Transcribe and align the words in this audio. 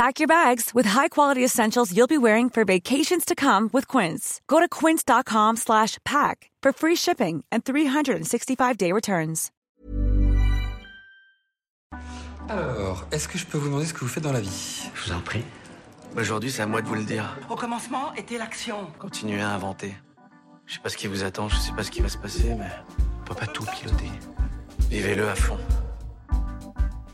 Pack 0.00 0.18
your 0.18 0.26
bags 0.26 0.70
with 0.74 0.86
high-quality 0.86 1.44
essentials 1.44 1.94
you'll 1.94 2.06
be 2.06 2.16
wearing 2.16 2.48
for 2.48 2.64
vacations 2.64 3.22
to 3.26 3.34
come 3.34 3.68
with 3.70 3.86
Quince. 3.86 4.40
Go 4.48 4.58
to 4.58 4.66
quince.com 4.66 5.56
slash 5.56 5.98
pack 6.06 6.50
for 6.62 6.72
free 6.72 6.96
shipping 6.96 7.44
and 7.52 7.66
365-day 7.66 8.92
returns. 8.92 9.50
Alors, 12.48 13.04
est-ce 13.12 13.28
que 13.28 13.36
je 13.36 13.44
peux 13.44 13.58
vous 13.58 13.66
demander 13.66 13.84
ce 13.84 13.92
que 13.92 14.00
vous 14.00 14.08
faites 14.08 14.22
dans 14.22 14.32
la 14.32 14.40
vie 14.40 14.88
Je 14.94 15.04
vous 15.04 15.12
en 15.14 15.20
prie. 15.20 15.44
Aujourd'hui, 16.16 16.50
c'est 16.50 16.62
à 16.62 16.66
moi 16.66 16.80
de 16.80 16.86
vous 16.86 16.94
le 16.94 17.04
dire. 17.04 17.36
Au 17.50 17.54
commencement 17.54 18.14
était 18.14 18.38
l'action. 18.38 18.86
Continuez 18.98 19.42
à 19.42 19.50
inventer. 19.50 19.94
Je 20.64 20.76
sais 20.76 20.80
pas 20.80 20.88
ce 20.88 20.96
qui 20.96 21.08
vous 21.08 21.24
attend, 21.24 21.50
je 21.50 21.56
sais 21.56 21.72
pas 21.72 21.82
ce 21.82 21.90
qui 21.90 22.00
va 22.00 22.08
se 22.08 22.16
passer, 22.16 22.54
mais 22.58 22.70
on 23.20 23.24
peut 23.26 23.34
pas 23.34 23.46
tout 23.46 23.66
piloter. 23.66 24.10
Vivez-le 24.88 25.28
à 25.28 25.34
fond. 25.34 25.58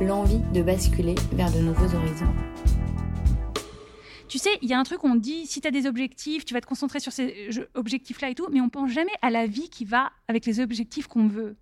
l'envie 0.00 0.40
de 0.52 0.62
basculer 0.62 1.14
vers 1.32 1.50
de 1.52 1.60
nouveaux 1.60 1.94
horizons. 1.94 2.32
Tu 4.28 4.38
sais, 4.38 4.50
il 4.60 4.68
y 4.68 4.74
a 4.74 4.78
un 4.78 4.82
truc, 4.82 5.04
on 5.04 5.14
dit, 5.14 5.46
si 5.46 5.60
tu 5.60 5.68
as 5.68 5.70
des 5.70 5.86
objectifs, 5.86 6.44
tu 6.44 6.52
vas 6.52 6.60
te 6.60 6.66
concentrer 6.66 7.00
sur 7.00 7.12
ces 7.12 7.48
objectifs-là 7.74 8.30
et 8.30 8.34
tout, 8.34 8.48
mais 8.50 8.60
on 8.60 8.68
pense 8.68 8.90
jamais 8.90 9.12
à 9.22 9.30
la 9.30 9.46
vie 9.46 9.68
qui 9.70 9.84
va 9.84 10.10
avec 10.28 10.46
les 10.46 10.60
objectifs 10.60 11.06
qu'on 11.06 11.28
veut. 11.28 11.56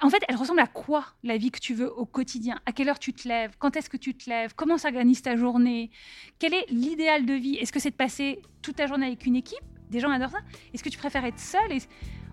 En 0.00 0.10
fait, 0.10 0.22
elle 0.28 0.34
ressemble 0.34 0.60
à 0.60 0.66
quoi 0.66 1.04
la 1.22 1.36
vie 1.36 1.52
que 1.52 1.60
tu 1.60 1.74
veux 1.74 1.90
au 1.92 2.04
quotidien? 2.04 2.58
À 2.66 2.72
quelle 2.72 2.88
heure 2.88 2.98
tu 2.98 3.12
te 3.12 3.28
lèves? 3.28 3.52
Quand 3.58 3.76
est-ce 3.76 3.88
que 3.88 3.96
tu 3.96 4.14
te 4.14 4.28
lèves? 4.28 4.52
Comment 4.56 4.78
s'organise 4.78 5.22
ta 5.22 5.36
journée? 5.36 5.90
Quel 6.40 6.54
est 6.54 6.66
l'idéal 6.70 7.24
de 7.24 7.34
vie? 7.34 7.54
Est-ce 7.54 7.72
que 7.72 7.78
c'est 7.78 7.90
de 7.90 7.96
passer 7.96 8.42
toute 8.62 8.76
ta 8.76 8.88
journée 8.88 9.06
avec 9.06 9.24
une 9.24 9.36
équipe? 9.36 9.62
Des 9.90 10.00
gens 10.00 10.10
adorent 10.10 10.30
ça. 10.30 10.40
Est-ce 10.74 10.82
que 10.82 10.88
tu 10.88 10.98
préfères 10.98 11.24
être 11.24 11.38
seul 11.38 11.70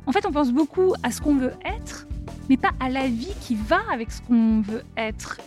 En 0.06 0.12
fait, 0.12 0.26
on 0.26 0.32
pense 0.32 0.52
beaucoup 0.52 0.94
à 1.04 1.12
ce 1.12 1.22
qu'on 1.22 1.36
veut 1.36 1.54
être, 1.66 2.08
mais 2.50 2.58
pas 2.58 2.72
à 2.80 2.90
la 2.90 3.08
vie 3.08 3.34
qui 3.42 3.56
va 3.56 3.82
avec 3.92 4.12
ce 4.12 4.22
qu'on 4.22 4.62
veut 4.62 4.84
être. 4.98 5.38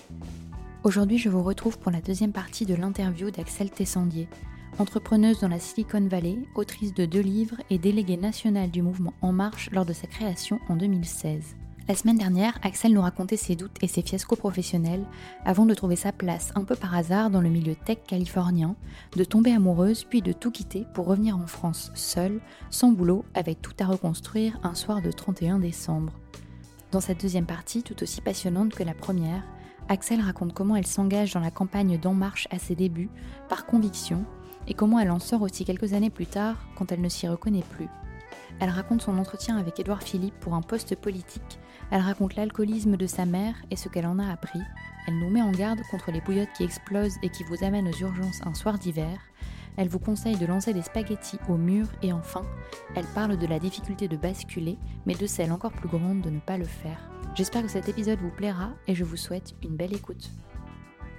Aujourd'hui, 0.85 1.19
je 1.19 1.29
vous 1.29 1.43
retrouve 1.43 1.79
pour 1.79 1.93
la 1.93 2.01
deuxième 2.01 2.33
partie 2.33 2.67
de 2.67 2.75
l'interview 2.75 3.31
d'Axel 3.31 3.71
Tessandier, 3.71 4.29
entrepreneuse 4.79 5.41
dans 5.41 5.49
la 5.49 5.59
Silicon 5.59 6.07
Valley, 6.09 6.39
autrice 6.55 6.95
de 6.95 7.07
deux 7.07 7.21
livres 7.21 7.57
et 7.71 7.79
déléguée 7.79 8.17
nationale 8.17 8.71
du 8.71 8.83
mouvement 8.83 9.15
En 9.21 9.33
Marche 9.33 9.71
lors 9.73 9.87
de 9.87 9.93
sa 9.93 10.07
création 10.07 10.59
en 10.69 10.77
2016. 10.77 11.57
La 11.93 11.99
semaine 11.99 12.17
dernière, 12.17 12.59
Axel 12.63 12.95
nous 12.95 13.03
racontait 13.03 13.37
ses 13.37 13.55
doutes 13.55 13.77
et 13.83 13.87
ses 13.87 14.01
fiascos 14.01 14.39
professionnels 14.39 15.05
avant 15.45 15.67
de 15.67 15.75
trouver 15.75 15.95
sa 15.95 16.11
place 16.11 16.51
un 16.55 16.65
peu 16.65 16.75
par 16.75 16.95
hasard 16.95 17.29
dans 17.29 17.43
le 17.43 17.51
milieu 17.51 17.75
tech 17.75 17.99
californien, 18.07 18.77
de 19.15 19.25
tomber 19.25 19.53
amoureuse 19.53 20.05
puis 20.05 20.23
de 20.23 20.33
tout 20.33 20.51
quitter 20.51 20.87
pour 20.95 21.05
revenir 21.05 21.37
en 21.37 21.47
France 21.47 21.93
seule, 21.95 22.41
sans 22.71 22.93
boulot, 22.93 23.27
avec 23.35 23.61
tout 23.61 23.75
à 23.79 23.85
reconstruire 23.85 24.59
un 24.63 24.75
soir 24.75 25.03
de 25.03 25.13
31 25.13 25.59
décembre. 25.59 26.15
Dans 26.93 27.03
cette 27.03 27.21
deuxième 27.21 27.45
partie, 27.45 27.83
tout 27.83 28.03
aussi 28.03 28.23
passionnante 28.23 28.73
que 28.73 28.85
la 28.85 28.95
première, 28.95 29.43
Axel 29.91 30.23
raconte 30.23 30.55
comment 30.55 30.77
elle 30.77 30.87
s'engage 30.87 31.35
dans 31.35 31.41
la 31.41 31.51
campagne 31.51 31.99
d'En 31.99 32.15
Marche 32.15 32.49
à 32.51 32.59
ses 32.59 32.75
débuts, 32.75 33.11
par 33.51 33.67
conviction, 33.67 34.25
et 34.67 34.73
comment 34.73 34.99
elle 34.99 35.11
en 35.11 35.19
sort 35.19 35.43
aussi 35.43 35.67
quelques 35.67 35.93
années 35.93 36.09
plus 36.09 36.25
tard 36.25 36.57
quand 36.75 36.91
elle 36.91 37.03
ne 37.03 37.11
s'y 37.11 37.29
reconnaît 37.29 37.65
plus. 37.69 37.89
Elle 38.61 38.71
raconte 38.71 39.03
son 39.03 39.19
entretien 39.19 39.59
avec 39.59 39.79
Édouard 39.79 40.03
Philippe 40.03 40.39
pour 40.41 40.55
un 40.55 40.63
poste 40.63 40.97
politique 40.97 41.59
elle 41.93 42.01
raconte 42.01 42.37
l'alcoolisme 42.37 42.97
de 42.97 43.07
sa 43.07 43.27
mère 43.27 43.55
et 43.71 43.77
ce 43.77 43.91
qu'elle 43.91 44.07
en 44.07 44.19
a 44.19 44.33
appris. 44.33 44.61
Elle 45.07 45.19
nous 45.19 45.29
met 45.29 45.43
en 45.43 45.53
garde 45.53 45.83
contre 45.91 46.11
les 46.11 46.23
bouillottes 46.23 46.53
qui 46.57 46.65
explosent 46.65 47.19
et 47.23 47.29
qui 47.29 47.45
vous 47.45 47.63
amènent 47.63 47.87
aux 47.87 47.99
urgences 48.01 48.41
un 48.47 48.55
soir 48.55 48.79
d'hiver. 48.79 49.21
Elle 49.77 49.89
vous 49.89 49.99
conseille 49.99 50.39
de 50.39 50.47
lancer 50.47 50.73
des 50.73 50.81
spaghettis 50.81 51.39
au 51.51 51.59
mur 51.59 51.87
et 52.03 52.15
enfin, 52.15 52.43
elle 52.95 53.07
parle 53.15 53.37
de 53.37 53.47
la 53.47 53.59
difficulté 53.59 54.09
de 54.09 54.17
basculer, 54.17 54.79
mais 55.05 55.15
de 55.15 55.27
celle 55.27 55.53
encore 55.53 55.73
plus 55.73 55.89
grande 55.89 56.23
de 56.23 56.31
ne 56.31 56.41
pas 56.41 56.57
le 56.57 56.65
faire. 56.65 57.11
J'espère 57.35 57.63
que 57.63 57.69
cet 57.69 57.91
épisode 57.91 58.21
vous 58.21 58.31
plaira 58.31 58.71
et 58.87 58.95
je 58.95 59.05
vous 59.05 59.19
souhaite 59.19 59.55
une 59.63 59.77
belle 59.77 59.95
écoute 59.95 60.31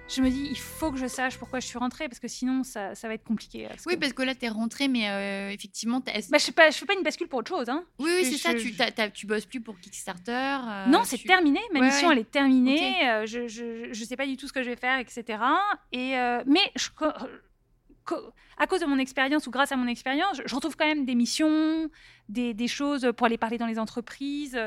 je 0.09 0.21
me 0.21 0.29
dis, 0.29 0.47
il 0.49 0.57
faut 0.57 0.91
que 0.91 0.97
je 0.97 1.07
sache 1.07 1.37
pourquoi 1.37 1.59
je 1.59 1.67
suis 1.67 1.77
rentrée, 1.77 2.07
parce 2.07 2.19
que 2.19 2.27
sinon, 2.27 2.63
ça, 2.63 2.93
ça 2.93 3.07
va 3.07 3.13
être 3.13 3.23
compliqué. 3.23 3.67
oui, 3.85 3.97
parce 3.97 4.13
que 4.13 4.21
là, 4.21 4.35
tu 4.35 4.45
es 4.45 4.49
rentrée, 4.49 4.87
mais 4.87 5.09
euh, 5.09 5.49
effectivement... 5.51 5.99
Bah, 5.99 6.11
je 6.15 6.27
ne 6.33 6.39
fais, 6.39 6.71
fais, 6.71 6.85
pas 6.85 6.93
une 6.93 7.03
bascule 7.03 7.27
pour 7.27 7.39
autre 7.39 7.49
chose. 7.49 7.69
Hein. 7.69 7.83
Oui, 7.99 8.11
oui, 8.17 8.25
c'est 8.25 8.37
ça, 8.37 8.53
tu, 8.53 8.71
ne 8.71 9.07
tu 9.09 9.25
bosses 9.25 9.45
plus 9.45 9.61
pour 9.61 9.79
Kickstarter. 9.79 10.31
Euh, 10.31 10.85
non, 10.87 11.03
c'est 11.05 11.17
terminé, 11.23 11.59
ma 11.73 11.81
mission, 11.81 12.11
elle 12.11 12.19
est 12.19 12.29
terminée, 12.29 13.09
euh, 13.09 13.25
je, 13.25 13.47
je, 13.47 13.89
je, 13.91 14.03
sais 14.03 14.17
pas 14.17 14.25
du 14.25 14.37
tout 14.37 14.47
ce 14.47 14.53
que 14.53 14.61
je 14.61 14.69
vais 14.69 14.75
faire, 14.75 14.99
etc. 14.99 15.39
Et, 15.91 16.15
mais 16.45 16.61
je, 16.75 16.89
à 18.57 18.67
cause 18.67 18.81
de 18.81 18.85
mon 18.85 18.99
expérience 18.99 19.47
ou 19.47 19.51
grâce 19.51 19.71
à 19.71 19.77
mon 19.77 19.87
expérience, 19.87 20.41
je 20.45 20.55
retrouve 20.55 20.75
quand 20.75 20.85
même 20.85 21.05
des 21.05 21.15
missions, 21.15 21.89
des, 22.27 22.53
des 22.53 22.67
choses 22.67 23.09
pour 23.15 23.27
aller 23.27 23.37
parler 23.37 23.57
dans 23.57 23.67
les 23.67 23.79
entreprises. 23.79 24.59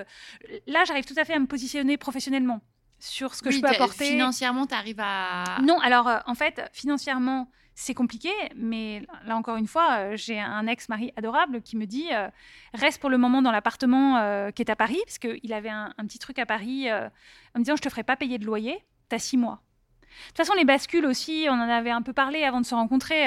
Là, 0.67 0.85
j'arrive 0.87 1.05
tout 1.05 1.15
à 1.19 1.25
fait 1.25 1.35
à 1.35 1.39
me 1.39 1.47
positionner 1.47 1.99
professionnellement 1.99 2.63
sur 2.99 3.35
ce 3.35 3.43
que 3.43 3.51
je 3.51 3.61
peux 3.61 3.69
apporter. 3.69 4.11
Financièrement, 4.11 4.67
tu 4.67 4.75
arrives 4.75 5.01
à... 5.01 5.59
Non, 5.63 5.79
alors 5.81 6.09
euh, 6.09 6.19
en 6.27 6.35
fait, 6.35 6.63
financièrement, 6.73 7.51
c'est 7.75 7.95
compliqué, 7.95 8.31
mais 8.57 9.03
là 9.27 9.37
encore 9.37 9.57
une 9.57 9.67
fois, 9.67 9.99
euh, 9.99 10.17
j'ai 10.17 10.41
un 10.41 10.67
ex-mari 10.67 11.13
adorable 11.17 11.61
qui 11.61 11.77
me 11.77 11.85
dit 11.85 12.09
euh, 12.13 12.29
reste 12.73 13.01
pour 13.01 13.11
le 13.11 13.19
moment 13.19 13.43
dans 13.43 13.53
l'appartement 13.53 14.51
qui 14.53 14.63
est 14.63 14.71
à 14.71 14.77
Paris, 14.77 14.99
parce 15.05 15.19
qu'il 15.19 15.53
avait 15.53 15.69
un, 15.69 15.93
petit 16.07 16.19
truc 16.19 16.39
à 16.39 16.47
Paris, 16.47 16.91
en 16.91 17.59
me 17.59 17.65
disant 17.65 17.77
je 17.77 17.83
te 17.83 17.89
ferai 17.89 18.03
pas 18.03 18.17
payer 18.17 18.39
de 18.39 18.47
loyer, 18.47 18.85
tu 19.11 19.17
as 19.17 19.19
six 19.19 19.37
mois. 19.37 19.63
De 20.03 20.29
toute 20.29 20.37
façon, 20.39 20.55
les 20.55 20.65
bascules 20.65 21.05
aussi, 21.05 21.47
on 21.51 21.55
en 21.55 21.69
avait 21.69 21.91
un 21.91 22.01
peu 22.01 22.15
parlé 22.15 22.45
avant 22.45 22.61
de 22.61 22.67
se 22.67 22.75
rencontrer. 22.75 23.27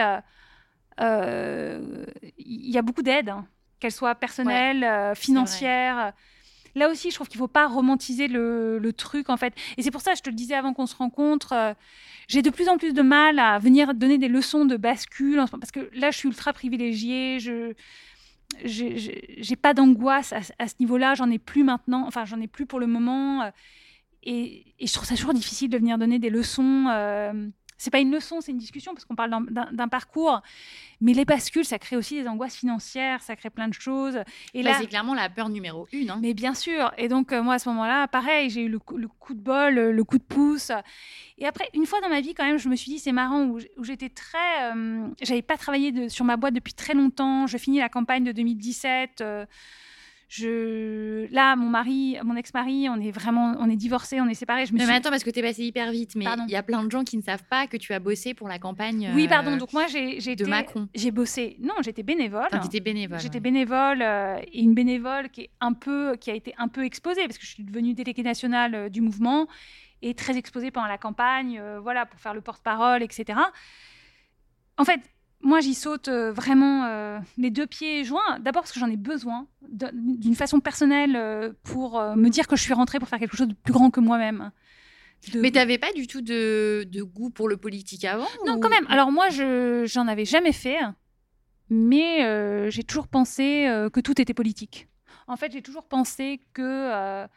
Il 1.00 1.06
y 2.38 2.77
a 2.77 2.81
beaucoup 2.81 3.04
d'aides, 3.04 3.30
hein, 3.30 3.45
qu'elles 3.80 3.92
soient 3.92 4.16
personnelles, 4.16 5.16
financières. 5.16 6.13
Là 6.80 6.90
aussi, 6.90 7.10
je 7.10 7.16
trouve 7.16 7.28
qu'il 7.28 7.38
ne 7.40 7.44
faut 7.44 7.50
pas 7.50 7.68
romantiser 7.68 8.30
le, 8.30 8.92
truc, 8.96 9.30
en 9.30 9.36
fait. 9.36 9.54
Et 9.78 9.84
c'est 9.84 9.92
pour 9.92 10.02
ça, 10.02 10.16
je 10.16 10.22
te 10.22 10.30
le 10.30 10.36
disais 10.36 10.56
avant 10.56 10.74
qu'on 10.74 10.86
se 10.86 10.96
rencontre, 10.96 11.52
euh, 11.54 11.74
j'ai 12.30 12.42
de 12.42 12.50
plus 12.50 12.70
en 12.70 12.78
plus 12.78 12.94
de 12.94 13.02
mal 13.02 13.38
à 13.38 13.60
venir 13.60 13.94
donner 13.94 14.18
des 14.18 14.30
leçons 14.30 14.64
de 14.64 14.78
bascule, 14.78 15.44
parce 15.52 15.72
que 15.72 15.90
là, 15.94 16.10
je 16.12 16.18
suis 16.18 16.30
ultra 16.30 16.54
privilégiée. 16.54 17.40
Je... 17.40 17.74
j'ai 18.64 19.56
pas 19.58 19.74
d'angoisse 19.74 20.34
à, 20.34 20.68
ce 20.68 20.76
niveau-là, 20.80 21.16
j'en 21.16 21.30
ai 21.30 21.38
plus 21.38 21.64
maintenant, 21.64 22.06
enfin 22.08 22.24
j'en 22.24 22.40
ai 22.40 22.48
plus 22.48 22.66
pour 22.66 22.80
le 22.80 22.88
moment. 22.88 23.52
Et, 24.24 24.74
et, 24.80 24.88
je 24.88 24.94
trouve 24.94 25.08
ça 25.08 25.16
toujours 25.16 25.34
difficile 25.34 25.70
de 25.70 25.78
venir 25.78 25.98
donner 25.98 26.18
des 26.18 26.30
leçons 26.30 26.88
c'est 27.80 27.92
pas 27.92 28.00
une 28.00 28.12
leçon, 28.12 28.42
c'est 28.42 28.52
une 28.52 28.58
discussion 28.58 28.94
parce 28.94 29.06
qu'on 29.06 29.16
parle 29.16 29.48
d'un 29.50 29.88
parcours. 29.88 30.42
Mais 31.02 31.14
les 31.14 31.24
bascules, 31.24 31.64
ça 31.64 31.80
crée 31.80 31.96
aussi 31.96 32.22
des 32.22 32.28
angoisses 32.28 32.58
financières, 32.58 33.22
ça 33.22 33.38
crée 33.38 33.50
plein 33.50 33.70
de 33.70 33.74
choses. 33.74 34.20
Et 34.54 34.62
bah, 34.62 34.72
là, 34.72 34.78
c'est 34.80 34.88
clairement 34.88 35.14
la 35.14 35.30
peur 35.30 35.48
numéro 35.48 35.88
une. 35.94 36.10
Hein. 36.10 36.20
Mais 36.22 36.34
bien 36.34 36.54
sûr. 36.54 36.92
Et 36.98 37.08
donc 37.08 37.31
euh, 37.31 37.42
moi 37.42 37.54
à 37.54 37.60
ce 37.60 37.70
moment-là, 37.70 38.10
pareil, 38.10 38.50
j'ai 38.50 38.64
eu 38.64 38.70
le, 38.70 38.80
coup 38.80 38.98
de 39.34 39.40
bol, 39.40 39.76
le, 39.76 40.04
coup 40.04 40.18
de 40.18 40.24
pouce. 40.24 40.72
Et 41.38 41.48
après, 41.48 41.70
une 41.74 41.86
fois 41.86 42.02
dans 42.02 42.10
ma 42.10 42.20
vie, 42.20 42.34
quand 42.34 42.46
même, 42.46 42.60
je 42.60 42.68
me 42.68 42.76
suis 42.76 42.92
dit 42.92 43.00
c'est 43.00 43.14
marrant 43.14 43.46
où, 43.46 43.60
j'étais 43.81 44.10
très, 44.10 44.74
euh, 44.74 45.08
j'avais 45.22 45.42
pas 45.42 45.56
travaillé 45.56 46.10
sur 46.10 46.26
ma 46.26 46.36
boîte 46.36 46.54
depuis 46.54 46.74
très 46.74 46.94
longtemps. 46.94 47.48
Je 47.48 47.58
finis 47.58 47.80
la 47.80 47.90
campagne 47.90 48.26
de 48.26 48.34
2017 48.34 49.24
je 50.30 51.31
là 51.34 51.56
mon 51.56 51.70
mari 51.70 52.18
mon 52.24 52.36
ex-mari 52.36 52.88
on 52.90 53.02
est 53.02 53.12
vraiment 53.12 53.56
on 53.60 53.70
est 53.70 53.76
divorcés 53.76 54.22
on 54.22 54.28
est 54.28 54.36
séparés 54.36 54.66
je 54.66 54.74
me 54.74 54.78
mais 54.78 54.94
attends 54.94 55.10
parce 55.10 55.24
que 55.24 55.31
tu 55.31 55.40
es 55.40 55.42
passé 55.42 55.64
hyper 55.64 55.92
vite 55.92 56.16
mais 56.16 56.26
il 56.48 56.52
y 56.52 56.56
a 56.56 56.64
plein 56.64 56.84
de 56.84 56.92
gens 56.92 57.04
qui 57.04 57.18
ne 57.18 57.24
savent 57.24 57.44
pas 57.50 57.68
que 57.68 57.78
tu 57.78 57.94
as 57.94 58.00
bossé 58.00 58.34
pour 58.34 58.48
la 58.48 58.60
campagne 58.60 59.12
oui 59.14 59.28
pardon 59.28 59.58
donc 59.58 59.74
moi 59.74 59.88
j'ai 59.88 60.20
de 60.36 60.46
Macron. 60.46 60.88
j'ai 60.94 61.12
bossé. 61.12 61.58
Non 61.60 61.74
j'étais 61.81 62.04
bénévole. 62.04 62.48
Enfin, 62.52 62.62
étais 62.62 62.80
bénévole 62.80 63.20
j'étais 63.20 63.40
bénévole 63.40 64.02
euh, 64.02 64.40
et 64.52 64.62
une 64.62 64.74
bénévole 64.74 65.30
qui 65.30 65.42
est 65.42 65.50
un 65.60 65.74
peu 65.74 66.16
qui 66.16 66.31
a 66.31 66.36
été 66.36 66.54
un 66.58 66.68
peu 66.68 66.84
exposée 66.86 67.26
parce 67.26 67.38
que 67.38 67.46
je 67.46 67.52
suis 67.52 67.64
devenue 67.64 67.94
déléguée 67.94 68.24
nationale 68.24 68.76
euh, 68.76 68.90
du 68.90 69.02
mouvement 69.02 69.48
et 70.02 70.14
très 70.14 70.38
exposée 70.38 70.72
pendant 70.72 70.88
la 70.88 70.98
campagne 70.98 71.60
euh, 71.60 71.80
voilà 71.80 72.06
pour 72.06 72.20
faire 72.20 72.34
le 72.34 72.42
porte-parole 72.42 73.04
etc 73.04 73.40
en 74.78 74.86
fait 74.86 75.02
moi, 75.41 75.62
j'y 75.62 75.74
saute 75.74 76.09
euh, 76.09 76.33
vraiment 76.33 76.86
euh, 76.86 77.19
les 77.38 77.50
deux 77.50 77.65
pieds 77.65 78.03
joints. 78.03 78.39
D'abord 78.39 78.63
parce 78.63 78.74
que 78.74 78.80
j'en 78.80 78.89
ai 78.89 78.97
besoin 78.97 79.47
d'une 79.62 80.36
façon 80.36 80.59
personnelle 80.59 81.15
euh, 81.15 81.53
pour 81.63 82.01
me 82.15 82.30
dire 82.30 82.47
que 82.47 82.56
je 82.56 82.62
suis 82.62 82.74
rentrée 82.74 83.00
pour 83.00 83.07
faire 83.07 83.19
quelque 83.19 83.38
chose 83.38 83.47
de 83.47 83.53
plus 83.53 83.71
grand 83.71 83.89
que 83.89 84.01
moi-même. 84.01 84.51
Mais 85.36 85.51
tu 85.51 85.56
n'avais 85.57 85.77
pas 85.77 85.91
du 85.94 86.07
tout 86.07 86.21
de, 86.21 86.88
goût 87.03 87.30
pour 87.30 87.47
le 87.47 87.57
politique 87.57 88.06
avant 88.06 88.27
Non, 88.45 88.59
quand 88.59 88.69
même. 88.69 88.86
Alors 88.89 89.12
moi, 89.12 89.30
je 89.30 89.86
j'en 89.86 90.07
avais 90.07 90.25
jamais 90.25 90.53
fait, 90.53 90.77
mais 91.69 92.69
j'ai 92.69 92.83
toujours 92.83 93.07
pensé 93.07 93.65
que 93.92 94.00
tout 94.00 94.19
était 94.21 94.33
politique. 94.33 94.88
En 95.27 95.35
fait, 95.35 95.51
j'ai 95.51 95.62
toujours 95.62 95.83
pensé 95.83 96.42
que 96.53 97.27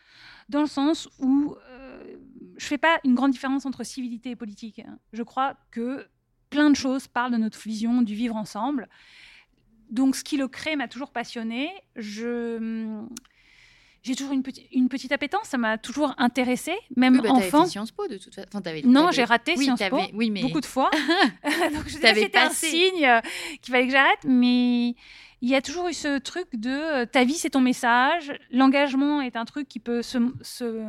dans 0.49 0.61
le 0.61 0.67
sens 0.67 1.09
où 1.19 1.57
je 2.57 2.67
fais 2.67 2.79
pas 2.79 3.01
une 3.05 3.15
grande 3.15 3.33
différence 3.33 3.67
entre 3.67 3.83
civilité 3.85 4.31
et 4.31 4.37
politique. 4.37 4.81
Je 5.13 5.23
crois 5.25 5.57
que 5.73 6.07
plein 6.53 6.71
de 6.71 6.77
choses 6.77 7.09
parlent 7.09 7.33
de 7.33 7.39
notre 7.39 7.59
vision 7.59 8.03
du 8.03 8.15
vivre 8.15 8.37
ensemble. 8.37 8.89
Donc, 9.91 10.15
ce 10.17 10.23
qui 10.23 10.37
le 10.37 10.49
crée 10.49 10.77
m'a 10.77 10.87
toujours 10.87 11.11
passionnée. 11.11 11.71
Je 11.97 13.03
j'ai 14.03 14.17
toujours 14.17 14.33
une, 14.33 14.43
petite, 14.43 14.67
une 14.73 14.89
petite 14.89 15.13
appétence, 15.13 15.47
ça 15.47 15.59
m'a 15.59 15.79
toujours 15.79 16.13
intéressée, 16.19 16.77
même 16.97 17.15
oui, 17.15 17.21
bah, 17.23 17.31
enfant. 17.31 17.65
Fait 17.65 17.71
Sciences 17.71 17.93
Po 17.93 18.09
de 18.09 18.19
toute 18.19 18.35
façon. 18.35 18.61
non, 18.85 19.13
j'ai 19.13 19.23
raté 19.23 19.57
Sciences 19.57 19.81
Po 19.89 20.01
oui, 20.13 20.31
mais... 20.31 20.43
beaucoup 20.43 20.61
de 20.61 20.67
fois. 20.67 20.91
Donc 21.73 21.87
je 21.87 21.99
c'était 21.99 22.37
un 22.37 22.51
signe 22.51 23.07
euh, 23.07 23.21
qu'il 23.61 23.73
fallait 23.73 23.87
que 23.87 23.93
j'arrête, 23.93 24.25
mais 24.25 24.97
il 25.41 25.49
y 25.49 25.55
a 25.55 25.63
toujours 25.63 25.89
eu 25.89 25.93
ce 25.93 26.19
truc 26.19 26.49
de 26.55 26.71
euh, 26.71 27.07
ta 27.07 27.23
vie 27.23 27.35
c'est 27.35 27.51
ton 27.51 27.61
message, 27.61 28.33
l'engagement 28.51 29.21
est 29.21 29.37
un 29.37 29.45
truc 29.45 29.69
qui 29.69 29.79
peut 29.79 30.03
se, 30.03 30.19
se 30.41 30.85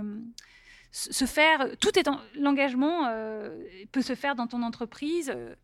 se 0.93 1.25
faire, 1.25 1.67
tout 1.79 1.97
est 1.97 2.07
l'engagement 2.35 3.07
euh, 3.07 3.49
peut 3.91 4.03
se 4.03 4.13
faire 4.13 4.35
dans 4.35 4.45
ton 4.45 4.61
entreprise. 4.61 5.31
Euh, 5.35 5.55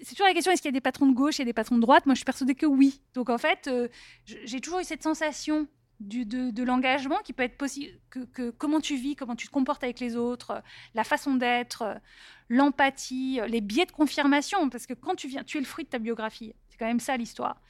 c'est 0.00 0.14
toujours 0.14 0.28
la 0.28 0.32
question 0.32 0.52
est-ce 0.52 0.62
qu'il 0.62 0.68
y 0.68 0.74
a 0.74 0.78
des 0.78 0.80
patrons 0.80 1.06
de 1.06 1.14
gauche 1.14 1.40
et 1.40 1.44
des 1.44 1.52
patrons 1.52 1.74
de 1.74 1.80
droite? 1.80 2.06
Moi, 2.06 2.14
je 2.14 2.18
suis 2.18 2.24
persuadée 2.24 2.54
que 2.54 2.66
oui. 2.66 3.02
Donc, 3.14 3.30
en 3.30 3.38
fait, 3.38 3.66
euh, 3.66 3.88
j'ai 4.24 4.60
toujours 4.60 4.78
eu 4.78 4.84
cette 4.84 5.02
sensation 5.02 5.66
de, 5.98 6.62
l'engagement 6.62 7.18
qui 7.24 7.32
peut 7.32 7.42
être 7.42 7.56
possible, 7.56 7.98
que, 8.10 8.50
comment 8.50 8.80
tu 8.80 8.94
vis, 8.94 9.16
comment 9.16 9.34
tu 9.34 9.48
te 9.48 9.52
comportes 9.52 9.82
avec 9.82 9.98
les 9.98 10.14
autres, 10.14 10.62
la 10.94 11.02
façon 11.02 11.34
d'être, 11.34 12.00
l'empathie, 12.48 13.40
les 13.48 13.60
biais 13.60 13.86
de 13.86 13.90
confirmation, 13.90 14.70
parce 14.70 14.86
que 14.86 14.94
quand 14.94 15.16
tu 15.16 15.26
viens, 15.26 15.42
tu 15.42 15.56
es 15.56 15.60
le 15.60 15.66
fruit 15.66 15.84
de 15.84 15.90
ta 15.90 15.98
biographie. 15.98 16.54
C'est 16.68 16.78
quand 16.78 16.86
même 16.86 17.00
ça 17.00 17.16
l'histoire. 17.16 17.60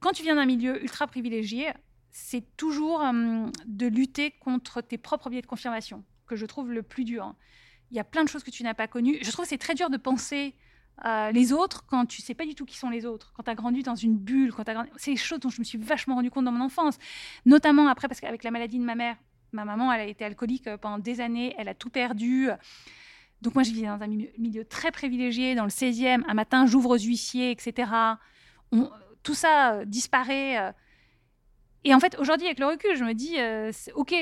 Quand 0.00 0.12
tu 0.12 0.22
viens 0.22 0.34
d'un 0.34 0.44
milieu 0.44 0.82
ultra 0.82 1.06
privilégié, 1.06 1.72
c'est 2.14 2.44
toujours 2.56 3.02
euh, 3.02 3.46
de 3.66 3.86
lutter 3.88 4.30
contre 4.30 4.80
tes 4.80 4.98
propres 4.98 5.30
biais 5.30 5.42
de 5.42 5.46
confirmation 5.46 6.04
que 6.28 6.36
je 6.36 6.46
trouve 6.46 6.70
le 6.70 6.84
plus 6.84 7.04
dur. 7.04 7.34
Il 7.90 7.96
y 7.96 8.00
a 8.00 8.04
plein 8.04 8.22
de 8.22 8.28
choses 8.28 8.44
que 8.44 8.52
tu 8.52 8.62
n'as 8.62 8.72
pas 8.72 8.86
connues. 8.86 9.18
Je 9.20 9.30
trouve 9.32 9.44
que 9.44 9.48
c'est 9.48 9.58
très 9.58 9.74
dur 9.74 9.90
de 9.90 9.96
penser 9.96 10.54
euh, 11.04 11.32
les 11.32 11.52
autres 11.52 11.84
quand 11.86 12.06
tu 12.06 12.22
sais 12.22 12.34
pas 12.34 12.46
du 12.46 12.54
tout 12.54 12.64
qui 12.64 12.78
sont 12.78 12.88
les 12.88 13.04
autres, 13.04 13.32
quand 13.36 13.42
tu 13.42 13.50
as 13.50 13.56
grandi 13.56 13.82
dans 13.82 13.96
une 13.96 14.16
bulle, 14.16 14.52
quand 14.52 14.62
grandi... 14.62 14.90
c'est 14.96 15.10
des 15.10 15.16
choses 15.16 15.40
dont 15.40 15.48
je 15.48 15.58
me 15.58 15.64
suis 15.64 15.76
vachement 15.76 16.14
rendu 16.14 16.30
compte 16.30 16.44
dans 16.44 16.52
mon 16.52 16.64
enfance, 16.64 16.98
notamment 17.46 17.88
après 17.88 18.06
parce 18.06 18.20
qu'avec 18.20 18.44
la 18.44 18.52
maladie 18.52 18.78
de 18.78 18.84
ma 18.84 18.94
mère, 18.94 19.16
ma 19.50 19.64
maman 19.64 19.92
elle 19.92 20.02
a 20.02 20.06
été 20.06 20.24
alcoolique 20.24 20.68
euh, 20.68 20.78
pendant 20.78 21.00
des 21.00 21.20
années, 21.20 21.52
elle 21.58 21.68
a 21.68 21.74
tout 21.74 21.90
perdu. 21.90 22.48
Donc 23.42 23.56
moi 23.56 23.64
je 23.64 23.72
vivais 23.72 23.88
dans 23.88 24.00
un 24.00 24.06
milieu, 24.06 24.64
très 24.64 24.92
privilégié, 24.92 25.56
dans 25.56 25.64
le 25.64 25.70
16e, 25.70 26.22
un 26.28 26.34
matin 26.34 26.64
j'ouvre 26.64 26.90
aux 26.90 26.98
huissiers, 26.98 27.50
etc. 27.50 27.90
tout 29.24 29.34
ça 29.34 29.84
disparaît 29.84 30.72
et 31.84 31.94
en 31.94 32.00
fait, 32.00 32.18
aujourd'hui, 32.18 32.46
avec 32.46 32.58
le 32.58 32.66
recul, 32.66 32.96
je 32.96 33.04
me 33.04 33.12
dis, 33.12 33.38
euh, 33.38 33.70
OK, 33.94 34.14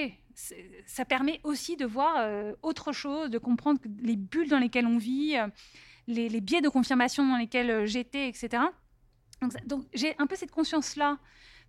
ça 0.87 1.05
permet 1.05 1.41
aussi 1.45 1.77
de 1.77 1.87
voir 1.87 2.17
euh, 2.19 2.53
autre 2.63 2.93
chose, 2.93 3.31
de 3.31 3.39
comprendre 3.39 3.81
les 4.03 4.17
bulles 4.17 4.49
dans 4.49 4.59
lesquelles 4.59 4.87
on 4.87 4.99
vit, 4.99 5.37
euh, 5.37 5.47
les, 6.09 6.41
biais 6.41 6.61
de 6.61 6.69
confirmation 6.69 7.25
dans 7.27 7.37
lesquels 7.37 7.87
j'étais, 7.87 8.29
etc. 8.29 8.65
Donc, 9.67 9.85
j'ai 9.95 10.15
un 10.19 10.27
peu 10.27 10.35
cette 10.35 10.51
conscience-là 10.51 11.19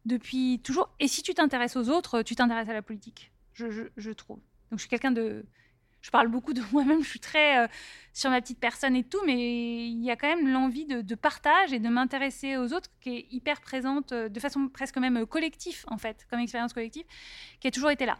depuis 0.05 0.59
toujours. 0.63 0.89
Et 0.99 1.07
si 1.07 1.21
tu 1.21 1.33
t'intéresses 1.33 1.75
aux 1.75 1.89
autres, 1.89 2.23
tu 2.23 2.35
t'intéresses 2.35 2.69
à 2.69 2.73
la 2.73 2.81
politique, 2.81 3.31
je 3.53 4.11
trouve. 4.11 4.37
Donc, 4.71 4.79
je 4.79 4.81
suis 4.81 4.89
quelqu'un 4.89 5.11
de 5.11 5.45
je 6.03 6.11
parle 6.11 6.27
beaucoup 6.27 6.53
de 6.53 6.61
moi-même, 6.71 7.01
je 7.01 7.09
suis 7.09 7.19
très 7.19 7.63
euh, 7.63 7.67
sur 8.13 8.29
ma 8.29 8.41
petite 8.41 8.59
personne 8.59 8.95
et 8.95 9.03
tout, 9.03 9.21
mais 9.25 9.87
il 9.87 10.03
y 10.03 10.11
a 10.11 10.15
quand 10.15 10.27
même 10.27 10.47
l'envie 10.47 10.85
de, 10.85 11.15
partage 11.15 11.73
et 11.73 11.79
de 11.79 11.89
m'intéresser 11.89 12.57
aux 12.57 12.73
autres 12.73 12.89
qui 13.01 13.17
est 13.17 13.27
hyper 13.31 13.61
présente 13.61 14.11
euh, 14.11 14.29
de 14.29 14.39
façon 14.39 14.67
presque 14.67 14.97
même 14.97 15.17
euh, 15.17 15.25
collective, 15.25 15.85
en 15.87 15.97
fait, 15.97 16.27
comme 16.29 16.39
expérience 16.39 16.73
collective, 16.73 17.05
qui 17.59 17.67
a 17.67 17.71
toujours 17.71 17.89
été 17.89 18.05
là. 18.05 18.19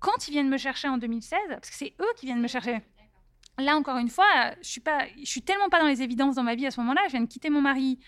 Quand 0.00 0.26
ils 0.26 0.30
viennent 0.30 0.48
me 0.48 0.56
chercher 0.56 0.88
en 0.88 0.96
2016, 0.96 1.38
parce 1.50 1.68
que 1.68 1.76
c'est 1.76 1.92
eux 2.00 2.12
qui 2.16 2.24
viennent 2.24 2.40
me 2.40 2.48
chercher, 2.48 2.78
là 3.58 3.76
encore 3.76 3.98
une 3.98 4.08
fois, 4.08 4.54
je 4.62 4.68
suis 4.68 4.82
je 5.18 5.30
suis 5.30 5.42
tellement 5.42 5.68
pas 5.68 5.78
dans 5.78 5.88
les 5.88 6.00
évidences 6.00 6.36
dans 6.36 6.42
ma 6.42 6.54
vie 6.54 6.66
à 6.66 6.70
ce 6.70 6.80
moment-là. 6.80 7.02
Je 7.08 7.12
viens 7.12 7.20
de 7.20 7.28
quitter 7.28 7.50
mon 7.50 7.60
mari, 7.60 7.98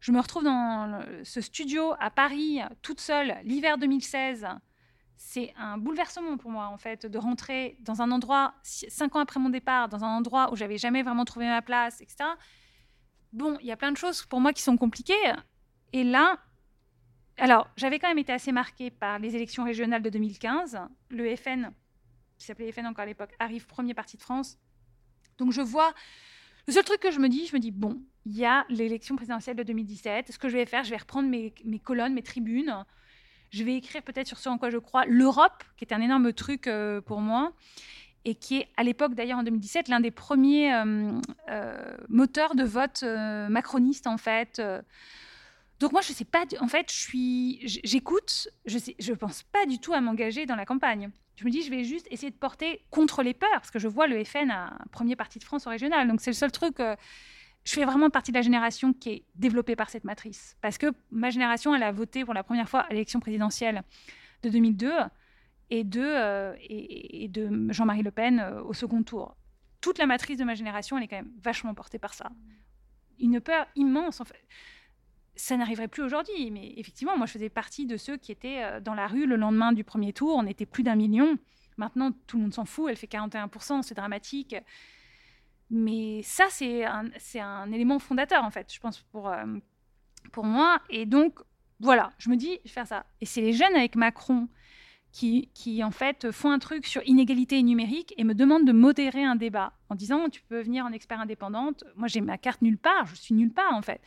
je 0.00 0.12
me 0.12 0.20
retrouve 0.20 0.44
dans 0.44 1.02
ce 1.24 1.40
studio 1.40 1.94
à 1.98 2.10
Paris 2.10 2.60
toute 2.82 3.00
seule 3.00 3.38
l'hiver 3.44 3.78
2016 3.78 4.46
c'est 5.22 5.52
un 5.58 5.76
bouleversement 5.76 6.38
pour 6.38 6.50
moi, 6.50 6.68
en 6.68 6.78
fait, 6.78 7.04
de 7.04 7.18
rentrer 7.18 7.76
dans 7.80 8.00
un 8.00 8.10
endroit, 8.10 8.54
cinq 8.62 9.14
ans 9.14 9.20
après 9.20 9.38
mon 9.38 9.50
départ, 9.50 9.90
dans 9.90 10.02
un 10.02 10.16
endroit 10.16 10.50
où 10.50 10.56
j'avais 10.56 10.78
jamais 10.78 11.02
vraiment 11.02 11.26
trouvé 11.26 11.46
ma 11.46 11.60
place, 11.60 12.00
etc. 12.00 12.24
Bon, 13.34 13.58
il 13.60 13.66
y 13.66 13.70
a 13.70 13.76
plein 13.76 13.92
de 13.92 13.98
choses 13.98 14.24
pour 14.24 14.40
moi 14.40 14.54
qui 14.54 14.62
sont 14.62 14.78
compliquées. 14.78 15.32
Et 15.92 16.04
là, 16.04 16.38
alors, 17.36 17.68
j'avais 17.76 17.98
quand 17.98 18.08
même 18.08 18.18
été 18.18 18.32
assez 18.32 18.50
marquée 18.50 18.90
par 18.90 19.18
les 19.18 19.36
élections 19.36 19.62
régionales 19.62 20.00
de 20.00 20.08
2015. 20.08 20.80
Le 21.10 21.36
FN, 21.36 21.70
qui 22.38 22.46
s'appelait 22.46 22.72
FN 22.72 22.86
encore 22.86 23.02
à 23.02 23.06
l'époque, 23.06 23.34
arrive 23.38 23.66
premier 23.66 23.92
parti 23.92 24.16
de 24.16 24.22
France. 24.22 24.58
Donc, 25.36 25.52
je 25.52 25.60
vois. 25.60 25.92
Le 26.66 26.72
seul 26.72 26.84
truc 26.84 26.98
que 26.98 27.10
je 27.10 27.18
me 27.18 27.28
dis, 27.28 27.46
je 27.46 27.54
me 27.54 27.60
dis, 27.60 27.72
bon, 27.72 28.02
il 28.24 28.38
y 28.38 28.46
a 28.46 28.64
l'élection 28.70 29.16
présidentielle 29.16 29.56
de 29.56 29.64
2017. 29.64 30.32
Ce 30.32 30.38
que 30.38 30.48
je 30.48 30.56
vais 30.56 30.64
faire, 30.64 30.82
je 30.82 30.90
vais 30.90 30.96
reprendre 30.96 31.28
mes, 31.28 31.52
mes 31.66 31.78
colonnes, 31.78 32.14
mes 32.14 32.22
tribunes 32.22 32.86
je 33.50 33.64
vais 33.64 33.76
écrire 33.76 34.02
peut-être 34.02 34.26
sur 34.26 34.38
ce 34.38 34.48
en 34.48 34.58
quoi 34.58 34.70
je 34.70 34.78
crois. 34.78 35.04
L'Europe, 35.06 35.64
qui 35.76 35.84
est 35.84 35.92
un 35.92 36.00
énorme 36.00 36.32
truc 36.32 36.66
euh, 36.66 37.00
pour 37.00 37.20
moi, 37.20 37.52
et 38.24 38.34
qui 38.34 38.58
est 38.58 38.68
à 38.76 38.82
l'époque, 38.82 39.14
d'ailleurs 39.14 39.38
en 39.38 39.42
2017, 39.42 39.88
l'un 39.88 40.00
des 40.00 40.10
premiers 40.10 40.74
euh, 40.74 41.12
euh, 41.48 41.96
moteurs 42.08 42.54
de 42.54 42.64
vote 42.64 43.02
macroniste, 43.48 44.06
en 44.06 44.18
fait. 44.18 44.62
Donc 45.80 45.92
moi, 45.92 46.02
je 46.02 46.12
sais 46.12 46.26
pas, 46.26 46.44
en 46.60 46.68
fait, 46.68 46.92
je 46.92 46.98
suis, 46.98 47.60
j'écoute, 47.84 48.48
je 48.66 48.76
ne 48.76 48.82
je 48.98 49.12
pense 49.14 49.42
pas 49.44 49.64
du 49.64 49.78
tout 49.78 49.94
à 49.94 50.00
m'engager 50.00 50.44
dans 50.44 50.56
la 50.56 50.66
campagne. 50.66 51.10
Je 51.36 51.44
me 51.46 51.50
dis, 51.50 51.62
je 51.62 51.70
vais 51.70 51.84
juste 51.84 52.06
essayer 52.10 52.30
de 52.30 52.36
porter 52.36 52.82
contre 52.90 53.22
les 53.22 53.32
peurs, 53.32 53.48
parce 53.52 53.70
que 53.70 53.78
je 53.78 53.88
vois 53.88 54.06
le 54.06 54.22
FN 54.22 54.50
un 54.50 54.76
premier 54.92 55.16
parti 55.16 55.38
de 55.38 55.44
France 55.44 55.66
au 55.66 55.70
régional. 55.70 56.06
Donc 56.06 56.20
c'est 56.20 56.30
le 56.30 56.36
seul 56.36 56.52
truc 56.52 56.76
je 57.64 57.74
fais 57.74 57.84
vraiment 57.84 58.10
partie 58.10 58.32
de 58.32 58.36
la 58.36 58.42
génération 58.42 58.92
qui 58.92 59.10
est 59.10 59.24
développée 59.34 59.76
par 59.76 59.90
cette 59.90 60.04
matrice. 60.04 60.56
Parce 60.60 60.78
que 60.78 60.86
ma 61.10 61.30
génération, 61.30 61.74
elle 61.74 61.82
a 61.82 61.92
voté 61.92 62.24
pour 62.24 62.34
la 62.34 62.42
première 62.42 62.68
fois 62.68 62.80
à 62.80 62.90
l'élection 62.90 63.20
présidentielle 63.20 63.82
de 64.42 64.48
2002 64.48 64.90
et 65.70 65.84
de, 65.84 66.02
euh, 66.02 66.54
et, 66.60 67.28
de 67.28 67.72
Jean-Marie 67.72 68.02
Le 68.02 68.10
Pen 68.10 68.40
euh, 68.40 68.62
au 68.62 68.72
second 68.72 69.02
tour. 69.02 69.36
Toute 69.80 69.98
la 69.98 70.06
matrice 70.06 70.38
de 70.38 70.44
ma 70.44 70.54
génération, 70.54 70.98
elle 70.98 71.04
est 71.04 71.08
quand 71.08 71.16
même 71.16 71.32
vachement 71.42 71.74
portée 71.74 71.98
par 71.98 72.14
ça. 72.14 72.30
Une 73.18 73.40
peur 73.40 73.66
immense. 73.76 74.22
Ça 75.36 75.56
n'arriverait 75.56 75.88
plus 75.88 76.02
aujourd'hui, 76.02 76.50
mais 76.50 76.74
effectivement, 76.76 77.16
moi, 77.16 77.26
je 77.26 77.32
faisais 77.32 77.48
partie 77.48 77.86
de 77.86 77.96
ceux 77.96 78.16
qui 78.16 78.32
étaient 78.32 78.62
euh, 78.64 78.80
dans 78.80 78.94
la 78.94 79.06
rue 79.06 79.26
le 79.26 79.36
lendemain 79.36 79.72
du 79.72 79.84
premier 79.84 80.12
tour. 80.12 80.34
On 80.36 80.46
était 80.46 80.66
plus 80.66 80.82
d'un 80.82 80.96
million. 80.96 81.38
Maintenant, 81.76 82.10
tout 82.26 82.36
le 82.36 82.44
monde 82.44 82.54
s'en 82.54 82.64
fout. 82.64 82.86
Elle 82.90 82.96
fait 82.96 83.06
41%, 83.06 83.82
c'est 83.82 83.94
dramatique. 83.94 84.56
Mais 85.70 86.20
ça, 86.24 86.46
c'est 86.50 86.84
un, 86.84 87.72
élément 87.72 87.98
fondateur, 87.98 88.44
en 88.44 88.50
fait, 88.50 88.72
je 88.72 88.80
pense, 88.80 89.00
pour, 89.12 89.28
euh, 89.28 89.44
pour 90.32 90.44
moi. 90.44 90.80
Et 90.90 91.06
donc, 91.06 91.38
voilà, 91.78 92.10
je 92.18 92.28
me 92.28 92.36
dis, 92.36 92.58
je 92.64 92.70
vais 92.70 92.74
faire 92.74 92.86
ça. 92.86 93.06
Et 93.20 93.26
c'est 93.26 93.40
les 93.40 93.52
jeunes 93.52 93.74
avec 93.76 93.94
Macron 93.94 94.48
qui, 95.12 95.48
qui, 95.54 95.82
en 95.84 95.90
fait, 95.90 96.30
font 96.32 96.50
un 96.50 96.58
truc 96.58 96.86
sur 96.86 97.02
inégalité 97.06 97.62
numérique 97.62 98.14
et 98.16 98.24
me 98.24 98.34
demandent 98.34 98.66
de 98.66 98.72
modérer 98.72 99.24
un 99.24 99.36
débat 99.36 99.72
en 99.88 99.94
disant, 99.94 100.28
tu 100.28 100.42
peux 100.42 100.60
venir 100.60 100.84
en 100.84 100.92
expert 100.92 101.20
indépendante. 101.20 101.84
Moi, 101.96 102.08
j'ai 102.08 102.20
ma 102.20 102.36
carte 102.36 102.62
nulle 102.62 102.78
part, 102.78 103.06
je 103.06 103.14
suis 103.14 103.34
nulle 103.34 103.52
part, 103.52 103.72
en 103.72 103.82
fait. 103.82 104.00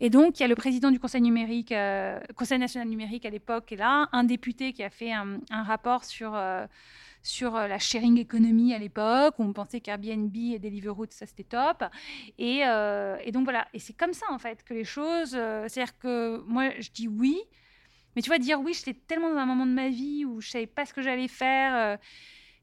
Et 0.00 0.10
donc, 0.10 0.38
il 0.38 0.42
y 0.42 0.44
a 0.44 0.48
le 0.48 0.56
président 0.56 0.90
du 0.90 0.98
Conseil 0.98 1.22
numérique, 1.22 1.72
euh, 1.72 2.20
Conseil 2.36 2.58
national 2.58 2.88
numérique 2.88 3.26
à 3.26 3.30
l'époque, 3.30 3.70
et 3.72 3.76
là, 3.76 4.08
un 4.12 4.24
député 4.24 4.72
qui 4.72 4.82
a 4.82 4.90
fait 4.90 5.12
un, 5.12 5.38
rapport 5.50 6.04
sur, 6.04 6.34
euh, 6.34 6.66
sur 7.24 7.56
euh, 7.56 7.66
la 7.66 7.80
sharing 7.80 8.18
economy 8.20 8.72
à 8.72 8.78
l'époque, 8.78 9.34
où 9.40 9.42
on 9.42 9.52
pensait 9.52 9.80
qu'Airbnb 9.80 10.36
et 10.36 10.60
Deliveroo, 10.60 11.06
ça 11.10 11.26
c'était 11.26 11.42
top. 11.42 11.82
Et, 12.38 12.60
et, 12.60 13.32
donc 13.32 13.44
voilà, 13.44 13.66
et 13.74 13.80
c'est 13.80 13.94
comme 13.94 14.12
ça 14.12 14.26
en 14.30 14.38
fait 14.38 14.62
que 14.62 14.74
les 14.74 14.84
choses. 14.84 15.30
C'est-à-dire 15.30 15.98
que 15.98 16.42
moi, 16.46 16.70
je 16.78 16.90
dis 16.90 17.08
oui, 17.08 17.40
mais 18.14 18.22
tu 18.22 18.30
vois, 18.30 18.38
dire 18.38 18.60
oui, 18.60 18.74
j'étais 18.74 18.94
tellement 18.94 19.30
dans 19.30 19.38
un 19.38 19.46
moment 19.46 19.66
de 19.66 19.72
ma 19.72 19.88
vie 19.88 20.24
où 20.24 20.40
je 20.40 20.50
savais 20.50 20.66
pas 20.66 20.86
ce 20.86 20.94
que 20.94 21.02
j'allais 21.02 21.28
faire. 21.28 21.98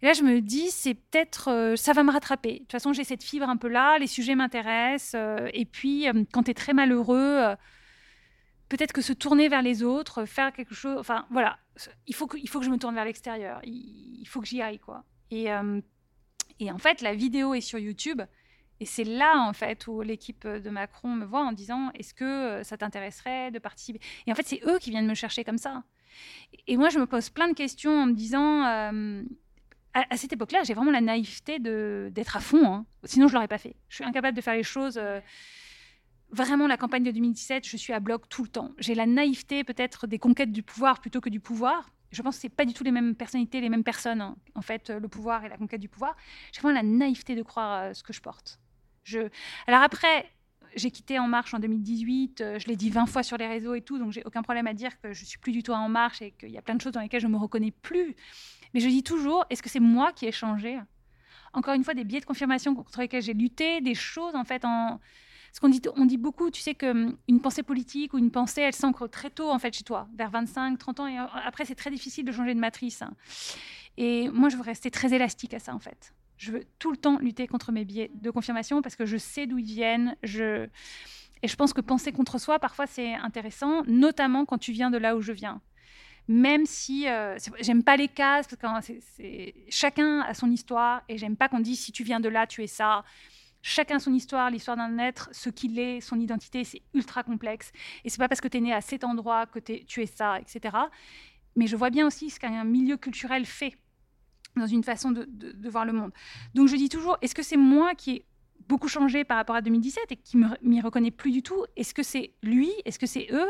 Là, 0.02 0.14
je 0.14 0.24
me 0.24 0.42
dis, 0.42 0.72
c'est 0.72 0.96
peut-être, 0.96 1.50
euh, 1.52 1.76
ça 1.76 1.94
va 1.94 2.02
me 2.04 2.12
rattraper. 2.12 2.54
De 2.54 2.58
toute 2.60 2.72
façon, 2.72 2.92
j'ai 2.92 3.04
cette 3.04 3.24
fibre 3.24 3.48
un 3.48 3.58
peu 3.58 3.68
là, 3.68 4.00
les 4.00 4.08
sujets 4.08 4.34
m'intéressent. 4.34 5.14
Euh, 5.16 5.48
et 5.54 5.66
puis, 5.66 6.08
euh, 6.08 6.24
quand 6.32 6.44
tu 6.44 6.52
es 6.52 6.54
très 6.56 6.74
malheureux, 6.74 7.56
peut-être 8.72 8.94
que 8.94 9.02
se 9.02 9.12
tourner 9.12 9.50
vers 9.50 9.62
les 9.62 9.84
autres, 9.84 10.24
faire 10.24 10.54
quelque 10.54 10.74
chose, 10.74 10.98
enfin, 10.98 11.26
voilà, 11.30 11.60
il 12.08 12.16
faut 12.16 12.26
que, 12.26 12.38
il 12.38 12.48
faut 12.48 12.60
que 12.60 12.66
je 12.66 12.72
me 12.72 12.78
tourne 12.78 12.96
vers 12.96 13.04
l'extérieur. 13.04 13.60
Il, 13.66 14.26
faut 14.28 14.40
que 14.40 14.48
j'y 14.48 14.62
aille, 14.62 14.80
quoi. 14.80 15.04
Et, 15.30 15.48
et 16.60 16.72
en 16.72 16.78
fait, 16.78 17.02
la 17.02 17.14
vidéo 17.14 17.54
est 17.54 17.62
sur 17.62 17.80
YouTube. 17.80 18.22
Et 18.80 18.86
c'est 18.86 19.04
là, 19.04 19.40
en 19.40 19.52
fait, 19.52 19.88
où 19.88 20.02
l'équipe 20.02 20.48
de 20.48 20.70
Macron 20.70 21.10
me 21.10 21.26
voit 21.26 21.42
en 21.42 21.52
disant 21.52 21.92
Est-ce 21.96 22.14
que 22.14 22.62
ça 22.64 22.78
t'intéresserait 22.78 23.52
de 23.52 23.60
participer? 23.60 24.00
Et 24.26 24.32
en 24.32 24.36
fait, 24.36 24.48
c'est 24.48 24.62
eux 24.66 24.80
qui 24.80 24.90
viennent 24.90 25.08
me 25.08 25.16
chercher 25.16 25.44
comme 25.44 25.58
ça. 25.58 25.84
Et 26.66 26.78
moi, 26.78 26.88
je 26.88 26.98
me 26.98 27.06
pose 27.06 27.30
plein 27.30 27.50
de 27.50 27.54
questions 27.54 27.92
en 27.92 28.06
me 28.06 28.14
disant 28.14 28.64
à, 29.94 30.18
cette 30.18 30.32
époque-là, 30.32 30.64
j'ai 30.64 30.74
vraiment 30.74 30.92
la 30.92 31.02
naïveté 31.02 31.60
d'être 31.60 32.38
à 32.38 32.40
fond. 32.40 32.66
Hein. 32.66 32.86
Sinon, 33.04 33.28
je 33.28 33.34
l'aurais 33.34 33.50
pas 33.50 33.58
fait. 33.58 33.76
Je 33.90 33.96
suis 33.96 34.06
incapable 34.06 34.36
de 34.36 34.42
faire 34.42 34.56
les 34.56 34.64
choses. 34.64 34.98
Euh, 34.98 35.20
vraiment, 36.32 36.68
la 36.68 36.78
campagne 36.78 37.04
de 37.04 37.12
2017, 37.12 37.68
je 37.68 37.78
suis 37.78 37.94
à 37.94 38.00
bloc 38.00 38.28
tout 38.30 38.44
le 38.44 38.50
temps. 38.50 38.72
J'ai 38.78 38.96
la 38.96 39.06
naïveté 39.06 39.64
peut-être 39.64 40.08
des 40.08 40.20
conquêtes 40.20 40.52
du 40.52 40.64
pouvoir 40.64 41.00
plutôt 41.00 41.22
que 41.22 41.30
du 41.30 41.40
pouvoir. 41.40 41.90
Je 42.12 42.22
pense 42.22 42.36
que 42.36 42.42
c'est 42.42 42.50
pas 42.50 42.66
du 42.66 42.74
tout 42.74 42.84
les 42.84 42.92
mêmes 42.92 43.16
personnalités, 43.16 43.62
les 43.62 43.70
mêmes 43.70 43.84
personnes. 43.84 44.22
Hein. 44.22 44.36
En 44.56 44.62
fait, 44.62 44.90
le 44.90 45.08
pouvoir 45.08 45.46
et 45.46 45.50
la 45.50 45.58
conquête 45.58 45.80
du 45.80 45.90
pouvoir. 45.90 46.16
J'ai 46.52 46.62
vraiment 46.62 46.76
la 46.76 46.84
naïveté 46.84 47.36
de 47.36 47.44
croire 47.44 47.84
euh, 47.84 47.94
ce 47.94 48.04
que 48.04 48.14
je 48.14 48.22
porte. 48.22 48.60
Alors 49.68 49.82
après, 49.82 50.30
j'ai 50.76 50.92
quitté 50.92 51.20
En 51.20 51.28
Marche 51.28 51.54
en 51.54 51.60
2018, 51.60 52.42
euh, 52.42 52.60
je 52.60 52.68
l'ai 52.68 52.76
dit 52.76 52.90
20 52.90 53.06
fois 53.06 53.24
sur 53.24 53.38
les 53.38 53.48
réseaux 53.48 53.74
et 53.74 53.82
tout, 53.82 53.98
donc 53.98 54.12
j'ai 54.12 54.24
aucun 54.26 54.42
problème 54.42 54.68
à 54.68 54.74
dire 54.74 55.00
que 55.02 55.14
je 55.14 55.26
suis 55.26 55.38
plus 55.38 55.52
du 55.52 55.64
tout 55.64 55.74
à 55.74 55.78
En 55.78 55.90
Marche 55.90 56.22
et 56.22 56.32
qu'il 56.32 56.50
y 56.50 56.58
a 56.58 56.62
plein 56.62 56.76
de 56.76 56.82
choses 56.82 56.94
dans 56.94 57.02
lesquelles 57.02 57.22
je 57.22 57.28
me 57.28 57.38
reconnais 57.38 57.72
plus. 57.72 58.16
Mais 58.74 58.80
je 58.80 58.88
dis 58.88 59.04
toujours, 59.04 59.46
est-ce 59.50 59.62
que 59.62 59.70
c'est 59.70 59.80
moi 59.80 60.14
qui 60.14 60.26
ai 60.28 60.32
changé? 60.32 60.80
Encore 61.54 61.74
une 61.74 61.84
fois, 61.84 61.94
des 61.94 62.06
biais 62.06 62.22
de 62.22 62.26
confirmation 62.26 62.74
contre 62.74 63.02
lesquels 63.02 63.22
j'ai 63.22 63.34
lutté, 63.34 63.82
des 63.82 63.96
choses 63.96 64.36
en 64.36 64.46
fait 64.46 64.64
en 64.64 65.02
ce 65.52 65.60
qu'on 65.60 65.70
dit, 65.70 65.82
on 65.96 66.06
dit 66.06 66.18
beaucoup, 66.18 66.50
tu 66.50 66.62
sais, 66.62 66.76
qu'une 66.76 67.18
hum, 67.28 67.42
pensée 67.42 67.64
politique 67.64 68.14
ou 68.14 68.18
une 68.18 68.32
pensée, 68.32 68.62
elle 68.62 68.74
s'ancre 68.74 69.08
très 69.08 69.30
tôt, 69.30 69.50
en 69.50 69.60
fait, 69.60 69.74
chez 69.74 69.84
toi, 69.84 70.08
vers 70.16 70.30
25, 70.30 70.78
30 70.78 71.00
ans. 71.02 71.08
Et 71.08 71.20
euh, 71.20 71.26
après, 71.46 71.66
c'est 71.66 71.76
très 71.76 71.92
difficile 71.92 72.26
de 72.26 72.32
changer 72.32 72.54
de 72.54 72.60
matrice. 72.60 73.02
Hein. 73.02 73.14
Et 73.98 74.30
moi, 74.30 74.50
je 74.50 74.56
veux 74.56 74.64
rester 74.64 74.90
très 74.90 75.14
élastique 75.14 75.54
à 75.54 75.60
ça, 75.60 75.76
en 75.76 75.80
fait. 75.80 76.14
Je 76.38 76.52
veux 76.52 76.64
tout 76.80 76.92
le 76.92 76.98
temps 76.98 77.20
lutter 77.20 77.48
contre 77.48 77.72
mes 77.72 77.86
biais 77.86 78.10
de 78.16 78.32
confirmation 78.32 78.82
parce 78.82 78.96
que 78.96 79.06
je 79.06 79.18
sais 79.18 79.46
d'où 79.46 79.58
ils 79.60 79.66
viennent. 79.66 80.16
Je... 80.24 80.68
Et 81.44 81.48
je 81.48 81.56
pense 81.56 81.74
que 81.74 81.82
penser 81.82 82.12
contre 82.12 82.40
soi, 82.40 82.60
parfois, 82.60 82.88
c'est 82.88 83.14
intéressant, 83.16 83.84
notamment 83.88 84.46
quand 84.46 84.58
tu 84.58 84.72
viens 84.72 84.90
de 84.90 84.98
là 84.98 85.16
où 85.16 85.22
je 85.22 85.34
viens 85.34 85.62
même 86.28 86.66
si 86.66 87.08
euh, 87.08 87.38
j'aime 87.60 87.84
pas 87.84 87.98
les 87.98 88.08
cases, 88.08 88.48
parce 88.48 88.84
que 88.84 89.00
c'est, 89.16 89.54
chacun 89.70 90.22
a 90.22 90.34
son 90.34 90.50
histoire, 90.50 91.02
et 91.10 91.18
j'aime 91.18 91.36
pas 91.36 91.50
qu'on 91.50 91.60
dise 91.60 91.80
si 91.80 91.92
tu 91.92 92.04
viens 92.04 92.20
de 92.20 92.30
là, 92.30 92.48
tu 92.48 92.64
es 92.64 92.68
ça. 92.68 93.04
Chacun 93.62 94.00
son 94.00 94.14
histoire, 94.14 94.50
l'histoire 94.50 94.78
d'un 94.78 94.98
être, 94.98 95.30
ce 95.32 95.50
qu'il 95.50 95.78
est, 95.78 96.02
son 96.02 96.20
identité, 96.20 96.64
c'est 96.64 96.82
ultra 96.94 97.24
complexe. 97.24 97.72
Et 98.04 98.10
c'est 98.10 98.18
pas 98.18 98.28
parce 98.28 98.42
que 98.42 98.48
tu 98.48 98.58
es 98.58 98.62
né 98.62 98.74
à 98.74 98.82
cet 98.82 99.04
endroit 99.04 99.46
que 99.46 99.60
tu 99.60 100.02
es 100.02 100.06
ça, 100.06 100.40
etc. 100.40 100.76
Mais 101.56 101.68
je 101.68 101.76
vois 101.76 101.90
bien 101.90 102.08
aussi 102.08 102.30
ce 102.30 102.40
qu'un 102.40 102.64
milieu 102.64 102.98
culturel 102.98 103.46
fait 103.46 103.78
dans 104.56 104.68
une 104.68 104.84
façon 104.84 105.12
de, 105.12 105.26
de, 105.28 105.70
voir 105.70 105.86
le 105.86 105.94
monde. 105.94 106.12
Donc 106.56 106.68
je 106.68 106.76
dis 106.76 106.90
toujours, 106.90 107.18
est-ce 107.22 107.36
que 107.36 107.44
c'est 107.44 107.58
moi 107.58 107.96
qui 107.96 108.12
ai 108.12 108.26
beaucoup 108.68 108.88
changé 108.88 109.24
par 109.24 109.38
rapport 109.38 109.56
à 109.56 109.62
2017 109.62 110.12
et 110.12 110.16
qui 110.18 110.38
m'y 110.62 110.82
reconnaît 110.82 111.12
plus 111.12 111.32
du 111.32 111.44
tout? 111.44 111.66
Est-ce 111.76 111.94
que 111.94 112.04
c'est 112.04 112.34
lui? 112.42 112.70
Est-ce 112.86 113.00
que 113.00 113.06
c'est 113.06 113.28
eux? 113.32 113.50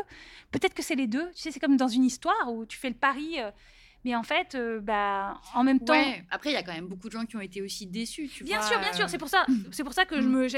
Peut-être 0.50 0.74
que 0.74 0.82
c'est 0.82 0.94
les 0.94 1.06
deux. 1.06 1.26
Tu 1.34 1.42
sais, 1.42 1.50
c'est 1.50 1.60
comme 1.60 1.76
dans 1.76 1.88
une 1.88 2.04
histoire 2.04 2.52
où 2.52 2.66
tu 2.66 2.78
fais 2.78 2.88
le 2.88 2.94
pari. 2.94 3.40
Euh, 3.40 3.50
mais 4.04 4.14
en 4.16 4.22
fait, 4.22 4.54
euh, 4.54 4.80
bah, 4.80 5.40
en 5.54 5.62
même 5.62 5.80
temps. 5.80 5.94
Après, 6.30 6.50
il 6.50 6.54
y 6.54 6.56
a 6.56 6.62
quand 6.62 6.72
même 6.72 6.88
beaucoup 6.88 7.08
de 7.08 7.12
gens 7.12 7.24
qui 7.24 7.36
ont 7.36 7.40
été 7.40 7.62
aussi 7.62 7.86
déçus. 7.86 8.28
Tu 8.28 8.44
bien 8.44 8.60
sûr, 8.62 8.78
bien 8.80 8.92
sûr. 8.92 9.08
C'est 9.08 9.18
pour 9.18 9.28
ça. 9.28 9.46
C'est 9.70 9.84
pour 9.84 9.92
ça 9.92 10.04
que 10.04 10.20
je 10.20 10.28
me. 10.28 10.48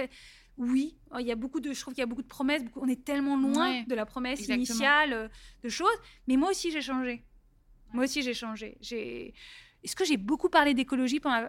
Oui, 0.57 0.97
il 1.19 1.27
y 1.27 1.33
a 1.33 1.37
beaucoup 1.37 1.61
de. 1.61 1.73
Je 1.73 1.81
trouve 1.81 1.95
qu'il 1.95 2.01
y 2.01 2.05
a 2.05 2.07
beaucoup 2.07 2.23
de 2.23 2.29
promesses. 2.29 2.63
On 2.77 2.89
est 2.89 3.05
tellement 3.05 3.37
loin 3.37 3.83
de 3.83 3.95
la 3.95 4.07
promesse 4.07 4.47
initiale 4.49 5.13
euh, 5.13 5.29
de 5.63 5.69
choses. 5.69 5.97
Mais 6.29 6.37
moi 6.37 6.51
aussi, 6.51 6.71
j'ai 6.71 6.81
changé. 6.81 7.25
Moi 7.93 8.05
aussi, 8.05 8.23
j'ai 8.23 8.35
changé. 8.35 8.79
J'ai. 8.81 9.35
Est-ce 9.83 9.97
que 9.97 10.05
j'ai 10.05 10.17
beaucoup 10.17 10.49
parlé 10.49 10.73
d'écologie 10.73 11.21
pendant 11.21 11.47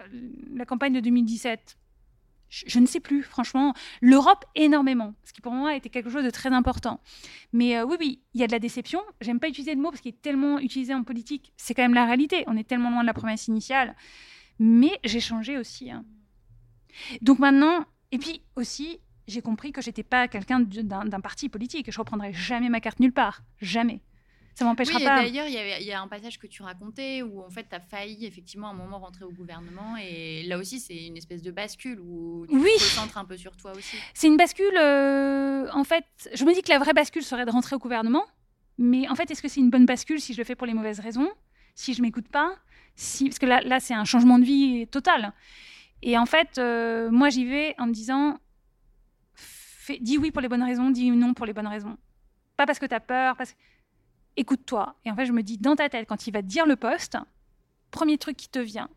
la 0.54 0.66
campagne 0.66 0.94
de 0.94 1.00
2017 1.00 1.78
je, 2.50 2.80
ne 2.80 2.86
sais 2.86 3.00
plus, 3.00 3.24
franchement. 3.24 3.74
L'Europe, 4.02 4.46
énormément, 4.56 5.14
ce 5.24 5.34
qui 5.34 5.42
pour 5.42 5.54
moi 5.54 5.76
était 5.76 5.90
quelque 5.90 6.10
chose 6.10 6.24
de 6.24 6.30
très 6.30 6.50
important. 6.50 7.02
Mais 7.54 7.78
euh, 7.78 7.86
oui, 7.86 7.98
oui, 8.00 8.22
il 8.34 8.42
y 8.42 8.44
a 8.44 8.48
de 8.48 8.52
la 8.52 8.60
déception. 8.60 9.02
J'aime 9.22 9.40
pas 9.40 9.50
utiliser 9.50 9.76
le 9.76 9.82
mot 9.82 9.90
parce 9.90 10.02
qu'il 10.02 10.14
est 10.14 10.22
tellement 10.22 10.60
utilisé 10.60 10.94
en 10.94 11.04
politique. 11.04 11.54
C'est 11.58 11.74
quand 11.74 11.84
même 11.84 11.94
la 11.94 12.06
réalité. 12.06 12.44
On 12.48 12.58
est 12.58 12.68
tellement 12.68 12.92
loin 12.92 13.02
de 13.02 13.08
la 13.08 13.14
promesse 13.14 13.48
initiale. 13.48 13.96
Mais 14.60 15.00
j'ai 15.04 15.20
changé 15.20 15.58
aussi. 15.58 15.92
Hein. 15.92 16.06
Donc 17.22 17.40
maintenant, 17.40 17.86
et 18.12 18.18
puis 18.18 18.42
aussi, 18.56 19.00
j'ai 19.28 19.42
compris 19.42 19.72
que 19.72 19.82
j'étais 19.82 20.04
pas 20.04 20.28
quelqu'un 20.28 20.60
d'un 20.62 21.22
parti 21.22 21.50
politique. 21.50 21.92
Je 21.92 21.98
reprendrai 21.98 22.32
jamais 22.34 22.70
ma 22.70 22.80
carte 22.80 23.00
nulle 23.00 23.14
part. 23.14 23.42
Jamais 23.60 24.02
ça 24.56 24.64
m'empêchera 24.66 25.00
pas. 25.00 25.22
D'ailleurs, 25.22 25.48
il 25.48 25.84
y, 25.84 25.92
a 25.92 26.02
un 26.02 26.08
passage 26.08 26.40
que 26.40 26.48
tu 26.48 26.64
racontais 26.64 27.22
où 27.22 27.42
en 27.42 27.50
fait, 27.50 27.68
tu 27.70 27.76
as 27.76 27.82
failli 27.82 28.26
effectivement 28.26 28.70
à 28.70 28.72
un 28.72 28.76
moment 28.76 29.00
rentrer 29.00 29.26
au 29.26 29.32
gouvernement. 29.32 29.98
Et 30.02 30.44
là 30.44 30.58
aussi, 30.58 30.80
c'est 30.80 31.08
une 31.08 31.18
espèce 31.18 31.42
de 31.42 31.52
bascule 31.52 32.00
où 32.00 32.46
tu 32.48 32.56
oui. 32.56 32.70
te 32.78 32.84
concentres 32.84 33.18
un 33.18 33.26
peu 33.26 33.36
sur 33.36 33.56
toi 33.58 33.74
aussi. 33.76 33.98
C'est 34.14 34.28
une 34.28 34.38
bascule. 34.38 34.78
Euh, 34.78 35.68
en 35.74 35.84
fait, 35.84 36.06
je 36.34 36.46
me 36.46 36.54
dis 36.54 36.62
que 36.62 36.70
la 36.70 36.80
vraie 36.80 36.94
bascule 36.94 37.24
serait 37.24 37.46
de 37.46 37.52
rentrer 37.52 37.76
au 37.76 37.80
gouvernement. 37.80 38.24
Mais 38.78 39.10
en 39.10 39.16
fait, 39.16 39.30
est-ce 39.30 39.42
que 39.42 39.50
c'est 39.50 39.60
une 39.60 39.70
bonne 39.70 39.86
bascule 39.86 40.22
si 40.22 40.34
je 40.34 40.38
le 40.38 40.46
fais 40.46 40.56
pour 40.56 40.68
les 40.68 40.74
mauvaises 40.74 41.00
raisons 41.02 41.30
Si 41.76 41.94
je 41.94 42.02
m'écoute 42.02 42.30
pas 42.30 42.56
si... 42.96 43.26
Parce 43.26 43.40
que 43.40 43.46
là, 43.46 43.62
là 43.62 43.82
c'est 43.82 43.94
un 43.94 44.06
changement 44.06 44.40
de 44.40 44.46
vie 44.46 44.88
total. 44.88 45.34
Et 46.02 46.18
en 46.18 46.26
fait, 46.26 46.58
euh, 46.58 47.10
moi, 47.12 47.30
j'y 47.30 47.46
vais 47.46 47.76
en 47.78 47.88
me 47.88 47.94
disant 47.94 48.40
dis 50.00 50.18
oui 50.18 50.32
pour 50.32 50.42
les 50.42 50.48
bonnes 50.48 50.64
raisons, 50.64 50.90
dis 50.90 51.12
non 51.12 51.34
pour 51.34 51.46
les 51.46 51.54
bonnes 51.54 51.68
raisons. 51.68 51.98
Pas 52.58 52.66
parce 52.66 52.80
que 52.80 52.86
tu 52.86 52.96
as 52.96 53.00
peur, 53.00 53.36
parce 53.36 53.52
que 53.52 53.58
écoute-toi. 54.38 54.96
Et 55.06 55.12
en 55.12 55.16
fait, 55.16 55.26
je 55.26 55.32
me 55.32 55.44
dis, 55.44 55.58
dans 55.58 55.76
ta 55.76 55.90
tête, 55.90 56.08
quand 56.08 56.28
il 56.28 56.32
va 56.32 56.42
te 56.42 56.48
dire 56.48 56.66
le 56.66 56.76
poste, 56.76 57.18
premier 57.92 58.18
truc 58.18 58.38
qui 58.38 58.50
te 58.50 58.60
vient, 58.60 58.90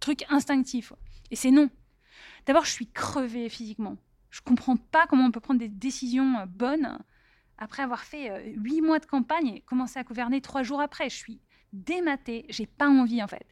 truc 0.00 0.24
instinctif, 0.28 0.92
et 1.30 1.36
c'est 1.36 1.50
non. 1.50 1.70
D'abord, 2.46 2.64
je 2.64 2.70
suis 2.70 2.90
crevée 2.90 3.48
physiquement. 3.48 3.96
Je 4.30 4.40
comprends 4.40 4.76
pas 4.76 5.06
comment 5.06 5.26
on 5.26 5.30
peut 5.30 5.40
prendre 5.40 5.60
des 5.60 5.68
décisions 5.68 6.38
euh, 6.38 6.46
bonnes 6.46 6.98
après 7.58 7.82
avoir 7.82 8.00
fait 8.00 8.30
euh, 8.30 8.52
huit 8.56 8.80
mois 8.80 8.98
de 8.98 9.06
campagne 9.06 9.48
et 9.48 9.60
commencer 9.60 9.98
à 9.98 10.04
gouverner 10.04 10.40
trois 10.40 10.62
jours 10.62 10.80
après. 10.80 11.10
Je 11.10 11.16
suis 11.16 11.40
dématée, 11.72 12.46
j'ai 12.48 12.66
pas 12.66 12.88
envie 12.88 13.22
en 13.22 13.28
fait. 13.28 13.46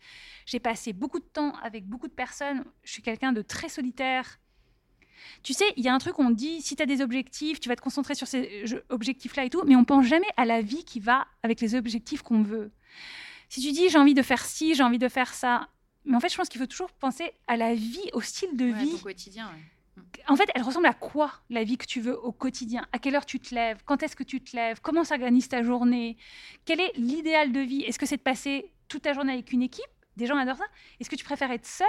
J'ai 0.46 0.60
passé 0.60 0.92
beaucoup 0.92 1.18
de 1.18 1.24
temps 1.24 1.52
avec 1.62 1.86
beaucoup 1.86 2.08
de 2.08 2.12
personnes. 2.12 2.64
Je 2.82 2.92
suis 2.92 3.02
quelqu'un 3.02 3.32
de 3.32 3.42
très 3.42 3.68
solitaire 3.68 4.38
tu 5.42 5.52
sais, 5.52 5.64
il 5.76 5.84
y 5.84 5.88
a 5.88 5.94
un 5.94 5.98
truc, 5.98 6.18
on 6.18 6.30
dit, 6.30 6.62
si 6.62 6.76
tu 6.76 6.82
as 6.82 6.86
des 6.86 7.00
objectifs, 7.00 7.60
tu 7.60 7.68
vas 7.68 7.76
te 7.76 7.80
concentrer 7.80 8.14
sur 8.14 8.26
ces 8.26 8.64
objectifs-là 8.88 9.44
et 9.44 9.50
tout, 9.50 9.62
mais 9.66 9.76
on 9.76 9.84
pense 9.84 10.06
jamais 10.06 10.28
à 10.36 10.44
la 10.44 10.60
vie 10.60 10.84
qui 10.84 11.00
va 11.00 11.26
avec 11.42 11.60
les 11.60 11.74
objectifs 11.74 12.22
qu'on 12.22 12.42
veut. 12.42 12.70
Si 13.48 13.60
tu 13.60 13.72
dis, 13.72 13.88
j'ai 13.88 13.98
envie 13.98 14.14
de 14.14 14.22
faire 14.22 14.44
ci, 14.44 14.74
j'ai 14.74 14.82
envie 14.82 14.98
de 14.98 15.08
faire 15.08 15.32
ça, 15.32 15.68
mais 16.04 16.16
en 16.16 16.20
fait, 16.20 16.30
je 16.30 16.36
pense 16.36 16.48
qu'il 16.48 16.60
faut 16.60 16.66
toujours 16.66 16.90
penser 16.92 17.32
à 17.46 17.56
la 17.56 17.74
vie, 17.74 18.10
au 18.12 18.20
style 18.20 18.56
de 18.56 18.64
vie. 18.64 18.94
Au 18.94 18.98
quotidien, 18.98 19.50
En 20.26 20.36
fait, 20.36 20.48
elle 20.54 20.62
ressemble 20.62 20.86
à 20.86 20.94
quoi 20.94 21.32
la 21.50 21.64
vie 21.64 21.76
que 21.76 21.86
tu 21.86 22.00
veux 22.00 22.18
au 22.18 22.32
quotidien? 22.32 22.86
À 22.92 22.98
quelle 22.98 23.14
heure 23.14 23.26
tu 23.26 23.40
te 23.40 23.54
lèves? 23.54 23.82
Quand 23.84 24.02
est-ce 24.02 24.16
que 24.16 24.22
tu 24.22 24.40
te 24.40 24.56
lèves? 24.56 24.80
Comment 24.80 25.04
s'organise 25.04 25.48
ta 25.48 25.62
journée? 25.62 26.16
Quel 26.64 26.80
est 26.80 26.92
l'idéal 26.96 27.52
de 27.52 27.60
vie? 27.60 27.82
Est-ce 27.82 27.98
que 27.98 28.06
c'est 28.06 28.16
de 28.16 28.22
passer 28.22 28.72
toute 28.88 29.02
ta 29.02 29.12
journée 29.12 29.32
avec 29.32 29.52
une 29.52 29.62
équipe? 29.62 29.84
Des 30.16 30.26
gens 30.26 30.36
adorent 30.36 30.56
ça. 30.56 30.64
Est-ce 30.98 31.10
que 31.10 31.16
tu 31.16 31.24
préfères 31.24 31.50
être 31.50 31.66
seul 31.66 31.86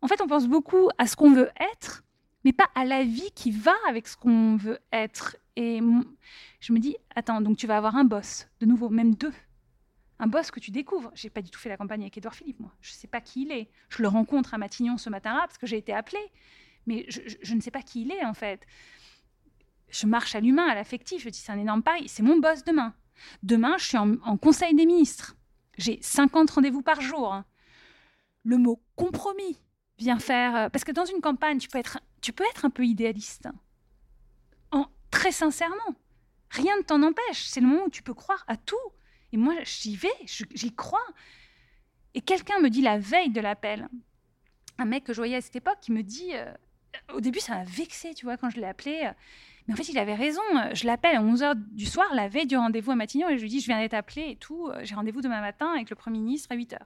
En 0.00 0.08
fait, 0.08 0.20
on 0.22 0.26
pense 0.26 0.46
beaucoup 0.46 0.88
à 0.98 1.06
ce 1.06 1.16
qu'on 1.16 1.32
veut 1.32 1.50
être 1.74 2.02
mais 2.44 2.52
pas 2.52 2.68
à 2.74 2.84
la 2.84 3.02
vie 3.04 3.30
qui 3.34 3.50
va 3.50 3.74
avec 3.88 4.06
ce 4.08 4.16
qu'on 4.16 4.56
veut 4.56 4.78
être. 4.92 5.36
Et 5.56 5.80
je 6.60 6.72
me 6.72 6.78
dis, 6.78 6.96
attends, 7.14 7.40
donc 7.40 7.56
tu 7.56 7.66
vas 7.66 7.76
avoir 7.76 7.96
un 7.96 8.04
boss, 8.04 8.48
de 8.60 8.66
nouveau, 8.66 8.88
même 8.90 9.14
deux. 9.14 9.32
Un 10.18 10.26
boss 10.26 10.50
que 10.50 10.60
tu 10.60 10.70
découvres. 10.70 11.10
J'ai 11.14 11.30
pas 11.30 11.42
du 11.42 11.50
tout 11.50 11.58
fait 11.58 11.68
la 11.68 11.76
campagne 11.76 12.02
avec 12.02 12.16
Edouard 12.16 12.34
Philippe, 12.34 12.60
moi. 12.60 12.72
Je 12.80 12.92
sais 12.92 13.08
pas 13.08 13.20
qui 13.20 13.42
il 13.42 13.52
est. 13.52 13.68
Je 13.88 14.02
le 14.02 14.08
rencontre 14.08 14.54
à 14.54 14.58
Matignon 14.58 14.96
ce 14.96 15.10
matin-là 15.10 15.40
parce 15.40 15.58
que 15.58 15.66
j'ai 15.66 15.76
été 15.78 15.92
appelée. 15.92 16.24
Mais 16.86 17.06
je, 17.08 17.54
ne 17.54 17.60
sais 17.60 17.70
pas 17.70 17.82
qui 17.82 18.02
il 18.02 18.12
est, 18.12 18.24
en 18.24 18.34
fait. 18.34 18.64
je 19.88 20.06
marche 20.06 20.34
à 20.34 20.40
l'humain, 20.40 20.66
à 20.66 20.74
l'affectif. 20.74 21.22
Je 21.24 21.30
dis, 21.30 21.38
c'est 21.38 21.50
un 21.52 21.58
énorme 21.58 21.82
pari. 21.82 22.08
C'est 22.08 22.22
mon 22.22 22.38
boss 22.38 22.62
demain. 22.64 22.94
Demain, 23.42 23.76
je 23.78 23.84
suis 23.86 23.96
en, 23.96 24.14
en 24.22 24.36
conseil 24.36 24.74
des 24.74 24.86
ministres. 24.86 25.34
J'ai 25.78 25.98
50 26.02 26.50
rendez-vous 26.50 26.82
par 26.82 27.00
jour. 27.00 27.42
Le 28.44 28.58
mot 28.58 28.80
compromis 28.96 29.58
vient 29.98 30.18
faire. 30.18 30.54
euh, 30.56 30.68
Parce 30.68 30.84
que 30.84 30.92
dans 30.92 31.04
une 31.06 31.20
campagne, 31.20 31.58
tu 31.58 31.68
peux 31.68 31.78
être, 31.78 31.98
tu 32.24 32.32
peux 32.32 32.44
être 32.44 32.64
un 32.64 32.70
peu 32.70 32.86
idéaliste. 32.86 33.48
Très 35.10 35.30
sincèrement. 35.30 35.94
Rien 36.50 36.76
ne 36.76 36.82
t'en 36.82 37.00
empêche. 37.02 37.44
C'est 37.44 37.60
le 37.60 37.68
moment 37.68 37.84
où 37.86 37.90
tu 37.90 38.02
peux 38.02 38.14
croire 38.14 38.44
à 38.48 38.56
tout. 38.56 38.74
Et 39.32 39.36
moi, 39.36 39.54
j'y 39.62 39.94
vais, 39.94 40.08
j'y 40.26 40.74
crois. 40.74 41.06
Et 42.14 42.20
quelqu'un 42.20 42.58
me 42.58 42.68
dit 42.68 42.82
la 42.82 42.98
veille 42.98 43.30
de 43.30 43.40
l'appel, 43.40 43.88
un 44.78 44.84
mec 44.86 45.04
que 45.04 45.12
je 45.12 45.20
voyais 45.20 45.36
à 45.36 45.40
cette 45.40 45.54
époque, 45.54 45.78
qui 45.80 45.92
me 45.92 46.02
dit. 46.02 46.30
euh, 46.34 46.52
au 47.12 47.20
début, 47.20 47.38
ça 47.38 47.54
m'a 47.54 47.64
vexé, 47.64 48.14
tu 48.14 48.24
vois, 48.24 48.36
quand 48.36 48.50
je 48.50 48.56
l'ai 48.56 48.66
appelé. 48.66 49.08
mais 49.66 49.74
en 49.74 49.76
fait, 49.76 49.88
il 49.88 49.98
avait 49.98 50.14
raison. 50.14 50.42
Je 50.72 50.86
l'appelle 50.86 51.16
à 51.16 51.22
11h 51.22 51.54
du 51.54 51.86
soir, 51.86 52.06
la 52.14 52.28
veille 52.28 52.46
du 52.46 52.56
rendez-vous 52.56 52.90
à 52.90 52.96
Matignon, 52.96 53.28
et 53.28 53.36
je 53.36 53.42
lui 53.42 53.50
dis 53.50 53.60
Je 53.60 53.66
viens 53.66 53.78
d'être 53.78 53.94
appelé 53.94 54.30
et 54.30 54.36
tout. 54.36 54.70
J'ai 54.82 54.94
rendez-vous 54.96 55.20
demain 55.20 55.40
matin 55.40 55.72
avec 55.74 55.90
le 55.90 55.96
Premier 55.96 56.18
ministre 56.18 56.48
à 56.50 56.56
8h. 56.56 56.78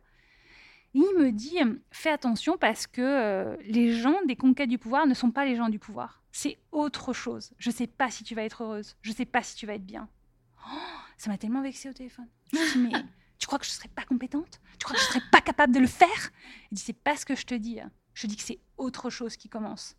Il 0.94 1.14
me 1.18 1.32
dit 1.32 1.58
Fais 1.90 2.10
attention 2.10 2.56
parce 2.56 2.86
que 2.86 3.02
euh, 3.02 3.56
les 3.62 3.92
gens 3.92 4.16
des 4.26 4.36
conquêtes 4.36 4.70
du 4.70 4.78
pouvoir 4.78 5.06
ne 5.06 5.14
sont 5.14 5.30
pas 5.30 5.44
les 5.44 5.56
gens 5.56 5.68
du 5.68 5.78
pouvoir. 5.78 6.22
C'est 6.32 6.58
autre 6.72 7.12
chose. 7.12 7.52
Je 7.58 7.70
sais 7.70 7.86
pas 7.86 8.10
si 8.10 8.24
tu 8.24 8.34
vas 8.34 8.42
être 8.42 8.62
heureuse. 8.62 8.96
Je 9.02 9.12
sais 9.12 9.24
pas 9.24 9.42
si 9.42 9.56
tu 9.56 9.66
vas 9.66 9.74
être 9.74 9.86
bien. 9.86 10.08
Oh, 10.66 10.78
ça 11.16 11.30
m'a 11.30 11.38
tellement 11.38 11.62
vexé 11.62 11.88
au 11.88 11.92
téléphone. 11.92 12.28
Je 12.52 12.58
me 12.58 12.64
suis 12.64 12.80
dit, 12.80 12.86
mais 12.92 13.04
tu 13.38 13.46
crois 13.46 13.58
que 13.58 13.66
je 13.66 13.70
serais 13.70 13.88
pas 13.88 14.04
compétente? 14.04 14.60
Tu 14.78 14.84
crois 14.84 14.96
que 14.96 15.02
je 15.02 15.06
serais 15.06 15.22
pas 15.30 15.40
capable 15.40 15.74
de 15.74 15.80
le 15.80 15.86
faire? 15.86 16.30
Il 16.70 16.76
dit, 16.76 16.82
c'est 16.82 16.92
pas 16.92 17.16
ce 17.16 17.24
que 17.24 17.34
je 17.34 17.46
te 17.46 17.54
dis. 17.54 17.80
Je 18.14 18.26
dis 18.26 18.36
que 18.36 18.42
c'est 18.42 18.60
autre 18.76 19.10
chose 19.10 19.36
qui 19.36 19.48
commence. 19.48 19.96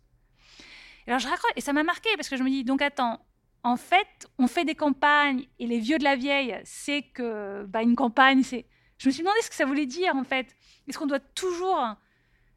Et 1.06 1.10
alors 1.10 1.20
je 1.20 1.28
raccroche, 1.28 1.52
et 1.56 1.60
ça 1.60 1.72
m'a 1.72 1.82
marqué 1.82 2.08
parce 2.16 2.28
que 2.28 2.36
je 2.36 2.42
me 2.42 2.50
dis, 2.50 2.64
donc 2.64 2.82
attends, 2.82 3.20
en 3.62 3.76
fait, 3.76 4.28
on 4.38 4.46
fait 4.46 4.64
des 4.64 4.74
campagnes 4.74 5.46
et 5.58 5.66
les 5.66 5.78
vieux 5.78 5.98
de 5.98 6.04
la 6.04 6.16
vieille, 6.16 6.58
c'est 6.64 7.02
que 7.02 7.64
bah, 7.66 7.82
une 7.82 7.96
campagne, 7.96 8.42
c'est. 8.42 8.66
Je 9.00 9.08
me 9.08 9.12
suis 9.12 9.22
demandé 9.22 9.40
ce 9.42 9.48
que 9.48 9.56
ça 9.56 9.64
voulait 9.64 9.86
dire 9.86 10.14
en 10.14 10.24
fait. 10.24 10.54
Est-ce 10.86 10.98
qu'on 10.98 11.06
doit 11.06 11.20
toujours 11.20 11.96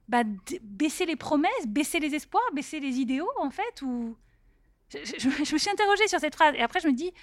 bah, 0.09 0.23
baisser 0.61 1.05
les 1.05 1.15
promesses, 1.15 1.65
baisser 1.67 2.01
les 2.01 2.13
espoirs, 2.15 2.43
baisser 2.53 2.81
les 2.81 2.99
idéaux 2.99 3.31
en 3.37 3.49
fait 3.49 3.81
ou 3.81 4.17
je, 4.89 5.27
me 5.53 5.57
suis 5.57 5.69
interrogée 5.69 6.07
sur 6.07 6.19
cette 6.19 6.35
phrase 6.35 6.53
et 6.55 6.61
après 6.61 6.81
je 6.81 6.87
me 6.87 6.93
dis 6.93 7.13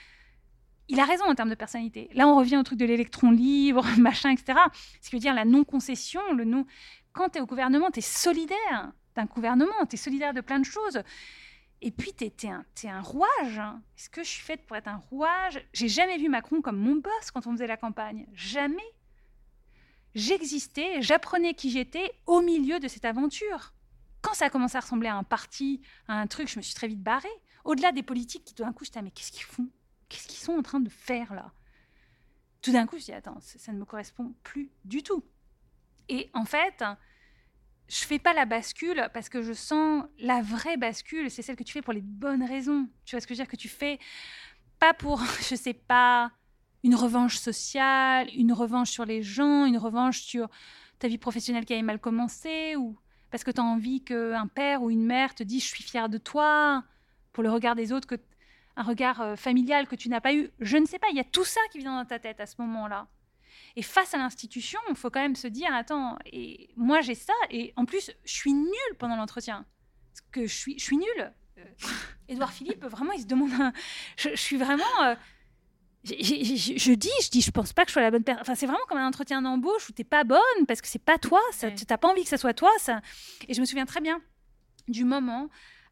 il 0.89 0.99
a 0.99 1.05
raison 1.05 1.25
en 1.27 1.35
termes 1.35 1.51
de 1.51 1.55
personnalité. 1.55 2.11
Là, 2.15 2.27
on 2.27 2.35
revient 2.35 2.57
au 2.57 2.65
truc 2.65 2.79
de 2.79 2.85
l'électron 2.85 3.31
libre, 3.31 3.87
machin, 3.99 4.31
etc. 4.31 4.59
Ce 5.01 5.09
qui 5.09 5.17
veut 5.17 5.21
dire 5.21 5.35
la 5.35 5.45
non-concession, 5.45 6.21
le 6.33 6.45
non. 6.45 6.67
Quand 7.13 7.29
tu 7.29 7.39
es 7.39 7.41
au 7.41 7.47
gouvernement, 7.47 7.93
tu 7.93 8.01
es 8.01 8.03
solidaire 8.03 8.91
d'un 9.15 9.27
gouvernement, 9.27 9.87
tu 9.89 9.95
es 9.95 9.99
solidaire 9.99 10.35
de 10.35 10.41
plein 10.41 10.59
de 10.59 10.65
choses. 10.65 11.01
Et 11.81 11.93
puis, 11.93 12.13
tu 12.13 12.25
es, 12.25 12.31
t'es 12.31 12.89
un 12.89 13.01
rouage. 13.03 13.61
Est-ce 13.97 14.11
que 14.11 14.25
je 14.25 14.29
suis 14.31 14.43
faite 14.43 14.67
pour 14.67 14.77
être 14.77 14.89
un 14.89 14.97
rouage? 14.97 15.65
J'ai 15.73 15.87
jamais 15.87 16.19
vu 16.19 16.29
Macron 16.29 16.61
comme 16.61 16.79
mon 16.79 16.97
boss 16.97 17.31
quand 17.33 17.47
on 17.47 17.53
faisait 17.53 17.69
la 17.69 17.77
campagne. 17.77 18.27
Jamais. 18.33 18.83
J'existais, 20.15 21.03
j'apprenais 21.03 21.55
qui 21.55 21.71
j'étais 21.71 22.13
au 22.27 22.41
milieu 22.41 22.81
de 22.81 22.89
cette 22.89 23.05
aventure. 23.05 23.73
Quand 24.23 24.35
ça 24.35 24.47
a 24.47 24.51
commencé 24.51 24.77
à 24.77 24.81
ressembler 24.81 25.09
à 25.09 25.17
un 25.17 25.23
parti, 25.23 25.81
à 26.09 26.21
un 26.21 26.27
truc, 26.27 26.49
je 26.49 26.59
me 26.59 26.63
suis 26.63 26.75
très 26.75 26.89
vite 26.89 27.03
barrée. 27.03 27.29
Au-delà 27.65 27.93
des 27.93 28.03
politiques 28.03 28.45
qui, 28.45 28.55
tout 28.55 28.65
d'un 28.65 28.73
coup, 28.73 28.85
je 28.85 28.91
disais, 28.91 29.03
mais 29.03 29.11
qu'est-ce 29.11 29.33
qu'ils 29.33 29.45
font? 29.45 29.69
Qu'est-ce 30.09 30.27
qu'ils 30.27 30.39
sont 30.39 30.53
en 30.53 30.63
train 30.63 30.81
de 30.81 30.89
faire 30.89 31.35
là? 31.35 31.53
Tout 32.63 32.73
d'un 32.73 32.87
coup, 32.87 32.99
je 32.99 33.05
dis, 33.05 33.13
attends, 33.13 33.39
ça, 33.41 33.59
ça 33.59 33.73
ne 33.73 33.79
me 33.79 33.85
correspond 33.85 34.35
plus 34.43 34.71
du 34.85 35.03
tout. 35.03 35.25
Et 36.09 36.29
en 36.35 36.45
fait, 36.45 36.83
je 37.89 38.05
fais 38.05 38.19
pas 38.19 38.33
la 38.33 38.47
bascule 38.47 39.09
parce 39.15 39.29
que 39.29 39.43
je 39.43 39.53
sens 39.53 40.05
la 40.19 40.43
vraie 40.43 40.77
bascule, 40.77 41.31
c'est 41.31 41.43
celle 41.43 41.57
que 41.57 41.65
tu 41.65 41.73
fais 41.73 41.83
pour 41.83 41.93
les 41.93 42.03
bonnes 42.03 42.45
raisons. 42.45 42.89
Tu 43.05 43.15
vois 43.15 43.21
ce 43.21 43.27
que 43.27 43.35
je 43.35 43.39
veux 43.39 43.45
dire? 43.45 43.51
Que 43.51 43.57
tu 43.57 43.69
fais 43.69 43.99
pas 44.79 44.95
pour, 44.95 45.23
je 45.49 45.55
sais 45.55 45.75
pas, 45.75 46.33
une 46.83 46.95
revanche 46.95 47.37
sociale, 47.37 48.29
une 48.35 48.53
revanche 48.53 48.91
sur 48.91 49.05
les 49.05 49.23
gens, 49.23 49.65
une 49.67 49.79
revanche 49.79 50.21
sur 50.21 50.49
ta 50.99 51.09
vie 51.09 51.19
professionnelle 51.19 51.65
qui 51.65 51.73
avait 51.73 51.83
mal 51.83 51.99
commencé, 51.99 52.77
ou 52.77 52.97
parce 53.31 53.45
que 53.45 53.51
tu 53.51 53.61
as 53.61 53.65
envie 53.65 54.03
qu'un 54.03 54.47
père 54.47 54.83
ou 54.83 54.91
une 54.91 55.05
mère 55.05 55.35
te 55.35 55.43
dise 55.43 55.63
je 55.63 55.69
suis 55.69 55.83
fière 55.83 56.09
de 56.09 56.19
toi, 56.19 56.85
pour 57.33 57.43
le 57.43 57.51
regard 57.51 57.75
des 57.75 57.93
autres, 57.93 58.07
que 58.07 58.17
un 58.77 58.83
regard 58.83 59.21
euh, 59.21 59.37
familial 59.37 59.87
que 59.87 59.97
tu 59.97 60.09
n'as 60.09 60.21
pas 60.21 60.33
eu. 60.33 60.51
Je 60.61 60.77
ne 60.77 60.87
sais 60.87 60.99
pas, 60.99 61.09
il 61.11 61.17
y 61.17 61.21
a 61.21 61.25
tout 61.25 61.45
ça 61.45 61.61
qui 61.71 61.79
vient 61.79 61.97
dans 61.97 62.07
ta 62.07 62.19
tête 62.19 62.41
à 62.41 62.47
ce 62.47 62.55
moment-là. 62.59 63.09
Et 63.77 63.83
face 63.83 64.15
à 64.15 64.19
l'institution, 64.19 64.81
il 64.89 64.97
faut 64.97 65.11
quand 65.11 65.21
même 65.21 65.37
se 65.37 65.49
dire 65.49 65.69
attends, 65.75 66.17
et 66.27 66.71
moi 66.77 67.01
j'ai 67.01 67.15
ça, 67.15 67.35
et 67.51 67.73
en 67.77 67.85
plus, 67.85 68.11
je 68.25 68.33
suis 68.33 68.53
nulle 68.53 68.97
pendant 68.99 69.17
l'entretien. 69.17 69.67
Parce 70.13 70.21
que 70.33 70.47
je 70.47 70.79
suis, 70.79 70.97
nulle. 70.97 71.33
Euh, 71.59 71.65
Édouard 72.29 72.53
Philippe, 72.53 72.85
vraiment, 72.85 73.13
il 73.13 73.21
se 73.21 73.27
demande. 73.27 73.51
je 74.17 74.35
suis 74.35 74.57
vraiment. 74.57 75.03
euh, 75.03 75.15
je 76.05 76.95
dis, 76.95 77.11
je 77.21 77.31
dis, 77.31 77.41
je 77.43 77.51
pense 77.51 77.73
pas 77.73 77.83
que 77.83 77.89
je 77.89 77.93
sois 77.93 78.03
la 78.03 78.11
bonne 78.11 78.25
personne. 78.25 78.43
Enfin, 78.43 78.55
c'est 78.55 78.67
vraiment 78.67 78.85
comme 78.89 78.99
un 78.99 79.07
entretien 79.07 79.43
d'embauche 79.43 79.89
où 79.89 79.93
t'es 79.93 80.05
pas 80.05 80.25
bonne 80.25 80.67
parce 80.67 80.81
que 80.81 80.89
c'est 80.89 81.03
pas 81.03 81.19
toi. 81.19 81.41
Ça. 81.53 81.71
T'as 81.71 81.99
pas 81.99 82.09
envie 82.09 82.23
que 82.23 82.29
ça 82.29 82.39
soit 82.39 82.55
toi. 82.55 82.71
Ça. 82.79 83.01
Et 83.49 83.55
je 83.55 83.61
me 83.61 83.67
souviens 83.67 83.87
très 83.87 84.01
bien 84.01 84.21
du 84.89 85.05
moment 85.05 85.49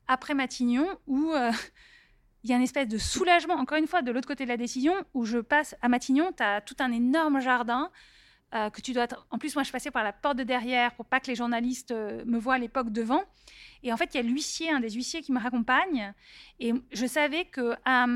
après 0.07 0.35
Matignon 0.35 0.88
où 1.07 1.33
euh, 1.33 1.53
il 2.44 2.51
y 2.51 2.53
a 2.53 2.57
une 2.57 2.62
espèce 2.62 2.88
de 2.88 2.99
soulagement, 2.99 3.55
encore 3.55 3.79
une 3.79 3.87
fois, 3.87 4.01
de 4.01 4.11
l'autre 4.11 4.29
côté 4.29 4.44
de 4.44 4.49
la 4.49 4.57
décision, 4.57 4.94
où 5.12 5.25
je 5.25 5.38
passe 5.38 5.77
à 5.83 5.88
Matignon, 5.88 6.33
tu 6.37 6.42
as 6.42 6.61
tout 6.62 6.77
un 6.79 6.90
énorme 6.92 7.40
jardin 7.40 7.90
euh, 8.54 8.70
que 8.70 8.80
tu 8.80 8.92
dois. 8.92 9.06
En 9.30 9.38
plus, 9.38 9.54
moi, 9.54 9.62
je 9.62 9.70
passais 9.70 9.90
par 9.90 10.04
la 10.04 10.12
porte 10.12 10.38
de 10.38 10.42
derrière 10.42 10.94
pour 10.94 11.04
pas 11.04 11.20
que 11.20 11.26
les 11.26 11.34
journalistes 11.34 11.90
euh, 11.90 12.24
me 12.24 12.38
voient 12.38 12.54
à 12.54 12.58
l'époque 12.58 12.90
devant. 12.90 13.22
Et 13.82 13.92
en 13.92 13.96
fait, 13.96 14.14
il 14.14 14.16
y 14.16 14.20
a 14.20 14.22
l'huissier, 14.22 14.70
un 14.70 14.80
des 14.80 14.90
huissiers 14.90 15.22
qui 15.22 15.32
me 15.32 15.38
raccompagne. 15.38 16.12
Et 16.58 16.72
je 16.90 17.06
savais 17.06 17.44
que 17.44 17.74
à, 17.84 18.06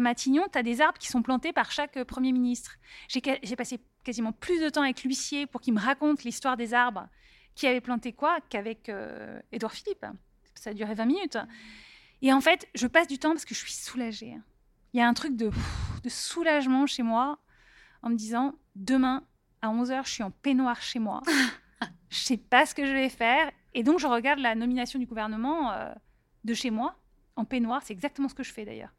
Matignon, 0.00 0.44
tu 0.52 0.58
as 0.58 0.62
des 0.62 0.80
arbres 0.80 0.98
qui 0.98 1.08
sont 1.08 1.22
plantés 1.22 1.52
par 1.52 1.70
chaque 1.70 1.96
euh, 1.96 2.04
Premier 2.04 2.32
ministre. 2.32 2.76
J'ai 3.08 3.56
passé 3.56 3.80
quasiment 4.04 4.32
plus 4.32 4.60
de 4.60 4.68
temps 4.68 4.82
avec 4.82 5.02
l'huissier 5.02 5.46
pour 5.46 5.60
qu'il 5.60 5.74
me 5.74 5.80
raconte 5.80 6.24
l'histoire 6.24 6.56
des 6.56 6.74
arbres 6.74 7.08
qui 7.54 7.66
avait 7.66 7.80
planté 7.80 8.12
quoi 8.12 8.38
qu'avec 8.48 8.88
euh, 8.88 9.40
Édouard 9.50 9.72
Philippe. 9.72 10.06
Ça 10.54 10.72
duré 10.72 10.94
20 10.94 11.04
minutes. 11.06 11.38
Et 12.22 12.32
en 12.32 12.40
fait, 12.40 12.68
je 12.74 12.86
passe 12.86 13.08
du 13.08 13.18
temps 13.18 13.30
parce 13.30 13.44
que 13.44 13.54
je 13.54 13.60
suis 13.60 13.72
soulagée. 13.72 14.36
Il 14.92 14.98
y 14.98 15.02
a 15.02 15.08
un 15.08 15.14
truc 15.14 15.36
de 15.36 15.50
soulagement 16.08 16.86
chez 16.86 17.02
moi 17.02 17.38
en 18.02 18.10
me 18.10 18.16
disant 18.16 18.54
demain 18.74 19.24
à 19.62 19.68
11h, 19.68 20.04
je 20.06 20.10
suis 20.10 20.22
en 20.22 20.30
peignoir 20.30 20.80
chez 20.82 20.98
moi. 20.98 21.22
je 22.10 22.16
sais 22.18 22.36
pas 22.36 22.66
ce 22.66 22.74
que 22.74 22.84
je 22.86 22.92
vais 22.92 23.08
faire. 23.08 23.50
Et 23.74 23.82
donc, 23.82 23.98
je 23.98 24.06
regarde 24.06 24.38
la 24.40 24.54
nomination 24.54 24.98
du 24.98 25.06
gouvernement 25.06 25.72
euh, 25.72 25.92
de 26.44 26.54
chez 26.54 26.70
moi 26.70 26.96
en 27.36 27.44
peignoir. 27.44 27.82
C'est 27.82 27.92
exactement 27.92 28.28
ce 28.28 28.34
que 28.34 28.42
je 28.42 28.52
fais 28.52 28.64
d'ailleurs. 28.64 28.92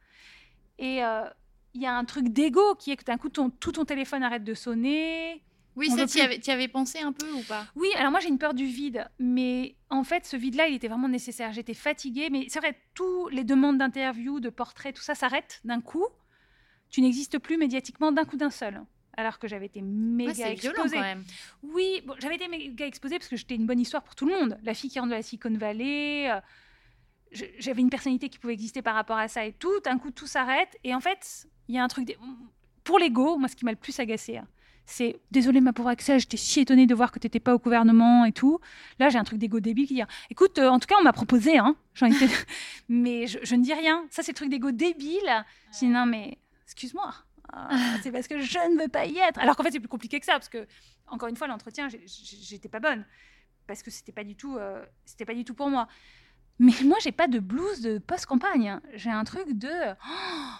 Et 0.78 1.04
euh, 1.04 1.26
il 1.74 1.82
y 1.82 1.86
a 1.86 1.93
un 1.95 2.06
truc 2.06 2.30
d'ego 2.30 2.76
qui 2.76 2.91
est 2.91 2.98
que 2.98 3.04
d'un 3.04 3.17
coup, 3.17 3.30
ton- 3.30 3.50
tout 3.50 3.72
ton 3.74 3.86
téléphone 3.86 4.24
arrête 4.24 4.43
de 4.43 4.54
sonner. 4.54 5.43
Oui, 5.76 5.89
ça, 5.89 6.06
tu 6.08 6.19
avais, 6.19 6.50
avais 6.50 6.67
pensé 6.67 7.00
un 7.00 7.13
peu 7.13 7.30
ou 7.32 7.41
pas? 7.43 7.65
Oui, 7.76 7.88
alors 7.95 8.12
moi 8.12 8.19
j'ai 8.19 8.28
une 8.28 8.38
peur 8.39 8.54
du 8.54 8.65
vide, 8.65 9.08
mais 9.17 9.76
en 9.89 10.04
fait 10.04 10.26
ce 10.26 10.36
vide-là 10.36 10.67
il 10.67 10.76
était 10.76 10.89
vraiment 10.89 11.08
nécessaire. 11.08 11.54
J'étais 11.54 11.74
fatiguée, 11.76 12.30
mais 12.30 12.48
c'est 12.50 12.60
vrai, 12.60 12.78
tous 12.95 13.30
les 13.30 13.45
demandes 13.45 13.78
d'interview, 13.78 14.41
de 14.41 14.50
portraits, 14.50 14.93
tout 14.95 15.02
ça 15.04 15.15
s'arrête 15.15 15.62
d'un 15.63 15.80
coup. 15.80 16.06
Tu 16.89 17.00
n'existes 17.02 17.39
plus 17.39 17.56
médiatiquement 17.58 18.12
d'un 18.12 18.26
coup 18.26 18.36
d'un 18.36 18.50
seul. 18.50 18.82
Alors 19.20 19.38
que 19.38 19.50
j'avais 19.50 19.66
été 19.66 19.82
méga 19.82 20.32
Ouais, 20.32 20.54
violent 20.56 20.84
exposée. 20.84 20.96
quand 20.96 21.02
même. 21.02 21.24
Oui, 21.62 22.02
bon, 22.06 22.14
j'avais 22.20 22.36
été 22.36 22.48
méga 22.48 22.86
exposée 22.86 23.18
parce 23.20 23.28
que 23.28 23.36
j'étais 23.36 23.56
une 23.56 23.66
bonne 23.66 23.80
histoire 23.82 24.02
pour 24.02 24.16
tout 24.16 24.26
le 24.26 24.34
monde. 24.34 24.58
La 24.64 24.74
fille 24.74 24.90
qui 24.90 24.98
rentre 24.98 25.10
de 25.12 25.16
la 25.16 25.22
Silicon 25.22 25.52
Valley, 25.58 26.32
euh, 26.32 26.40
j'avais 27.60 27.82
une 27.82 27.90
personnalité 27.90 28.30
qui 28.30 28.40
pouvait 28.40 28.54
exister 28.54 28.82
par 28.82 28.96
rapport 28.96 29.18
à 29.18 29.28
ça 29.28 29.46
et 29.46 29.52
tout. 29.52 29.78
D'un 29.84 29.98
coup, 29.98 30.10
tout 30.12 30.26
s'arrête. 30.26 30.78
Et 30.86 30.96
en 30.96 31.02
fait, 31.02 31.48
il 31.68 31.76
y 31.76 31.78
a 31.78 31.84
un 31.84 31.88
truc. 31.90 32.06
dé- 32.06 32.18
Pour 32.86 32.98
l'ego, 32.98 33.38
moi, 33.38 33.50
ce 33.50 33.56
qui 33.58 33.66
m'a 33.66 33.72
le 33.72 33.78
plus 33.78 34.00
agacé, 34.00 34.38
hein, 34.38 34.48
c'est 34.86 35.20
désolé, 35.30 35.60
ma 35.62 35.74
pauvre 35.74 35.90
Axel, 35.90 36.20
j'étais 36.20 36.38
si 36.38 36.62
étonnée 36.62 36.88
de 36.88 36.96
voir 36.96 37.12
que 37.12 37.20
tu 37.20 37.26
n'étais 37.28 37.40
pas 37.42 37.54
au 37.54 37.60
gouvernement 37.60 38.24
et 38.26 38.32
tout. 38.32 38.60
Là, 39.00 39.10
j'ai 39.10 39.20
un 39.20 39.24
truc 39.24 39.38
d'ego 39.38 39.60
débile 39.60 39.86
qui 39.86 39.96
dit 39.96 40.02
écoute, 40.32 40.58
euh, 40.60 40.70
en 40.70 40.80
tout 40.80 40.88
cas, 40.88 40.96
on 41.00 41.04
m'a 41.04 41.14
proposé, 41.14 41.58
hein, 41.60 41.76
j'en 41.94 42.08
étais- 42.08 42.26
mais 42.90 43.28
je, 43.28 43.38
je 43.44 43.56
ne 43.56 43.64
dis 43.64 43.74
rien. 43.74 44.06
Ça, 44.10 44.24
c'est 44.24 44.32
le 44.32 44.36
truc 44.38 44.50
d'ego 44.50 44.72
débile. 44.72 45.46
Je 45.74 45.80
dis 45.80 45.88
non, 45.88 46.06
mais 46.08 46.38
excuse-moi. 46.66 47.14
Euh, 47.56 47.76
c'est 48.04 48.12
parce 48.12 48.28
que 48.28 48.40
je 48.40 48.58
ne 48.74 48.82
veux 48.82 48.88
pas 48.88 49.06
y 49.06 49.18
être. 49.18 49.40
Alors 49.40 49.56
qu'en 49.56 49.64
fait, 49.64 49.72
c'est 49.72 49.80
plus 49.80 49.88
compliqué 49.90 50.20
que 50.20 50.26
ça, 50.26 50.34
parce 50.34 50.50
que, 50.50 50.68
encore 51.08 51.30
une 51.30 51.36
fois, 51.36 51.48
l'entretien, 51.48 51.88
j'étais 51.90 52.70
pas 52.70 52.80
bonne. 52.80 53.06
Parce 53.68 53.84
que 53.84 53.92
c'était 53.92 54.12
pas 54.12 54.24
du 54.24 54.36
tout, 54.36 54.58
euh, 54.58 54.84
c'était 55.06 55.26
pas 55.26 55.34
du 55.36 55.44
tout 55.46 55.54
pour 55.54 55.70
moi. 55.70 55.88
Mais 56.60 56.74
moi, 56.84 56.98
j'ai 57.02 57.12
pas 57.12 57.28
de 57.28 57.40
blues 57.40 57.82
de 57.82 58.00
post-campagne. 58.00 58.68
hein. 58.70 58.82
J'ai 58.94 59.10
un 59.12 59.24
truc 59.24 59.54
de. 59.58 59.70
oh, 59.70 60.54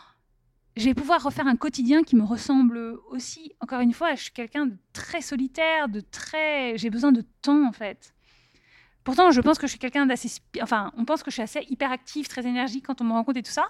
je 0.78 0.86
vais 0.86 0.94
pouvoir 0.94 1.22
refaire 1.22 1.48
un 1.48 1.58
quotidien 1.58 2.04
qui 2.04 2.16
me 2.16 2.24
ressemble 2.24 2.78
aussi. 3.10 3.52
Encore 3.60 3.82
une 3.82 3.92
fois, 3.94 4.16
je 4.16 4.24
suis 4.24 4.32
quelqu'un 4.32 4.66
de 4.68 4.78
très 4.94 5.22
solitaire, 5.22 5.90
de 5.90 6.00
très. 6.00 6.78
J'ai 6.78 6.90
besoin 6.90 7.12
de 7.12 7.22
temps, 7.42 7.68
en 7.68 7.74
fait. 7.74 8.14
Pourtant, 9.04 9.32
je 9.32 9.42
pense 9.42 9.58
que 9.58 9.66
je 9.68 9.72
suis 9.72 9.80
quelqu'un 9.80 10.06
d'assez. 10.06 10.30
Enfin, 10.62 10.92
on 10.96 11.04
pense 11.04 11.24
que 11.24 11.32
je 11.32 11.36
suis 11.36 11.42
assez 11.42 11.66
hyperactive, 11.70 12.28
très 12.28 12.46
énergique 12.46 12.86
quand 12.86 13.02
on 13.02 13.06
me 13.06 13.14
rencontre 13.14 13.40
et 13.40 13.44
tout 13.44 13.52
ça. 13.52 13.70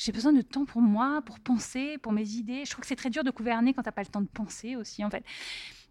J'ai 0.00 0.12
besoin 0.12 0.32
de 0.32 0.40
temps 0.40 0.64
pour 0.64 0.80
moi, 0.80 1.20
pour 1.26 1.38
penser, 1.40 1.98
pour 1.98 2.12
mes 2.12 2.26
idées. 2.26 2.64
Je 2.64 2.70
trouve 2.70 2.80
que 2.80 2.86
c'est 2.86 2.96
très 2.96 3.10
dur 3.10 3.22
de 3.22 3.30
gouverner 3.30 3.74
quand 3.74 3.82
t'as 3.82 3.92
pas 3.92 4.00
le 4.00 4.08
temps 4.08 4.22
de 4.22 4.28
penser 4.28 4.74
aussi, 4.74 5.04
en 5.04 5.10
fait. 5.10 5.22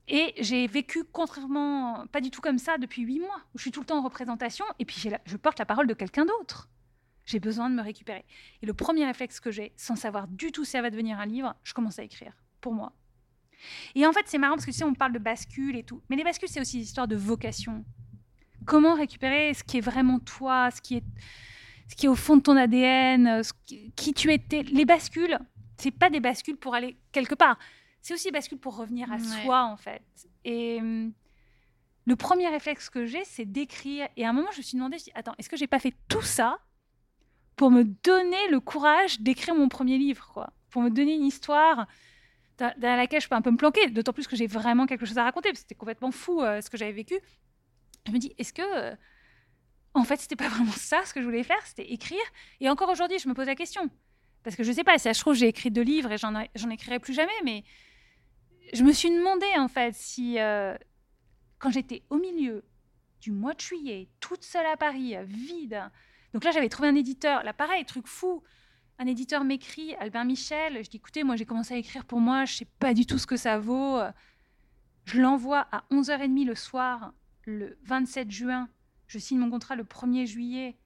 Et 0.07 0.33
j'ai 0.39 0.65
vécu 0.65 1.03
contrairement, 1.03 2.07
pas 2.11 2.19
du 2.19 2.31
tout 2.31 2.41
comme 2.41 2.57
ça 2.57 2.79
depuis 2.79 3.03
huit 3.03 3.19
mois, 3.19 3.39
où 3.53 3.59
je 3.59 3.61
suis 3.61 3.71
tout 3.71 3.81
le 3.81 3.85
temps 3.85 3.99
en 3.99 4.01
représentation, 4.01 4.65
et 4.79 4.85
puis 4.85 5.11
je 5.25 5.37
porte 5.37 5.59
la 5.59 5.65
parole 5.67 5.85
de 5.85 5.93
quelqu'un 5.93 6.25
d'autre. 6.25 6.69
J'ai 7.25 7.39
besoin 7.39 7.69
de 7.69 7.75
me 7.75 7.83
récupérer. 7.83 8.25
Et 8.63 8.65
le 8.65 8.73
premier 8.73 9.05
réflexe 9.05 9.39
que 9.39 9.51
j'ai, 9.51 9.73
sans 9.75 9.95
savoir 9.95 10.27
du 10.27 10.51
tout 10.51 10.65
si 10.65 10.71
ça 10.71 10.81
va 10.81 10.89
devenir 10.89 11.19
un 11.19 11.27
livre, 11.27 11.55
je 11.63 11.75
commence 11.75 11.99
à 11.99 12.03
écrire 12.03 12.33
pour 12.61 12.73
moi. 12.73 12.93
Et 13.93 14.07
en 14.07 14.11
fait, 14.11 14.23
c'est 14.25 14.39
marrant 14.39 14.55
parce 14.55 14.65
que 14.65 14.71
tu 14.71 14.77
sais, 14.77 14.85
on 14.85 14.95
parle 14.95 15.13
de 15.13 15.19
bascule 15.19 15.75
et 15.75 15.83
tout. 15.83 16.01
Mais 16.09 16.15
les 16.15 16.23
bascules, 16.23 16.49
c'est 16.49 16.61
aussi 16.61 16.77
l'histoire 16.77 17.07
de 17.07 17.15
vocation. 17.15 17.85
Comment 18.65 18.95
récupérer 18.95 19.53
ce 19.53 19.63
qui 19.63 19.77
est 19.77 19.81
vraiment 19.81 20.17
toi, 20.17 20.71
ce 20.71 20.81
qui 20.81 20.95
est, 20.95 21.03
ce 21.89 21.95
qui 21.95 22.05
est 22.05 22.09
au 22.09 22.15
fond 22.15 22.37
de 22.37 22.41
ton 22.41 22.55
ADN, 22.55 23.43
ce 23.43 23.51
qui, 23.65 23.91
qui 23.95 24.13
tu 24.13 24.31
étais. 24.31 24.63
Les 24.63 24.85
bascules, 24.85 25.37
c'est 25.77 25.91
pas 25.91 26.09
des 26.09 26.19
bascules 26.21 26.55
pour 26.57 26.75
aller 26.75 26.97
quelque 27.11 27.35
part. 27.35 27.57
C'est 28.01 28.13
aussi 28.13 28.27
des 28.27 28.31
bascules 28.31 28.57
pour 28.59 28.77
revenir 28.77 29.11
à 29.11 29.15
Ouais. 29.17 29.43
soi, 29.43 29.65
en 29.65 29.75
fait. 29.75 30.01
Et 30.45 30.77
hum, 30.79 31.11
le 32.05 32.15
premier 32.15 32.47
réflexe 32.47 32.89
que 32.89 33.05
j'ai, 33.05 33.23
c'est 33.25 33.45
d'écrire. 33.45 34.07
Et 34.15 34.25
à 34.25 34.29
un 34.29 34.33
moment, 34.33 34.49
je 34.53 34.59
me 34.59 34.63
suis 34.63 34.77
demandé, 34.77 34.97
je 34.99 35.05
dis, 35.05 35.11
attends, 35.15 35.33
est-ce 35.37 35.49
que 35.49 35.57
j'ai 35.57 35.67
pas 35.67 35.79
fait 35.79 35.93
tout 36.07 36.21
ça 36.21 36.59
pour 37.55 37.71
me 37.71 37.83
donner 37.83 38.47
le 38.51 38.59
courage 38.61 39.19
d'écrire 39.19 39.53
mon 39.55 39.67
premier 39.67 39.97
livre, 39.97 40.29
quoi? 40.33 40.53
Pour 40.69 40.81
me 40.81 40.89
donner 40.89 41.15
une 41.15 41.25
histoire 41.25 41.87
dans, 42.57 42.73
dans 42.77 42.95
laquelle 42.95 43.19
je 43.21 43.27
peux 43.27 43.35
un 43.35 43.41
peu 43.41 43.51
me 43.51 43.57
planquer, 43.57 43.89
d'autant 43.89 44.13
plus 44.13 44.27
que 44.27 44.35
j'ai 44.35 44.47
vraiment 44.47 44.85
quelque 44.85 45.05
chose 45.05 45.17
à 45.17 45.23
raconter, 45.23 45.49
parce 45.49 45.59
que 45.59 45.63
c'était 45.63 45.75
complètement 45.75 46.11
fou 46.11 46.41
euh, 46.41 46.61
ce 46.61 46.69
que 46.69 46.77
j'avais 46.77 46.91
vécu. 46.93 47.19
Je 48.07 48.11
me 48.13 48.17
dis, 48.17 48.33
est-ce 48.37 48.53
que, 48.53 48.61
euh, 48.61 48.95
en 49.93 50.03
fait, 50.03 50.17
c'était 50.17 50.35
pas 50.35 50.49
vraiment 50.49 50.71
ça 50.71 51.03
ce 51.05 51.13
que 51.13 51.21
je 51.21 51.25
voulais 51.25 51.43
faire, 51.43 51.65
c'était 51.65 51.91
écrire 51.91 52.19
Et 52.59 52.69
encore 52.69 52.89
aujourd'hui, 52.89 53.19
je 53.19 53.27
me 53.27 53.33
pose 53.33 53.47
la 53.47 53.55
question, 53.55 53.89
parce 54.43 54.55
que 54.55 54.63
je 54.63 54.71
sais 54.71 54.83
pas, 54.83 54.97
si 54.97 55.13
se 55.13 55.19
trouve, 55.19 55.35
j'ai 55.35 55.47
écrit 55.47 55.71
deux 55.71 55.81
livres 55.81 56.11
et 56.11 56.17
j'en 56.17 56.39
ai- 56.39 56.49
j'en 56.55 56.69
écrirai 56.69 56.99
plus 56.99 57.13
jamais, 57.13 57.31
mais 57.43 57.63
je 58.73 58.83
me 58.83 58.91
suis 58.91 59.09
demandé, 59.09 59.45
en 59.57 59.67
fait, 59.67 59.93
si, 59.95 60.39
euh, 60.39 60.75
quand 61.57 61.71
j'étais 61.71 62.03
au 62.09 62.17
milieu 62.17 62.63
du 63.21 63.31
mois 63.31 63.53
de 63.53 63.59
juillet, 63.59 64.09
toute 64.19 64.43
seule 64.43 64.65
à 64.67 64.77
Paris, 64.77 65.15
vide, 65.25 65.81
donc 66.33 66.43
là, 66.43 66.51
j'avais 66.51 66.69
trouvé 66.69 66.87
un 66.89 66.95
éditeur, 66.95 67.43
là, 67.43 67.53
pareil, 67.53 67.83
truc 67.85 68.07
fou, 68.07 68.43
un 68.99 69.07
éditeur 69.07 69.43
m'écrit, 69.43 69.95
Albin 69.95 70.25
Michel. 70.25 70.83
Je 70.83 70.89
dis, 70.89 70.97
écoutez, 70.97 71.23
moi, 71.23 71.35
j'ai 71.35 71.45
commencé 71.45 71.73
à 71.73 71.77
écrire 71.77 72.05
pour 72.05 72.19
moi, 72.19 72.45
je 72.45 72.53
sais 72.57 72.67
pas 72.79 72.93
du 72.93 73.05
tout 73.05 73.17
ce 73.17 73.25
que 73.25 73.37
ça 73.37 73.57
vaut. 73.57 73.99
Je 75.05 75.19
l'envoie 75.21 75.67
à 75.71 75.85
11h30 75.89 76.45
le 76.45 76.53
soir, 76.55 77.13
le 77.45 77.79
27 77.83 78.29
juin. 78.29 78.69
Je 79.09 79.17
signe 79.19 79.39
mon 79.39 79.49
contrat 79.49 79.75
le 79.75 79.83
1er 79.83 80.25
juillet. 80.25 80.77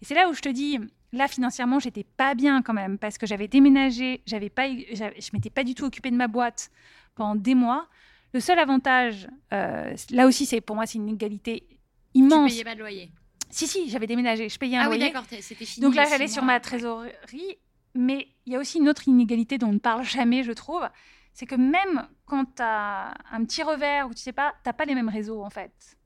Et 0.00 0.04
c'est 0.04 0.14
là 0.14 0.28
où 0.28 0.34
je 0.34 0.40
te 0.40 0.48
dis, 0.48 0.78
là, 1.12 1.26
financièrement, 1.26 1.80
j'étais 1.80 2.04
pas 2.04 2.34
bien 2.34 2.62
quand 2.62 2.72
même, 2.74 2.98
parce 2.98 3.18
que 3.18 3.26
j'avais 3.26 3.48
déménagé, 3.48 4.22
j'avais 4.26 4.50
pas, 4.50 4.68
je 4.68 5.30
m'étais 5.32 5.50
pas 5.50 5.64
du 5.64 5.74
tout 5.74 5.84
occupée 5.84 6.10
de 6.12 6.16
ma 6.16 6.28
boîte 6.28 6.70
pendant 7.16 7.34
des 7.34 7.54
mois. 7.56 7.88
Le 8.32 8.40
seul 8.40 8.58
avantage, 8.58 9.26
euh, 9.52 9.94
là 10.10 10.26
aussi, 10.26 10.46
c'est 10.46 10.60
pour 10.60 10.76
moi, 10.76 10.86
c'est 10.86 10.98
une 10.98 11.08
égalité 11.08 11.66
Tu 11.68 11.76
immense. 12.20 12.52
payais 12.52 12.64
pas 12.64 12.74
de 12.74 12.80
loyer. 12.80 13.10
Si, 13.50 13.66
si, 13.66 13.90
j'avais 13.90 14.06
déménagé, 14.06 14.48
je 14.48 14.58
payais 14.58 14.76
un 14.76 14.82
Ah 14.82 14.88
oui, 14.90 14.96
loyer. 14.98 15.12
d'accord, 15.12 15.26
c'était 15.28 15.64
fini. 15.64 15.82
Donc 15.84 15.94
là, 15.94 16.04
j'allais 16.08 16.28
sur 16.28 16.42
ma 16.44 16.60
trésorerie. 16.60 17.58
Mais 17.94 18.28
il 18.46 18.52
y 18.52 18.56
a 18.56 18.58
aussi 18.58 18.78
une 18.78 18.88
autre 18.88 19.08
inégalité 19.08 19.58
dont 19.58 19.68
on 19.68 19.72
ne 19.74 19.78
parle 19.78 20.04
jamais, 20.04 20.42
je 20.44 20.52
trouve. 20.52 20.88
C'est 21.34 21.44
que 21.46 21.54
même 21.54 22.08
quand 22.24 22.44
tu 22.56 22.62
as 22.62 23.12
un 23.30 23.44
petit 23.44 23.62
revers 23.62 24.06
ou 24.08 24.14
tu 24.14 24.20
sais 24.22 24.32
pas, 24.32 24.54
tu 24.64 24.72
pas 24.72 24.84
les 24.86 24.94
mêmes 24.94 25.08
réseaux 25.10 25.42
en 25.42 25.50
fait. 25.50 25.96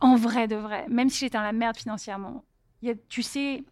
En 0.00 0.16
vrai 0.16 0.48
de 0.48 0.56
vrai, 0.56 0.86
même 0.88 1.08
si 1.10 1.20
j'étais 1.20 1.38
dans 1.38 1.44
la 1.44 1.52
merde 1.52 1.76
financièrement, 1.76 2.44
il 2.82 2.88
y 2.88 2.90
a- 2.92 2.94
tu 3.08 3.22
sais, 3.22 3.62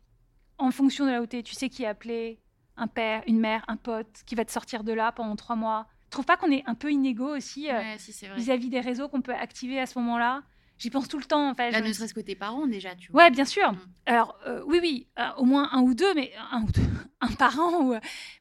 en 0.58 0.70
fonction 0.70 1.06
de 1.06 1.10
là 1.10 1.22
où 1.22 1.26
tu 1.26 1.54
sais 1.54 1.68
qui 1.68 1.86
appeler 1.86 2.40
un 2.76 2.86
père, 2.86 3.22
une 3.26 3.40
mère, 3.40 3.64
un 3.68 3.76
pote 3.76 4.22
qui 4.26 4.34
va 4.34 4.44
te 4.44 4.52
sortir 4.52 4.84
de 4.84 4.92
là 4.92 5.12
pendant 5.12 5.36
trois 5.36 5.56
mois. 5.56 5.86
Tu 6.04 6.10
trouves 6.10 6.24
pas 6.24 6.36
qu'on 6.36 6.50
est 6.50 6.62
un 6.66 6.74
peu 6.74 6.90
inégaux 6.90 7.36
aussi 7.36 7.70
euh, 7.70 7.82
si, 7.98 8.12
vis-à-vis 8.36 8.70
des 8.70 8.80
réseaux 8.80 9.08
qu'on 9.08 9.20
peut 9.20 9.34
activer 9.34 9.78
à 9.80 9.86
ce 9.86 9.98
moment-là 9.98 10.42
J'y 10.78 10.90
pense 10.90 11.08
tout 11.08 11.18
le 11.18 11.24
temps 11.24 11.50
en 11.50 11.54
fait. 11.54 11.72
Là, 11.72 11.78
Je 11.78 11.82
me 11.82 11.88
ne 11.88 11.92
serait-ce 11.92 12.14
que 12.14 12.20
tes 12.20 12.36
parents, 12.36 12.66
déjà, 12.68 12.94
tu 12.94 13.10
vois. 13.10 13.24
Ouais, 13.24 13.30
bien 13.30 13.44
sûr. 13.44 13.72
Mm. 13.72 13.78
Alors, 14.06 14.38
euh, 14.46 14.62
oui, 14.66 14.78
oui, 14.80 15.08
euh, 15.18 15.28
au 15.38 15.44
moins 15.44 15.68
un 15.72 15.80
ou 15.80 15.92
deux, 15.92 16.14
mais 16.14 16.32
un 16.52 16.62
ou 16.62 16.70
deux, 16.70 16.80
un 17.20 17.32
par 17.32 17.58
an. 17.58 17.82
Ou... 17.82 17.94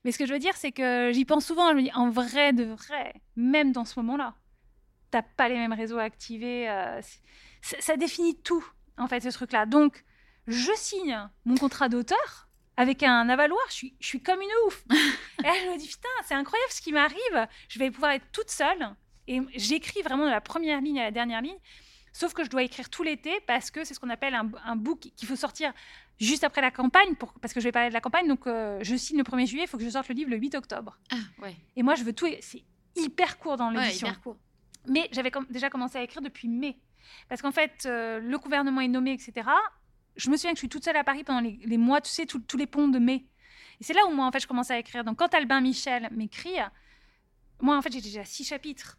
Mais 0.04 0.12
ce 0.12 0.20
que 0.20 0.28
je 0.28 0.34
veux 0.34 0.39
dire, 0.39 0.56
c'est 0.56 0.72
que 0.72 1.12
j'y 1.13 1.26
pense 1.26 1.48
souvent. 1.48 1.72
Je 1.72 1.76
me 1.76 1.82
dis, 1.82 1.91
en 1.93 2.12
vrai 2.12 2.54
de 2.54 2.63
vrai, 2.63 3.15
même 3.36 3.72
dans 3.72 3.86
ce 3.86 4.00
moment-là, 4.00 4.36
t'as 5.10 5.24
pas 5.24 5.50
les 5.50 5.56
mêmes 5.56 5.74
réseaux 5.74 5.98
activés. 5.98 6.70
Ça 7.62 7.98
définit 7.98 8.36
tout, 8.41 8.65
en 8.98 9.08
fait, 9.08 9.20
ce 9.22 9.30
truc-là. 9.30 9.65
Donc, 9.65 10.04
je 10.48 10.72
signe 10.76 11.17
mon 11.46 11.56
contrat 11.56 11.89
d'auteur 11.89 12.48
avec 12.78 13.04
un 13.04 13.28
avaloir. 13.30 13.60
Je 13.70 13.74
suis, 13.74 13.96
je 14.00 14.08
suis 14.08 14.22
comme 14.22 14.41
une 14.41 14.50
ouf. 14.67 14.84
Et 15.39 15.43
là, 15.43 15.54
je 15.65 15.72
me 15.72 15.78
dis, 15.78 15.88
putain, 15.88 16.08
c'est 16.26 16.36
incroyable 16.36 16.72
ce 16.72 16.82
qui 16.82 16.91
m'arrive. 16.91 17.48
Je 17.70 17.80
vais 17.80 17.91
pouvoir 17.91 18.12
être 18.12 18.26
toute 18.32 18.50
seule. 18.50 18.96
Et 19.28 19.41
j'écris 19.56 20.02
vraiment 20.04 20.26
de 20.26 20.30
la 20.32 20.41
première 20.41 20.80
ligne 20.82 21.00
à 21.00 21.04
la 21.04 21.12
dernière 21.12 21.41
ligne. 21.41 21.58
Sauf 22.13 22.34
que 22.34 22.43
je 22.43 22.50
dois 22.50 22.63
écrire 22.63 22.89
tout 22.89 23.04
l'été 23.04 23.32
parce 23.46 23.70
que 23.70 23.84
c'est 23.84 23.93
ce 23.93 24.00
qu'on 24.00 24.10
appelle 24.10 24.34
un, 24.34 24.50
un 24.65 24.76
book 24.76 25.00
qu'il 25.15 25.28
faut 25.28 25.36
sortir 25.36 25.72
juste 26.20 26.43
après 26.43 26.62
la 26.62 26.72
campagne, 26.72 27.13
pour, 27.15 27.32
parce 27.34 27.54
que 27.54 27.60
je 27.60 27.65
vais 27.65 27.72
parler 27.72 27.89
de 27.89 27.93
la 27.93 28.02
campagne. 28.02 28.28
Donc, 28.28 28.48
euh, 28.48 28.80
je 28.82 28.96
signe 28.96 29.17
le 29.17 29.24
1er 29.24 29.46
juillet, 29.46 29.63
il 29.65 29.67
faut 29.67 29.78
que 29.78 29.84
je 29.84 29.89
sorte 29.89 30.08
le 30.10 30.15
livre 30.15 30.32
le 30.32 30.38
8 30.38 30.56
octobre. 30.56 30.98
Ah, 31.12 31.17
ouais. 31.43 31.56
Et 31.76 31.84
moi, 31.84 31.93
je 31.96 32.04
veux 32.04 32.13
tout. 32.13 32.28
C'est 32.41 32.63
hyper 32.96 33.38
court 33.38 33.58
dans 33.58 33.72
Ouais, 33.76 33.84
l'édition. 33.84 34.08
hyper 34.08 34.22
court. 34.22 34.38
Mais 34.88 35.10
j'avais 35.12 35.30
com- 35.30 35.46
déjà 35.50 35.70
commencé 35.70 35.98
à 35.98 36.04
écrire 36.04 36.22
depuis 36.22 36.48
mai. 36.48 36.80
Parce 37.30 37.41
qu'en 37.41 37.52
fait, 37.52 37.86
euh, 37.86 38.20
le 38.20 38.38
gouvernement 38.38 38.82
est 38.82 38.88
nommé, 38.88 39.12
etc. 39.13 39.48
Je 40.15 40.30
me 40.30 40.38
souviens 40.38 40.52
que 40.52 40.58
je 40.58 40.62
suis 40.62 40.70
toute 40.70 40.84
seule 40.84 40.98
à 40.98 41.04
Paris 41.04 41.24
pendant 41.24 41.41
les, 41.41 41.60
les 41.65 41.78
mois, 41.78 42.02
tu 42.02 42.10
sais, 42.10 42.26
tous- 42.26 42.39
tous 42.39 42.58
les 42.58 42.67
ponts 42.67 42.88
de 42.88 43.00
mai. 43.00 43.26
Et 43.80 43.84
c'est 43.84 43.93
là 43.93 44.06
où 44.08 44.12
moi, 44.12 44.26
en 44.26 44.32
fait, 44.32 44.39
je 44.39 44.48
commence 44.48 44.72
à 44.72 44.80
écrire. 44.80 45.04
Donc, 45.04 45.17
quand 45.20 45.34
Albin 45.34 45.62
Michel 45.62 46.08
m'écrit, 46.12 46.56
moi, 47.62 47.78
en 47.78 47.82
fait, 47.82 47.91
j'ai 47.91 48.02
déjà 48.02 48.24
six 48.24 48.43
chapitres. 48.43 48.98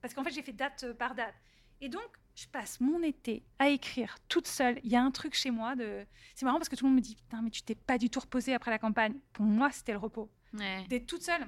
Parce 0.00 0.14
qu'en 0.14 0.24
fait, 0.24 0.30
j'ai 0.30 0.42
fait 0.42 0.52
date 0.52 0.84
euh, 0.84 0.94
par 0.94 1.14
date. 1.14 1.34
Et 1.80 1.88
donc, 1.88 2.02
je 2.36 2.46
passe 2.46 2.80
mon 2.80 3.02
été 3.02 3.42
à 3.58 3.68
écrire 3.68 4.16
toute 4.28 4.46
seule. 4.46 4.78
Il 4.84 4.90
y 4.90 4.96
a 4.96 5.02
un 5.02 5.10
truc 5.10 5.34
chez 5.34 5.50
moi 5.50 5.74
de. 5.76 6.06
C'est 6.34 6.44
marrant 6.44 6.58
parce 6.58 6.68
que 6.68 6.76
tout 6.76 6.84
le 6.84 6.90
monde 6.90 6.98
me 6.98 7.02
dit 7.02 7.16
Putain, 7.16 7.42
mais 7.42 7.50
tu 7.50 7.62
t'es 7.62 7.74
pas 7.74 7.98
du 7.98 8.08
tout 8.08 8.20
reposée 8.20 8.54
après 8.54 8.70
la 8.70 8.78
campagne. 8.78 9.14
Pour 9.32 9.44
moi, 9.44 9.70
c'était 9.72 9.92
le 9.92 9.98
repos 9.98 10.30
Ouais. 10.54 10.84
d'être 10.88 11.06
toute 11.06 11.22
seule 11.22 11.46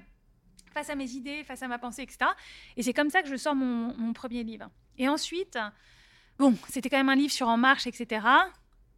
face 0.73 0.89
à 0.91 0.95
mes 0.95 1.11
idées, 1.13 1.45
face 1.45 1.63
à 1.63 1.69
ma 1.69 1.79
pensée, 1.79 2.03
etc. 2.03 2.31
Et 2.77 2.83
c'est 2.83 2.93
comme 2.95 3.11
ça 3.11 3.23
que 3.23 3.29
je 3.29 3.37
sors 3.37 3.55
mon, 3.55 3.95
mon 3.97 4.13
premier 4.13 4.43
livre. 4.43 4.71
Et 4.97 5.09
ensuite, 5.09 5.59
bon, 6.43 6.57
c'était 6.69 6.91
quand 6.91 6.97
même 6.97 7.09
un 7.09 7.15
livre 7.15 7.33
sur 7.33 7.47
En 7.49 7.57
Marche, 7.57 7.87
etc. 7.87 8.27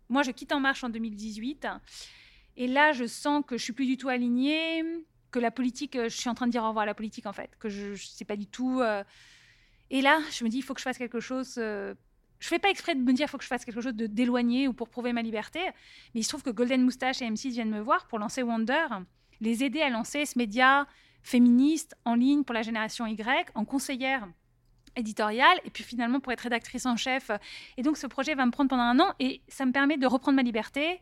Moi, 0.08 0.22
je 0.22 0.30
quitte 0.30 0.52
En 0.52 0.60
Marche 0.60 0.82
en 0.82 0.88
2018. 0.88 1.66
Et 2.56 2.66
là, 2.66 2.92
je 2.92 3.04
sens 3.06 3.44
que 3.46 3.58
je 3.58 3.62
suis 3.62 3.72
plus 3.74 3.86
du 3.86 3.96
tout 3.98 4.08
alignée, 4.08 4.82
que 5.30 5.38
la 5.38 5.50
politique, 5.50 5.96
euh, 5.96 6.08
je 6.08 6.16
suis 6.16 6.30
en 6.30 6.34
train 6.34 6.46
de 6.46 6.52
dire 6.52 6.62
au 6.64 6.68
revoir 6.68 6.84
à 6.84 6.86
la 6.86 6.94
politique, 6.94 7.26
en 7.26 7.32
fait, 7.32 7.50
que 7.58 7.68
je 7.68 7.90
ne 7.90 7.96
sais 7.96 8.24
pas 8.24 8.36
du 8.36 8.46
tout. 8.46 8.80
euh. 8.80 9.04
Et 9.90 10.00
là, 10.00 10.20
je 10.30 10.42
me 10.44 10.48
dis, 10.48 10.58
il 10.58 10.62
faut 10.62 10.72
que 10.72 10.80
je 10.80 10.84
fasse 10.84 10.96
quelque 10.96 11.20
chose. 11.20 11.56
euh, 11.58 11.94
Je 12.40 12.48
fais 12.48 12.58
pas 12.58 12.70
exprès 12.70 12.94
de 12.94 13.00
me 13.00 13.12
dire, 13.12 13.26
il 13.26 13.30
faut 13.30 13.38
que 13.38 13.44
je 13.44 13.48
fasse 13.48 13.64
quelque 13.64 13.80
chose 13.80 13.94
de 13.94 14.06
d'éloigné 14.06 14.66
ou 14.68 14.72
pour 14.72 14.88
prouver 14.88 15.12
ma 15.12 15.20
liberté. 15.22 15.60
Mais 16.14 16.20
il 16.20 16.24
se 16.24 16.30
trouve 16.30 16.42
que 16.42 16.50
Golden 16.50 16.82
Moustache 16.82 17.20
et 17.20 17.26
M6 17.26 17.50
viennent 17.50 17.70
me 17.70 17.80
voir 17.80 18.06
pour 18.06 18.18
lancer 18.18 18.42
Wonder, 18.42 18.86
les 19.40 19.64
aider 19.64 19.82
à 19.82 19.90
lancer 19.90 20.24
ce 20.24 20.38
média 20.38 20.86
féministe 21.22 21.94
en 22.04 22.14
ligne 22.14 22.44
pour 22.44 22.54
la 22.54 22.62
génération 22.62 23.04
Y, 23.06 23.50
en 23.54 23.64
conseillère 23.64 24.28
éditoriale, 24.96 25.58
et 25.64 25.70
puis 25.70 25.84
finalement 25.84 26.20
pour 26.20 26.32
être 26.32 26.40
rédactrice 26.40 26.86
en 26.86 26.96
chef. 26.96 27.30
Et 27.76 27.82
donc 27.82 27.96
ce 27.96 28.06
projet 28.06 28.34
va 28.34 28.46
me 28.46 28.50
prendre 28.50 28.70
pendant 28.70 28.82
un 28.82 29.00
an, 29.00 29.12
et 29.20 29.40
ça 29.48 29.66
me 29.66 29.72
permet 29.72 29.96
de 29.96 30.06
reprendre 30.06 30.36
ma 30.36 30.42
liberté, 30.42 31.00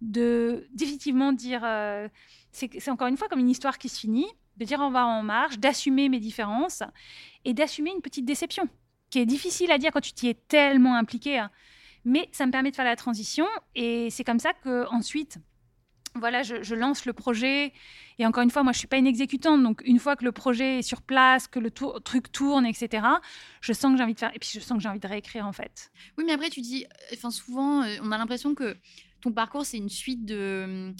de 0.00 0.66
définitivement 0.72 1.32
dire, 1.32 1.62
euh, 1.64 2.08
c'est 2.50 2.88
encore 2.88 3.08
une 3.08 3.16
fois 3.16 3.28
comme 3.28 3.40
une 3.40 3.50
histoire 3.50 3.78
qui 3.78 3.88
se 3.88 4.00
finit, 4.00 4.26
de 4.56 4.64
dire 4.64 4.80
au 4.80 4.86
revoir 4.86 5.08
en 5.08 5.22
marche, 5.22 5.58
d'assumer 5.58 6.08
mes 6.08 6.20
différences, 6.20 6.82
et 7.44 7.54
d'assumer 7.54 7.90
une 7.94 8.02
petite 8.02 8.24
déception, 8.24 8.68
qui 9.10 9.18
est 9.18 9.26
difficile 9.26 9.70
à 9.70 9.78
dire 9.78 9.90
quand 9.92 10.00
tu 10.00 10.12
t'y 10.12 10.28
es 10.28 10.34
tellement 10.34 10.96
impliqué. 10.96 11.38
hein. 11.38 11.50
Mais 12.04 12.28
ça 12.32 12.46
me 12.46 12.50
permet 12.50 12.70
de 12.70 12.76
faire 12.76 12.84
la 12.84 12.96
transition, 12.96 13.46
et 13.74 14.10
c'est 14.10 14.24
comme 14.24 14.40
ça 14.40 14.52
que 14.52 14.86
ensuite 14.90 15.38
voilà, 16.14 16.42
je, 16.42 16.62
je 16.62 16.74
lance 16.74 17.06
le 17.06 17.12
projet. 17.12 17.72
Et 18.18 18.26
encore 18.26 18.42
une 18.42 18.50
fois, 18.50 18.62
moi, 18.62 18.72
je 18.72 18.78
suis 18.78 18.86
pas 18.88 18.98
une 18.98 19.06
exécutante. 19.06 19.62
Donc, 19.62 19.82
une 19.84 19.98
fois 19.98 20.14
que 20.16 20.24
le 20.24 20.32
projet 20.32 20.78
est 20.80 20.82
sur 20.82 21.00
place, 21.02 21.48
que 21.48 21.58
le 21.58 21.70
tour- 21.70 22.02
truc 22.02 22.30
tourne, 22.30 22.66
etc., 22.66 23.04
je 23.60 23.72
sens 23.72 23.92
que 23.92 23.98
j'ai 23.98 24.04
envie 24.04 24.14
de 24.14 24.18
faire. 24.18 24.30
Et 24.34 24.38
puis, 24.38 24.50
je 24.52 24.60
sens 24.60 24.76
que 24.76 24.82
j'ai 24.82 24.88
envie 24.88 25.00
de 25.00 25.06
réécrire, 25.08 25.46
en 25.46 25.52
fait. 25.52 25.90
Oui, 26.18 26.24
mais 26.26 26.32
après, 26.32 26.50
tu 26.50 26.60
dis, 26.60 26.86
enfin, 27.14 27.30
souvent, 27.30 27.82
euh, 27.82 27.96
on 28.02 28.12
a 28.12 28.18
l'impression 28.18 28.54
que 28.54 28.76
ton 29.20 29.32
parcours, 29.32 29.64
c'est 29.64 29.78
une 29.78 29.88
suite 29.88 30.24
de, 30.26 30.92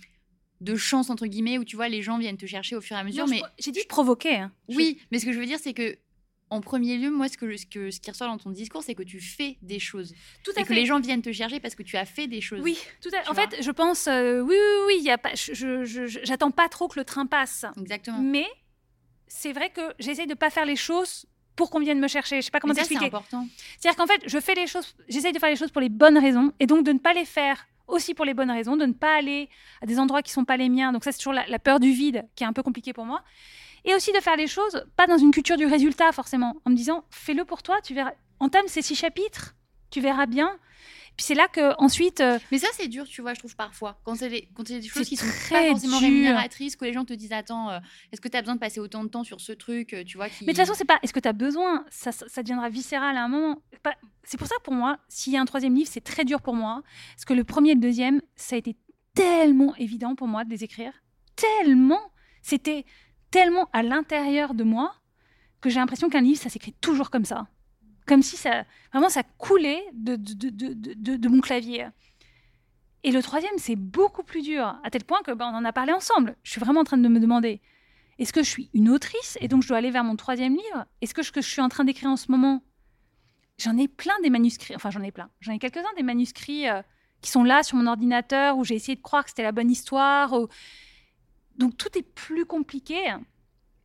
de 0.60 0.74
chances, 0.76 1.10
entre 1.10 1.26
guillemets, 1.26 1.58
où 1.58 1.64
tu 1.64 1.76
vois, 1.76 1.88
les 1.88 2.02
gens 2.02 2.18
viennent 2.18 2.36
te 2.38 2.46
chercher 2.46 2.76
au 2.76 2.80
fur 2.80 2.96
et 2.96 3.00
à 3.00 3.04
mesure. 3.04 3.26
Non, 3.26 3.30
mais 3.30 3.42
j'ai 3.58 3.72
dit 3.72 3.80
provoquer. 3.88 4.36
hein. 4.36 4.52
Oui, 4.68 4.98
mais 5.10 5.18
ce 5.18 5.26
que 5.26 5.32
je 5.32 5.38
veux 5.38 5.46
dire, 5.46 5.58
c'est 5.58 5.74
que, 5.74 5.98
en 6.52 6.60
premier 6.60 6.96
lieu, 6.98 7.10
moi, 7.10 7.28
ce, 7.28 7.36
que, 7.36 7.56
ce, 7.56 7.66
que, 7.66 7.90
ce 7.90 8.00
qui 8.00 8.10
ressort 8.10 8.28
dans 8.28 8.38
ton 8.38 8.50
discours, 8.50 8.82
c'est 8.82 8.94
que 8.94 9.02
tu 9.02 9.20
fais 9.20 9.56
des 9.62 9.78
choses. 9.78 10.14
tout 10.44 10.52
Et 10.56 10.58
à 10.60 10.62
que 10.62 10.68
fait. 10.68 10.74
les 10.74 10.86
gens 10.86 11.00
viennent 11.00 11.22
te 11.22 11.32
chercher 11.32 11.60
parce 11.60 11.74
que 11.74 11.82
tu 11.82 11.96
as 11.96 12.04
fait 12.04 12.26
des 12.26 12.40
choses. 12.40 12.60
Oui, 12.62 12.78
tout 13.00 13.10
à 13.16 13.22
Tu 13.22 13.30
En 13.30 13.34
fait, 13.34 13.62
je 13.62 13.70
pense, 13.70 14.06
euh, 14.06 14.40
oui, 14.40 14.54
oui, 14.54 14.84
oui, 14.86 14.94
il 14.98 15.04
y 15.04 15.10
a 15.10 15.18
pas, 15.18 15.34
je, 15.34 15.52
je- 15.54 15.84
je- 15.84 16.20
j'attends 16.22 16.50
pas 16.50 16.68
trop 16.68 16.88
que 16.88 16.98
le 16.98 17.04
train 17.04 17.26
passe. 17.26 17.64
Exactement. 17.80 18.18
Mais 18.18 18.46
c'est 19.26 19.52
vrai 19.52 19.70
que 19.70 19.80
j'essaye 19.98 20.26
de 20.26 20.34
pas 20.34 20.50
faire 20.50 20.66
les 20.66 20.76
choses 20.76 21.26
pour 21.56 21.70
qu'on 21.70 21.80
vienne 21.80 21.98
me 22.00 22.08
chercher. 22.08 22.36
Je 22.36 22.42
sais 22.46 22.50
pas 22.50 22.60
comment 22.60 22.74
ça, 22.74 22.82
c'est 22.82 22.88
t'expliquer. 22.88 23.14
important. 23.14 23.46
C'est-à-dire 23.78 23.96
qu'en 23.96 24.06
fait, 24.06 24.22
je 24.26 24.38
fais 24.40 24.54
les 24.54 24.66
choses, 24.66 24.94
j'essaye 25.08 25.32
de 25.32 25.38
faire 25.38 25.50
les 25.50 25.56
choses 25.56 25.70
pour 25.70 25.82
les 25.82 25.88
bonnes 25.88 26.18
raisons, 26.18 26.52
et 26.60 26.66
donc 26.66 26.84
de 26.84 26.92
ne 26.92 26.98
pas 26.98 27.12
les 27.12 27.24
faire 27.24 27.66
aussi 27.88 28.14
pour 28.14 28.24
les 28.24 28.32
bonnes 28.34 28.50
raisons, 28.50 28.76
de 28.76 28.86
ne 28.86 28.92
pas 28.92 29.16
aller 29.16 29.48
à 29.82 29.86
des 29.86 29.98
endroits 29.98 30.22
qui 30.22 30.32
sont 30.32 30.44
pas 30.44 30.56
les 30.56 30.68
miens. 30.68 30.92
Donc 30.92 31.04
ça, 31.04 31.12
c'est 31.12 31.18
toujours 31.18 31.32
la, 31.34 31.46
la 31.46 31.58
peur 31.58 31.78
du 31.80 31.92
vide 31.92 32.24
qui 32.36 32.44
est 32.44 32.46
un 32.46 32.52
peu 32.52 32.62
compliquée 32.62 32.92
pour 32.92 33.04
moi. 33.04 33.22
Et 33.84 33.94
aussi 33.94 34.12
de 34.12 34.20
faire 34.20 34.36
les 34.36 34.46
choses 34.46 34.84
pas 34.96 35.06
dans 35.06 35.18
une 35.18 35.32
culture 35.32 35.56
du 35.56 35.66
résultat 35.66 36.12
forcément, 36.12 36.56
en 36.64 36.70
me 36.70 36.76
disant 36.76 37.04
fais-le 37.10 37.44
pour 37.44 37.62
toi, 37.62 37.80
tu 37.82 37.94
verras. 37.94 38.12
Entame 38.40 38.66
ces 38.66 38.82
six 38.82 38.94
chapitres, 38.94 39.54
tu 39.90 40.00
verras 40.00 40.26
bien. 40.26 40.58
Puis 41.16 41.26
c'est 41.26 41.34
là 41.34 41.46
que 41.46 41.74
ensuite. 41.78 42.20
euh, 42.20 42.38
Mais 42.50 42.58
ça, 42.58 42.68
c'est 42.72 42.88
dur, 42.88 43.06
tu 43.06 43.20
vois, 43.20 43.34
je 43.34 43.38
trouve 43.38 43.54
parfois. 43.54 44.00
Quand 44.04 44.14
c'est 44.14 44.30
des, 44.30 44.48
quand 44.54 44.66
c'est 44.66 44.80
des 44.80 44.88
choses 44.88 45.06
qui 45.06 45.16
sont 45.16 45.26
très 45.26 45.66
pas 45.66 45.68
forcément 45.72 45.98
dur. 45.98 46.08
rémunératrices, 46.08 46.74
que 46.74 46.86
les 46.86 46.92
gens 46.94 47.04
te 47.04 47.12
disent 47.12 47.32
Attends, 47.32 47.70
euh, 47.70 47.78
est-ce 48.10 48.20
que 48.20 48.28
tu 48.28 48.36
as 48.36 48.40
besoin 48.40 48.54
de 48.54 48.60
passer 48.60 48.80
autant 48.80 49.04
de 49.04 49.08
temps 49.08 49.22
sur 49.22 49.40
ce 49.40 49.52
truc 49.52 49.92
euh, 49.92 50.04
Tu 50.04 50.16
vois, 50.16 50.30
qui... 50.30 50.44
Mais 50.46 50.52
de 50.52 50.56
toute 50.56 50.66
façon, 50.66 50.76
c'est 50.76 50.86
pas 50.86 50.98
est-ce 51.02 51.12
que 51.12 51.20
tu 51.20 51.28
as 51.28 51.34
besoin? 51.34 51.84
Ça, 51.90 52.12
ça, 52.12 52.26
ça 52.28 52.42
deviendra 52.42 52.70
viscéral 52.70 53.16
à 53.16 53.24
un 53.24 53.28
moment. 53.28 53.62
C'est 54.24 54.38
pour 54.38 54.46
ça, 54.46 54.54
pour 54.64 54.72
moi, 54.72 54.98
s'il 55.08 55.34
y 55.34 55.36
a 55.36 55.40
un 55.40 55.44
troisième 55.44 55.74
livre, 55.74 55.90
c'est 55.92 56.00
très 56.00 56.24
dur 56.24 56.40
pour 56.40 56.54
moi. 56.54 56.82
Parce 57.14 57.26
que 57.26 57.34
le 57.34 57.44
premier 57.44 57.72
et 57.72 57.74
le 57.74 57.80
deuxième, 57.80 58.22
ça 58.34 58.54
a 58.56 58.58
été 58.58 58.76
tellement 59.14 59.74
évident 59.76 60.14
pour 60.14 60.28
moi 60.28 60.44
de 60.44 60.50
les 60.50 60.64
écrire. 60.64 60.92
Tellement. 61.36 62.00
C'était 62.40 62.86
tellement 63.32 63.68
à 63.72 63.82
l'intérieur 63.82 64.54
de 64.54 64.62
moi 64.62 64.94
que 65.60 65.70
j'ai 65.70 65.80
l'impression 65.80 66.08
qu'un 66.08 66.20
livre, 66.20 66.40
ça 66.40 66.50
s'écrit 66.50 66.74
toujours 66.80 67.10
comme 67.10 67.24
ça. 67.24 67.48
Comme 68.06 68.22
si 68.22 68.36
ça, 68.36 68.64
vraiment, 68.92 69.08
ça 69.08 69.22
coulait 69.22 69.82
de, 69.94 70.16
de, 70.16 70.50
de, 70.50 71.16
de, 71.16 71.28
mon 71.28 71.40
clavier. 71.40 71.86
Et 73.04 73.10
le 73.10 73.22
troisième, 73.22 73.58
c'est 73.58 73.76
beaucoup 73.76 74.22
plus 74.22 74.42
dur, 74.42 74.76
à 74.84 74.90
tel 74.90 75.04
point 75.04 75.22
que 75.22 75.32
bah, 75.32 75.48
on 75.52 75.56
en 75.56 75.64
a 75.64 75.72
parlé 75.72 75.92
ensemble. 75.92 76.36
Je 76.42 76.50
suis 76.50 76.60
vraiment 76.60 76.80
en 76.80 76.84
train 76.84 76.98
de 76.98 77.08
me 77.08 77.18
demander 77.18 77.60
est-ce 78.18 78.32
que 78.32 78.42
je 78.42 78.48
suis 78.48 78.70
une 78.74 78.90
autrice 78.90 79.38
et 79.40 79.48
donc 79.48 79.62
je 79.62 79.68
dois 79.68 79.78
aller 79.78 79.90
vers 79.90 80.04
mon 80.04 80.16
troisième 80.16 80.54
livre? 80.54 80.84
Est-ce 81.00 81.14
que 81.14 81.22
ce 81.22 81.32
que 81.32 81.40
je 81.40 81.48
suis 81.48 81.62
en 81.62 81.68
train 81.68 81.84
d'écrire 81.84 82.10
en 82.10 82.16
ce 82.16 82.30
moment, 82.30 82.62
j'en 83.58 83.76
ai 83.78 83.88
plein 83.88 84.14
des 84.22 84.30
manuscrits, 84.30 84.76
enfin 84.76 84.90
j'en 84.90 85.02
ai 85.02 85.10
plein, 85.10 85.30
j'en 85.40 85.52
ai 85.52 85.58
quelques-uns 85.58 85.94
des 85.96 86.02
manuscrits 86.02 86.68
euh, 86.68 86.82
qui 87.22 87.30
sont 87.30 87.44
là 87.44 87.62
sur 87.62 87.76
mon 87.76 87.86
ordinateur 87.86 88.58
où 88.58 88.64
j'ai 88.64 88.74
essayé 88.74 88.96
de 88.96 89.00
croire 89.00 89.24
que 89.24 89.30
c'était 89.30 89.42
la 89.42 89.52
bonne 89.52 89.70
histoire. 89.70 90.34
Donc 91.62 91.76
tout 91.76 91.96
est 91.96 92.02
plus 92.02 92.44
compliqué. 92.44 92.98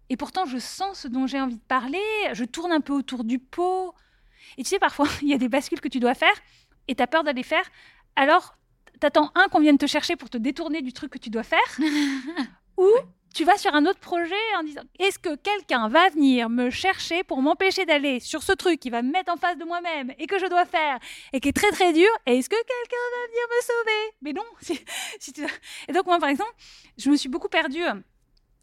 Et 0.10 0.18
pourtant, 0.18 0.46
je 0.46 0.58
sens 0.58 1.02
ce 1.02 1.08
dont 1.08 1.28
j'ai 1.28 1.40
envie 1.40 1.58
de 1.58 1.68
parler, 1.68 2.02
je 2.34 2.44
tourne 2.44 2.72
un 2.72 2.82
peu 2.82 2.94
autour 2.94 3.24
du 3.24 3.38
pot. 3.38 3.94
Et 4.58 4.64
tu 4.64 4.70
sais, 4.70 4.80
parfois, 4.80 5.08
il 5.22 5.28
y 5.28 5.34
a 5.34 5.38
des 5.38 5.48
bascules 5.48 5.80
que 5.80 5.88
tu 5.88 6.00
dois 6.00 6.16
faire 6.16 6.34
et 6.88 6.96
tu 6.96 7.04
as 7.04 7.08
peur 7.08 7.24
d'aller 7.24 7.44
faire. 7.44 7.66
Alors, 8.16 8.56
t'attends 9.00 9.32
un 9.36 9.48
qu'on 9.50 9.60
vienne 9.60 9.78
te 9.78 9.86
chercher 9.86 10.16
pour 10.16 10.32
te 10.32 10.40
détourner 10.40 10.82
du 10.82 10.92
truc 10.92 11.12
que 11.12 11.20
tu 11.20 11.30
dois 11.30 11.44
faire. 11.44 11.60
sur 13.56 13.74
un 13.74 13.86
autre 13.86 14.00
projet 14.00 14.36
en 14.60 14.64
disant 14.64 14.82
est-ce 15.00 15.20
que 15.20 15.36
quelqu'un 15.36 15.88
va 15.88 16.10
venir 16.10 16.50
me 16.50 16.70
chercher 16.70 17.24
pour 17.24 17.42
m'empêcher 17.42 17.86
d'aller 17.86 18.20
sur 18.20 18.44
ce 18.44 18.52
truc 18.52 18.80
qui 18.80 18.90
va 18.90 19.02
me 19.02 19.12
mettre 19.12 19.32
en 19.32 19.38
face 19.38 19.58
de 19.58 19.64
moi-même 19.64 20.12
et 20.20 20.28
que 20.28 20.38
je 20.40 20.48
dois 20.48 20.66
faire 20.66 21.00
et 21.32 21.40
qui 21.40 21.50
est 21.50 21.54
très 21.54 21.72
très 21.72 21.94
dur 21.94 22.10
est-ce 22.26 22.50
que 22.50 22.56
quelqu'un 22.56 22.98
va 23.16 23.28
venir 23.28 23.44
me 23.50 23.62
sauver? 23.64 24.16
Mais 24.22 24.34
non 24.34 25.46
et 25.88 25.94
donc 25.94 26.06
moi 26.06 26.20
par 26.20 26.30
exemple 26.30 26.54
je 26.98 27.10
me 27.10 27.16
suis 27.16 27.30
beaucoup 27.30 27.48
perdue 27.48 27.84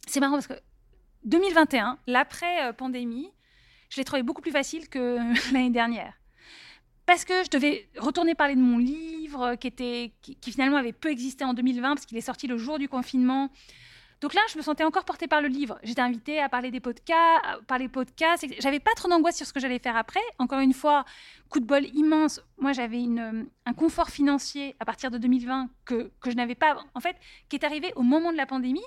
c'est 0.07 0.21
marrant 0.21 0.35
parce 0.35 0.49
que 0.49 0.61
2021 1.25 1.99
l'après 2.07 2.69
euh, 2.69 2.73
pandémie 2.73 3.33
je 3.95 4.01
l'ai 4.01 4.05
trouvé 4.05 4.23
beaucoup 4.23 4.43
plus 4.43 4.51
facile 4.51 4.89
que 4.89 5.19
l'année 5.53 5.71
dernière. 5.71 6.15
Parce 7.07 7.25
que 7.25 7.45
je 7.45 7.51
devais 7.51 7.89
retourner 7.99 8.35
parler 8.35 8.57
de 8.57 8.61
mon 8.61 8.79
livre 8.79 9.43
euh, 9.43 9.57
qui 9.57 9.67
était 9.67 10.13
qui 10.23 10.51
finalement 10.51 10.79
avait 10.79 10.93
peu 10.93 11.11
existé 11.11 11.45
en 11.45 11.55
2020 11.55 11.95
parce 11.95 12.07
qu'il 12.07 12.17
est 12.17 12.23
sorti 12.23 12.47
le 12.47 12.57
jour 12.57 12.79
du 12.79 12.89
confinement 12.89 13.51
donc 14.21 14.33
là, 14.35 14.41
je 14.51 14.57
me 14.57 14.63
sentais 14.63 14.85
encore 14.85 15.05
portée 15.05 15.27
par 15.27 15.41
le 15.43 15.49
livre. 15.49 15.79
J'étais 15.83 16.01
invitée 16.01 16.41
à 16.41 16.49
parler 16.49 16.71
des 16.71 16.81
podcasts, 16.81 17.45
à 17.45 17.59
parler 17.67 17.89
podcasts. 17.89 18.47
J'avais 18.61 18.81
pas 18.81 18.93
trop 18.97 19.09
d'angoisse 19.09 19.37
sur 19.37 19.47
ce 19.47 19.53
que 19.53 19.61
j'allais 19.61 19.79
faire 19.79 19.97
après. 19.97 20.21
Encore 20.39 20.61
une 20.61 20.73
fois, 20.73 21.05
coup 21.51 21.61
de 21.61 21.67
bol 21.67 21.85
immense. 21.95 22.41
Moi, 22.59 22.73
j'avais 22.73 23.01
une, 23.03 23.19
euh, 23.19 23.43
un 23.67 23.73
confort 23.75 24.09
financier 24.11 24.75
à 24.81 24.85
partir 24.85 25.11
de 25.11 25.19
2020 25.19 25.69
que, 25.85 26.11
que 26.21 26.31
je 26.31 26.37
n'avais 26.37 26.55
pas, 26.55 26.79
en 26.95 27.01
fait, 27.01 27.17
qui 27.49 27.57
est 27.57 27.65
arrivé 27.65 27.93
au 27.97 28.03
moment 28.03 28.33
de 28.33 28.37
la 28.37 28.47
pandémie. 28.47 28.85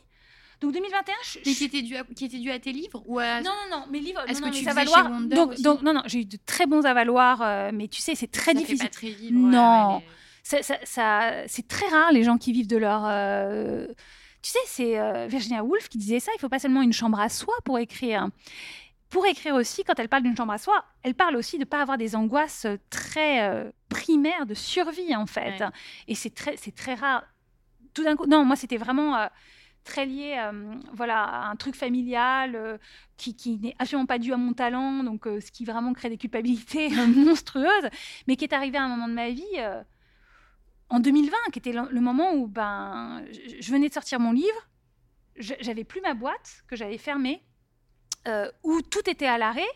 Donc 0.60 0.72
2021, 0.74 1.13
je, 1.24 1.40
Mais 1.46 1.54
qui 1.54 1.66
était, 1.66 1.82
dû 1.84 1.96
à, 1.98 2.04
qui 2.04 2.26
était 2.26 2.40
dû 2.40 2.50
à 2.50 2.58
tes 2.58 2.72
livres 2.72 3.04
ou 3.06 3.20
à... 3.20 3.42
non, 3.42 3.52
non, 3.70 3.78
non, 3.82 3.86
mes 3.92 4.00
livres, 4.00 4.22
Est-ce 4.28 4.42
que 4.42 4.50
tu 4.50 4.68
avaloirs. 4.68 5.08
Donc, 5.22 5.62
donc, 5.62 5.82
non, 5.84 5.94
non, 5.94 6.02
j'ai 6.08 6.22
eu 6.22 6.26
de 6.26 6.38
très 6.48 6.66
bons 6.66 6.84
avaloirs, 6.84 7.42
euh, 7.44 7.70
mais 7.72 7.88
tu 7.88 8.02
sais, 8.02 8.16
c'est 8.16 8.32
très 8.32 8.54
ça 8.54 8.58
difficile. 8.58 8.80
Fait 8.80 8.86
pas 8.86 8.90
très 8.90 9.10
vivre, 9.12 9.38
Non. 9.38 9.98
ouais, 9.98 10.00
les- 10.00 10.06
Ça- 10.42 10.63
ça- 10.63 10.80
ça- 10.84 11.48
c'est 11.48 11.68
très 11.68 11.86
rare 11.90 12.12
les 12.12 12.24
gens 12.24 12.38
qui 12.40 12.54
vivent 12.54 12.68
de 12.68 12.78
leur. 12.78 13.04
euh, 13.06 13.86
Tu 14.48 14.54
sais, 14.54 14.60
c'est 14.66 14.98
euh, 14.98 15.28
Virginia 15.28 15.62
Woolf 15.62 15.90
qui 15.90 15.98
disait 15.98 16.22
ça. 16.22 16.32
Il 16.34 16.40
faut 16.40 16.48
pas 16.48 16.58
seulement 16.60 16.82
une 16.82 16.94
chambre 16.94 17.20
à 17.20 17.28
soi 17.28 17.54
pour 17.66 17.80
écrire. 17.80 18.30
Pour 19.10 19.26
écrire 19.26 19.56
aussi, 19.56 19.84
quand 19.84 20.00
elle 20.00 20.08
parle 20.08 20.24
d'une 20.24 20.38
chambre 20.38 20.54
à 20.54 20.58
soi, 20.58 20.86
elle 21.04 21.16
parle 21.16 21.36
aussi 21.36 21.58
de 21.58 21.66
pas 21.66 21.82
avoir 21.82 21.98
des 21.98 22.16
angoisses 22.16 22.66
très 22.90 23.42
euh, 23.42 23.70
primaires 23.90 24.46
de 24.46 24.54
survie 24.54 25.14
en 25.18 25.26
fait. 25.26 25.60
Ouais. 25.60 25.70
Et 26.08 26.16
c'est 26.16 26.34
très, 26.34 26.56
c'est 26.56 26.74
très 26.74 26.94
rare. 26.94 27.26
Tout 27.94 28.06
d'un 28.06 28.16
coup, 28.16 28.26
non, 28.26 28.46
moi 28.46 28.56
c'était 28.56 28.78
vraiment. 28.78 29.18
euh, 29.18 29.28
très 29.84 30.06
lié 30.06 30.36
euh, 30.38 30.76
voilà, 30.94 31.24
à 31.24 31.50
un 31.50 31.56
truc 31.56 31.74
familial 31.74 32.56
euh, 32.56 32.78
qui, 33.16 33.36
qui 33.38 33.58
n'est 33.58 33.74
absolument 33.80 34.06
pas 34.06 34.20
dû 34.20 34.34
à 34.34 34.38
mon 34.38 34.52
talent, 34.52 35.02
donc 35.04 35.26
euh, 35.26 35.40
ce 35.40 35.50
qui 35.50 35.64
vraiment 35.64 35.94
crée 35.94 36.10
des 36.10 36.18
culpabilités 36.18 36.90
monstrueuses, 37.16 37.90
mais 38.28 38.36
qui 38.36 38.44
est 38.44 38.54
arrivé 38.54 38.78
à 38.78 38.84
un 38.84 38.90
moment 38.90 39.08
de 39.08 39.14
ma 39.14 39.30
vie 39.30 39.46
en 40.89 41.00
2020, 41.00 41.36
qui 41.52 41.60
était 41.60 41.73
le, 41.73 42.02
moment 42.02 42.34
où 42.34 42.47
ben, 42.47 43.23
je, 43.32 43.71
venais 43.71 43.89
de 43.89 43.93
sortir 43.93 44.19
mon 44.19 44.32
livre, 44.32 44.67
j'avais 45.38 45.84
plus 45.84 46.02
ma 46.02 46.13
boîte 46.13 46.63
que 46.67 46.76
j'avais 46.76 46.97
fermée, 46.97 47.43
euh, 48.28 48.50
où 48.63 48.82
tout 48.82 49.10
était 49.10 49.28
à 49.28 49.38
l'arrêt. 49.38 49.67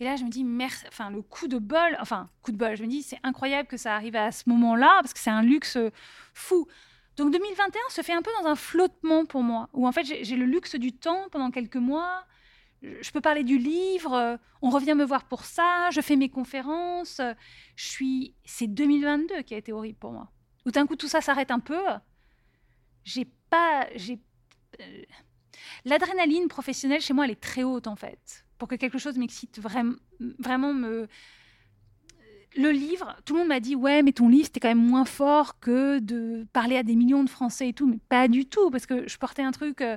Et 0.00 0.04
là, 0.04 0.16
je 0.16 0.24
me 0.24 0.30
dis, 0.30 0.44
enfin, 0.88 1.10
le 1.10 1.22
coup 1.22 1.46
de 1.46 1.58
bol, 1.58 1.96
enfin, 2.00 2.28
coup 2.42 2.52
de 2.52 2.56
bol, 2.56 2.76
je 2.76 2.82
me 2.82 2.88
dis, 2.88 3.02
c'est 3.02 3.20
incroyable 3.22 3.68
que 3.68 3.76
ça 3.76 3.94
arrive 3.94 4.16
à 4.16 4.32
ce 4.32 4.48
moment-là, 4.48 4.98
parce 5.02 5.14
que 5.14 5.20
c'est 5.20 5.30
un 5.30 5.42
luxe 5.42 5.78
fou. 6.34 6.66
Donc 7.16 7.32
2021 7.32 7.80
se 7.90 8.02
fait 8.02 8.12
un 8.12 8.22
peu 8.22 8.30
dans 8.42 8.48
un 8.48 8.56
flottement 8.56 9.24
pour 9.24 9.42
moi, 9.42 9.68
où 9.72 9.86
en 9.86 9.92
fait 9.92 10.04
j'ai 10.04 10.36
le 10.36 10.46
luxe 10.46 10.74
du 10.74 10.92
temps 10.92 11.28
pendant 11.30 11.50
quelques 11.50 11.76
mois. 11.76 12.24
Je 13.00 13.10
peux 13.10 13.20
parler 13.20 13.44
du 13.44 13.58
livre, 13.58 14.38
on 14.62 14.70
revient 14.70 14.94
me 14.94 15.04
voir 15.04 15.24
pour 15.24 15.44
ça, 15.44 15.88
je 15.90 16.00
fais 16.00 16.16
mes 16.16 16.28
conférences. 16.28 17.20
Je 17.76 17.84
suis, 17.84 18.34
c'est 18.44 18.66
2022 18.66 19.42
qui 19.42 19.54
a 19.54 19.58
été 19.58 19.72
horrible 19.72 19.98
pour 19.98 20.12
moi. 20.12 20.30
Où 20.66 20.70
d'un 20.70 20.86
coup 20.86 20.96
tout 20.96 21.08
ça 21.08 21.20
s'arrête 21.20 21.50
un 21.50 21.60
peu. 21.60 21.82
J'ai 23.04 23.26
pas, 23.50 23.86
j'ai 23.96 24.18
euh, 24.80 25.02
l'adrénaline 25.84 26.48
professionnelle 26.48 27.00
chez 27.00 27.12
moi 27.12 27.26
elle 27.26 27.32
est 27.32 27.40
très 27.40 27.62
haute 27.62 27.86
en 27.86 27.96
fait. 27.96 28.44
Pour 28.58 28.68
que 28.68 28.74
quelque 28.76 28.98
chose 28.98 29.18
m'excite 29.18 29.60
vraiment, 29.60 29.96
vraiment 30.38 30.72
me 30.72 31.08
le 32.56 32.70
livre, 32.70 33.16
tout 33.24 33.34
le 33.34 33.40
monde 33.40 33.48
m'a 33.48 33.60
dit 33.60 33.74
ouais, 33.74 34.02
mais 34.02 34.12
ton 34.12 34.28
livre 34.28 34.44
c'était 34.44 34.60
quand 34.60 34.68
même 34.68 34.78
moins 34.84 35.04
fort 35.04 35.58
que 35.58 35.98
de 35.98 36.46
parler 36.52 36.76
à 36.76 36.82
des 36.82 36.94
millions 36.94 37.24
de 37.24 37.30
Français 37.30 37.68
et 37.68 37.72
tout, 37.72 37.86
mais 37.86 37.98
pas 38.08 38.28
du 38.28 38.46
tout 38.46 38.70
parce 38.70 38.86
que 38.86 39.08
je 39.08 39.18
portais 39.18 39.42
un 39.42 39.50
truc, 39.50 39.80
euh, 39.80 39.96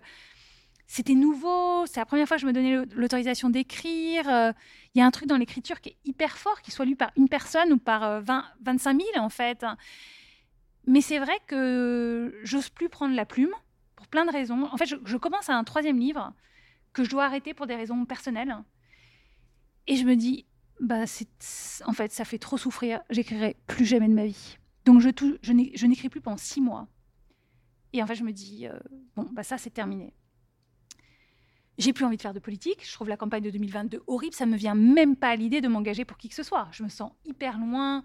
c'était 0.88 1.16
nouveau, 1.16 1.86
c'est 1.86 2.00
la 2.00 2.06
première 2.06 2.28
fois 2.28 2.38
que 2.38 2.42
je 2.42 2.48
me 2.48 2.54
donnais 2.54 2.76
l'au- 2.76 2.86
l'autorisation 2.96 3.50
d'écrire. 3.50 4.28
euh, 4.30 4.54
Il 4.96 5.00
y 5.00 5.02
a 5.02 5.06
un 5.06 5.12
truc 5.12 5.28
dans 5.28 5.36
l'écriture 5.38 5.82
qui 5.82 5.90
est 5.90 5.98
hyper 6.06 6.38
fort, 6.38 6.62
qu'il 6.62 6.74
soit 6.74 6.86
lu 6.86 6.96
par 6.96 7.12
une 7.18 7.28
personne 7.30 7.74
ou 7.74 7.78
par 7.78 8.04
euh, 8.04 8.22
20, 8.22 8.46
25 8.62 8.98
000 9.14 9.24
en 9.26 9.30
fait. 9.30 9.66
Mais 10.88 11.02
c'est 11.02 11.20
vrai 11.20 11.38
que 11.48 12.34
j'ose 12.44 12.70
plus 12.70 12.88
prendre 12.90 13.14
la 13.16 13.26
plume 13.26 13.52
pour 13.96 14.08
plein 14.08 14.26
de 14.26 14.32
raisons. 14.32 14.64
En 14.72 14.78
fait, 14.78 14.86
je, 14.86 15.18
commence 15.18 15.50
à 15.50 15.56
un 15.56 15.64
troisième 15.66 16.00
livre 16.00 16.34
que 16.94 17.04
je 17.04 17.10
dois 17.10 17.26
arrêter 17.26 17.54
pour 17.54 17.68
des 17.68 17.76
raisons 17.76 18.06
personnelles. 18.06 18.56
Et 19.88 19.98
je 19.98 20.06
me 20.06 20.16
dis, 20.16 20.46
bah, 20.80 21.06
c'est, 21.06 21.28
en 21.86 21.92
fait, 21.94 22.12
ça 22.14 22.24
fait 22.24 22.40
trop 22.40 22.58
souffrir. 22.58 23.02
J'écrirai 23.10 23.58
plus 23.68 23.86
jamais 23.86 24.08
de 24.08 24.14
ma 24.14 24.26
vie. 24.26 24.58
Donc, 24.86 25.02
je 25.02 25.86
n'écris 25.86 26.08
plus 26.08 26.22
pendant 26.22 26.38
six 26.38 26.62
mois. 26.62 26.88
Et 27.92 28.02
en 28.02 28.08
fait, 28.08 28.16
je 28.16 28.24
me 28.24 28.32
dis, 28.32 28.68
euh, 28.68 28.80
bon, 29.16 29.28
bah, 29.34 29.44
ça, 29.44 29.58
c'est 29.58 29.70
terminé. 29.72 30.14
J'ai 31.78 31.94
plus 31.94 32.06
envie 32.06 32.18
de 32.18 32.22
faire 32.22 32.34
de 32.34 32.40
politique. 32.40 32.80
Je 32.86 32.92
trouve 32.94 33.08
la 33.10 33.18
campagne 33.18 33.44
de 33.44 33.50
2022 33.52 34.02
horrible. 34.08 34.34
Ça 34.36 34.46
me 34.46 34.58
vient 34.58 34.76
même 34.76 35.16
pas 35.16 35.30
à 35.30 35.36
l'idée 35.36 35.62
de 35.62 35.68
m'engager 35.68 36.06
pour 36.06 36.18
qui 36.18 36.30
que 36.30 36.36
ce 36.36 36.44
soit. 36.44 36.68
Je 36.72 36.84
me 36.84 36.90
sens 36.90 37.12
hyper 37.26 37.58
loin. 37.60 38.04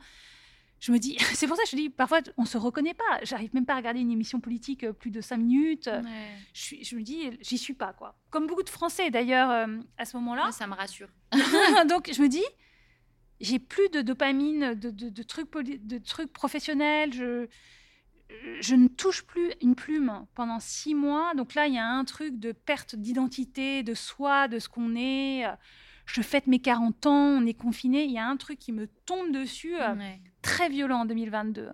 Je 0.81 0.93
me 0.93 0.99
dis, 0.99 1.17
c'est 1.35 1.47
pour 1.47 1.57
ça 1.57 1.63
que 1.63 1.69
je 1.71 1.77
dis, 1.77 1.89
parfois, 1.91 2.21
on 2.37 2.45
se 2.45 2.59
reconnaît 2.59 2.93
pas. 2.95 3.21
J'arrive 3.23 3.55
même 3.55 3.65
pas 3.65 3.75
à 3.75 3.77
regarder 3.77 4.01
une 4.01 4.11
émission 4.11 4.41
politique 4.41 4.85
euh, 4.85 4.93
plus 4.93 5.11
de 5.11 5.21
cinq 5.21 5.39
minutes. 5.39 5.87
Ouais. 5.87 6.03
Je, 6.53 6.61
suis- 6.61 6.85
je 6.85 6.97
me 6.97 7.03
dis, 7.03 7.31
j'y 7.41 7.57
suis 7.57 7.75
pas, 7.75 7.93
quoi. 7.93 8.19
Comme 8.31 8.47
beaucoup 8.47 8.63
de 8.65 8.69
Français, 8.69 9.11
d'ailleurs, 9.11 9.51
euh, 9.51 9.79
à 9.97 10.05
ce 10.05 10.17
moment-là. 10.19 10.51
Ça 10.53 10.67
me 10.67 10.75
rassure. 10.75 11.09
Donc 11.89 12.11
je 12.13 12.21
me 12.21 12.29
dis, 12.29 12.45
j'ai 13.41 13.59
plus 13.59 13.89
de 13.91 14.03
dopamine, 14.03 14.75
de, 14.75 14.91
de- 14.91 15.09
de 15.09 15.23
trucs, 15.23 15.51
de 15.55 15.99
trucs 15.99 16.33
professionnels. 16.33 17.13
Je, 17.13 17.47
je 18.61 18.75
ne 18.75 18.89
touche 18.89 19.23
plus 19.23 19.53
une 19.61 19.75
plume 19.75 20.27
pendant 20.35 20.61
six 20.61 20.95
mois. 20.95 21.33
Donc 21.35 21.55
là, 21.55 21.67
il 21.67 21.75
y 21.75 21.79
a 21.79 21.87
un 21.87 22.05
truc 22.05 22.39
de 22.39 22.53
perte 22.53 22.95
d'identité, 22.97 23.83
de 23.83 23.95
soi, 23.95 24.49
de 24.49 24.59
ce 24.59 24.69
qu'on 24.69 24.95
est. 24.97 25.45
Je 26.07 26.21
fête 26.21 26.47
mes 26.47 26.59
40 26.59 27.07
ans, 27.07 27.13
on 27.41 27.47
est 27.47 27.55
confiné. 27.55 28.05
Il 28.05 28.11
y 28.11 28.19
a 28.19 28.27
un 28.27 28.37
truc 28.37 28.59
qui 28.59 28.73
me 28.73 28.87
tombe 29.07 29.33
dessus, 29.33 29.77
euh, 29.81 29.95
Ouais. 29.95 30.21
très 30.43 30.69
violent 30.69 31.01
en 31.01 31.05
2022. 31.05 31.71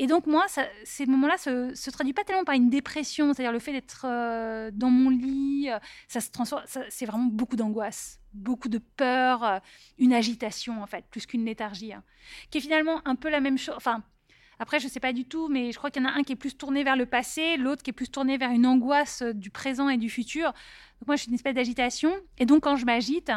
Et 0.00 0.06
donc 0.06 0.26
moi, 0.26 0.46
ça, 0.46 0.64
ces 0.84 1.06
moments-là 1.06 1.38
se, 1.38 1.74
se 1.74 1.90
traduisent 1.90 2.14
pas 2.14 2.22
tellement 2.22 2.44
par 2.44 2.54
une 2.54 2.70
dépression, 2.70 3.32
c'est-à-dire 3.34 3.50
le 3.52 3.58
fait 3.58 3.72
d'être 3.72 4.02
euh, 4.04 4.70
dans 4.72 4.90
mon 4.90 5.10
lit, 5.10 5.70
euh, 5.70 5.78
ça 6.06 6.20
se 6.20 6.30
transforme, 6.30 6.62
c'est 6.88 7.04
vraiment 7.06 7.24
beaucoup 7.24 7.56
d'angoisse, 7.56 8.20
beaucoup 8.32 8.68
de 8.68 8.78
peur, 8.78 9.60
une 9.98 10.12
agitation 10.12 10.80
en 10.82 10.86
fait, 10.86 11.04
plus 11.10 11.26
qu'une 11.26 11.44
léthargie, 11.44 11.92
hein, 11.92 12.04
qui 12.50 12.58
est 12.58 12.60
finalement 12.60 13.00
un 13.08 13.16
peu 13.16 13.28
la 13.28 13.40
même 13.40 13.58
chose. 13.58 13.74
Enfin, 13.76 14.04
après 14.58 14.80
je 14.80 14.88
sais 14.88 15.00
pas 15.00 15.12
du 15.12 15.24
tout, 15.24 15.48
mais 15.48 15.72
je 15.72 15.78
crois 15.78 15.90
qu'il 15.90 16.02
y 16.02 16.06
en 16.06 16.08
a 16.08 16.12
un 16.12 16.22
qui 16.22 16.32
est 16.32 16.36
plus 16.36 16.56
tourné 16.56 16.84
vers 16.84 16.96
le 16.96 17.06
passé, 17.06 17.56
l'autre 17.56 17.82
qui 17.82 17.90
est 17.90 17.92
plus 17.92 18.08
tourné 18.10 18.36
vers 18.38 18.50
une 18.50 18.66
angoisse 18.66 19.22
du 19.22 19.50
présent 19.50 19.88
et 19.88 19.96
du 19.96 20.10
futur. 20.10 20.46
Donc 21.00 21.06
moi, 21.06 21.16
je 21.16 21.22
suis 21.22 21.28
une 21.28 21.34
espèce 21.36 21.54
d'agitation, 21.54 22.12
et 22.38 22.46
donc 22.46 22.64
quand 22.64 22.76
je 22.76 22.84
m'agite, 22.84 23.30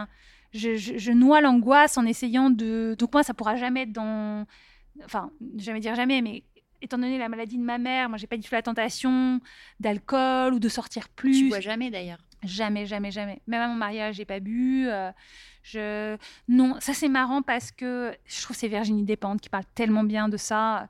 je, 0.54 0.76
je- 0.76 0.98
je 0.98 1.12
noie 1.12 1.42
l'angoisse 1.42 1.98
en 1.98 2.06
essayant 2.06 2.50
de. 2.50 2.96
Donc 2.98 3.14
moi, 3.14 3.24
ça 3.24 3.34
pourra 3.34 3.56
jamais 3.56 3.84
être 3.84 3.92
dans 3.94 4.46
enfin, 5.06 5.32
jamais 5.58 5.80
dire 5.80 5.96
jamais, 5.96 6.22
mais 6.22 6.44
étant 6.82 6.98
donné 6.98 7.18
la 7.20 7.30
maladie 7.30 7.58
de 7.58 7.64
ma 7.64 7.78
mère, 7.78 8.10
moi, 8.10 8.18
j'ai 8.18 8.26
pas 8.28 8.36
du 8.38 8.44
tout 8.48 8.54
la 8.56 8.64
tentation 8.64 9.40
d'alcool 9.80 10.56
ou 10.56 10.60
de 10.60 10.68
sortir 10.70 11.08
plus. 11.10 11.34
Tu 11.44 11.50
bois 11.50 11.60
jamais 11.60 11.90
d'ailleurs. 11.92 12.20
Jamais, 12.44 12.86
jamais, 12.86 13.12
jamais. 13.12 13.42
Même 13.48 13.62
à 13.62 13.68
mon 13.68 13.76
mariage, 13.76 14.16
j'ai 14.16 14.26
pas 14.26 14.40
bu. 14.40 14.88
euh, 14.88 15.12
je... 15.64 16.18
Non, 16.48 16.78
ça 16.80 16.94
c'est 16.94 17.10
marrant 17.10 17.42
parce 17.42 17.72
que 17.72 18.16
je 18.26 18.42
trouve 18.42 18.56
que 18.56 18.60
c'est 18.60 18.68
Virginie 18.68 19.04
Despentes 19.04 19.42
qui 19.42 19.50
parle 19.50 19.66
tellement 19.76 20.04
bien 20.04 20.28
de 20.28 20.38
ça. 20.38 20.88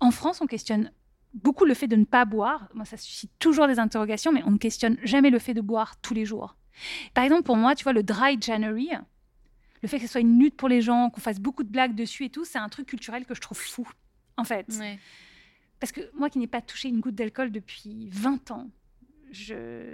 En 0.00 0.10
France, 0.10 0.40
on 0.40 0.46
questionne 0.46 0.92
beaucoup 1.34 1.64
le 1.64 1.74
fait 1.74 1.86
de 1.86 1.96
ne 1.96 2.04
pas 2.04 2.24
boire. 2.24 2.68
Moi, 2.74 2.84
ça 2.84 2.96
suscite 2.96 3.30
toujours 3.38 3.66
des 3.66 3.78
interrogations, 3.78 4.32
mais 4.32 4.42
on 4.44 4.52
ne 4.52 4.58
questionne 4.58 4.98
jamais 5.02 5.30
le 5.30 5.38
fait 5.38 5.54
de 5.54 5.60
boire 5.60 5.96
tous 6.00 6.14
les 6.14 6.24
jours. 6.24 6.56
Par 7.14 7.24
exemple, 7.24 7.42
pour 7.42 7.56
moi, 7.56 7.74
tu 7.74 7.84
vois, 7.84 7.92
le 7.92 8.02
dry 8.02 8.40
January, 8.40 8.90
le 9.82 9.88
fait 9.88 9.98
que 9.98 10.06
ce 10.06 10.12
soit 10.12 10.20
une 10.20 10.38
lutte 10.38 10.56
pour 10.56 10.68
les 10.68 10.80
gens, 10.80 11.10
qu'on 11.10 11.20
fasse 11.20 11.40
beaucoup 11.40 11.64
de 11.64 11.70
blagues 11.70 11.94
dessus 11.94 12.26
et 12.26 12.30
tout, 12.30 12.44
c'est 12.44 12.58
un 12.58 12.68
truc 12.68 12.86
culturel 12.86 13.24
que 13.24 13.34
je 13.34 13.40
trouve 13.40 13.58
fou, 13.58 13.88
en 14.36 14.44
fait. 14.44 14.66
Ouais. 14.78 14.98
Parce 15.80 15.92
que 15.92 16.00
moi 16.14 16.28
qui 16.30 16.38
n'ai 16.38 16.46
pas 16.46 16.60
touché 16.60 16.88
une 16.88 17.00
goutte 17.00 17.14
d'alcool 17.14 17.50
depuis 17.52 18.08
20 18.10 18.50
ans, 18.50 18.68
je, 19.30 19.92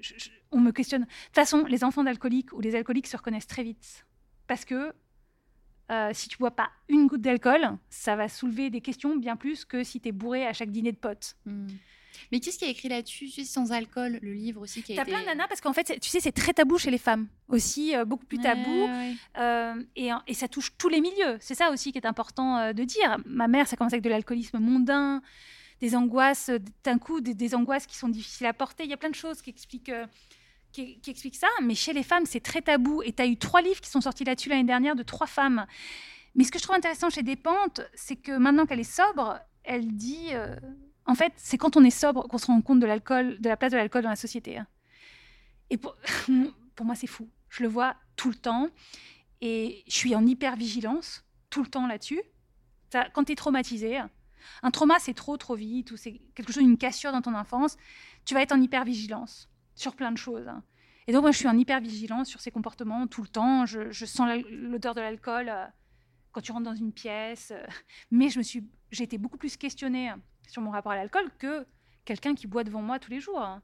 je- 0.00 0.14
je- 0.16 0.30
on 0.50 0.60
me 0.60 0.70
questionne. 0.72 1.02
De 1.02 1.06
toute 1.06 1.34
façon, 1.34 1.64
les 1.64 1.84
enfants 1.84 2.04
d'alcooliques 2.04 2.52
ou 2.52 2.60
les 2.60 2.74
alcooliques 2.74 3.06
se 3.06 3.16
reconnaissent 3.16 3.46
très 3.46 3.62
vite. 3.62 4.06
Parce 4.46 4.64
que 4.64 4.92
euh, 5.90 6.10
si 6.12 6.28
tu 6.28 6.38
bois 6.38 6.50
pas 6.52 6.70
une 6.88 7.06
goutte 7.06 7.20
d'alcool, 7.22 7.76
ça 7.90 8.16
va 8.16 8.28
soulever 8.28 8.70
des 8.70 8.80
questions 8.80 9.16
bien 9.16 9.36
plus 9.36 9.64
que 9.64 9.82
si 9.84 10.00
tu 10.00 10.08
es 10.08 10.12
bourré 10.12 10.46
à 10.46 10.52
chaque 10.52 10.70
dîner 10.70 10.92
de 10.92 10.96
potes. 10.96 11.36
Hmm. 11.46 11.66
Mais 12.30 12.40
qu'est-ce 12.40 12.58
qui 12.58 12.64
a 12.66 12.68
écrit 12.68 12.88
là-dessus 12.88 13.28
Sans 13.44 13.72
alcool, 13.72 14.18
le 14.22 14.32
livre 14.34 14.60
aussi 14.60 14.82
qui 14.82 14.92
a 14.92 14.96
T'as 14.96 15.02
été. 15.02 15.12
plein 15.12 15.20
de 15.22 15.26
nanas 15.26 15.48
parce 15.48 15.60
qu'en 15.62 15.72
fait, 15.72 15.98
tu 16.00 16.08
sais, 16.10 16.20
c'est 16.20 16.30
très 16.32 16.52
tabou 16.52 16.76
chez 16.78 16.90
les 16.90 16.98
femmes 16.98 17.26
aussi, 17.48 17.96
euh, 17.96 18.04
beaucoup 18.04 18.26
plus 18.26 18.38
tabou. 18.38 18.70
ouais. 18.86 19.14
Euh, 19.38 19.82
et, 19.96 20.10
et 20.26 20.34
ça 20.34 20.46
touche 20.46 20.72
tous 20.76 20.88
les 20.90 21.00
milieux. 21.00 21.36
C'est 21.40 21.54
ça 21.54 21.70
aussi 21.70 21.90
qui 21.90 21.98
est 21.98 22.06
important 22.06 22.72
de 22.72 22.84
dire. 22.84 23.16
Ma 23.24 23.48
mère, 23.48 23.66
ça 23.66 23.76
commence 23.76 23.92
avec 23.94 24.04
de 24.04 24.10
l'alcoolisme 24.10 24.58
mondain, 24.58 25.22
des 25.82 25.96
angoisses, 25.96 26.48
euh, 26.48 26.58
d'un 26.84 26.96
coup, 26.96 27.20
des, 27.20 27.54
angoisses 27.56 27.86
qui 27.86 27.96
sont 27.96 28.08
difficiles 28.08 28.46
à 28.46 28.52
porter. 28.52 28.84
Il 28.84 28.90
y 28.90 28.94
a 28.94 28.96
plein 28.96 29.10
de 29.10 29.16
choses 29.16 29.42
qui 29.42 29.50
expliquent, 29.50 29.88
euh, 29.88 30.06
ça. 31.34 31.48
Mais 31.60 31.74
chez 31.74 31.92
les 31.92 32.04
femmes, 32.04 32.24
c'est 32.24 32.40
très 32.40 32.62
tabou. 32.62 33.02
Et 33.02 33.12
tu 33.12 33.20
as 33.20 33.26
eu 33.26 33.36
trois 33.36 33.60
livres 33.60 33.80
qui 33.80 33.90
sont 33.90 34.00
sortis 34.00 34.24
là-dessus 34.24 34.48
l'année 34.48 34.62
dernière 34.62 34.94
de 34.94 35.02
trois 35.02 35.26
femmes. 35.26 35.66
Mais 36.36 36.44
ce 36.44 36.52
que 36.52 36.58
je 36.60 36.62
trouve 36.62 36.76
intéressant 36.76 37.10
chez 37.10 37.24
Despentes, 37.24 37.80
c'est 37.94 38.14
que 38.14 38.38
maintenant 38.38 38.64
qu'elle 38.64 38.78
est 38.80 38.84
sobre, 38.84 39.40
elle 39.64 39.92
dit. 39.96 40.28
euh, 40.32 40.56
en 41.04 41.16
fait, 41.16 41.32
c'est 41.36 41.58
quand 41.58 41.76
on 41.76 41.82
est 41.82 41.90
sobre 41.90 42.28
qu'on 42.28 42.38
se 42.38 42.46
rend 42.46 42.62
compte 42.62 42.78
de 42.78 42.86
l'alcool, 42.86 43.40
de 43.40 43.48
la 43.48 43.56
place 43.56 43.72
de 43.72 43.76
l'alcool 43.76 44.04
dans 44.04 44.10
la 44.10 44.16
société. 44.16 44.58
hein. 44.58 44.68
Et 45.68 45.78
pour, 45.78 45.96
pour 46.76 46.86
moi, 46.86 46.94
c'est 46.94 47.08
fou. 47.08 47.28
Je 47.48 47.64
le 47.64 47.68
vois 47.68 47.96
tout 48.14 48.28
le 48.28 48.36
temps. 48.36 48.68
Et 49.40 49.82
je 49.88 49.96
suis 49.96 50.14
en 50.14 50.24
hyper-vigilance 50.24 51.24
tout 51.50 51.64
le 51.64 51.68
temps 51.68 51.88
là-dessus. 51.88 52.22
Quand 53.14 53.24
tu 53.24 53.32
es 53.32 53.34
traumatisé, 53.34 53.98
un 54.62 54.70
trauma, 54.70 54.98
c'est 54.98 55.14
trop, 55.14 55.36
trop 55.36 55.54
vite, 55.54 55.90
ou 55.90 55.96
c'est 55.96 56.20
quelque 56.34 56.52
chose, 56.52 56.62
une 56.62 56.78
cassure 56.78 57.12
dans 57.12 57.22
ton 57.22 57.34
enfance, 57.34 57.76
tu 58.24 58.34
vas 58.34 58.42
être 58.42 58.52
en 58.52 58.60
hyper-vigilance 58.60 59.48
sur 59.74 59.94
plein 59.96 60.12
de 60.12 60.18
choses. 60.18 60.48
hein. 60.48 60.62
Et 61.08 61.12
donc, 61.12 61.22
moi, 61.22 61.32
je 61.32 61.38
suis 61.38 61.48
en 61.48 61.56
hyper-vigilance 61.58 62.28
sur 62.28 62.40
ces 62.40 62.50
comportements 62.50 63.06
tout 63.06 63.22
le 63.22 63.28
temps. 63.28 63.66
Je, 63.66 63.90
sens 64.04 64.28
l'odeur 64.50 64.94
de 64.94 65.00
l'alcool 65.00 65.48
euh, 65.48 65.66
quand 66.30 66.40
tu 66.40 66.52
rentres 66.52 66.64
dans 66.64 66.74
une 66.74 66.92
pièce. 66.92 67.50
euh. 67.50 67.66
Mais 68.10 68.28
je 68.28 68.38
me 68.38 68.42
suis, 68.42 68.64
j'ai 68.90 69.04
été 69.04 69.18
beaucoup 69.18 69.36
plus 69.38 69.56
questionnée 69.56 70.12
sur 70.46 70.62
mon 70.62 70.70
rapport 70.70 70.92
à 70.92 70.96
l'alcool 70.96 71.30
que 71.38 71.66
quelqu'un 72.04 72.34
qui 72.34 72.46
boit 72.46 72.64
devant 72.64 72.82
moi 72.82 72.98
tous 72.98 73.10
les 73.10 73.20
jours. 73.20 73.40
hein. 73.42 73.62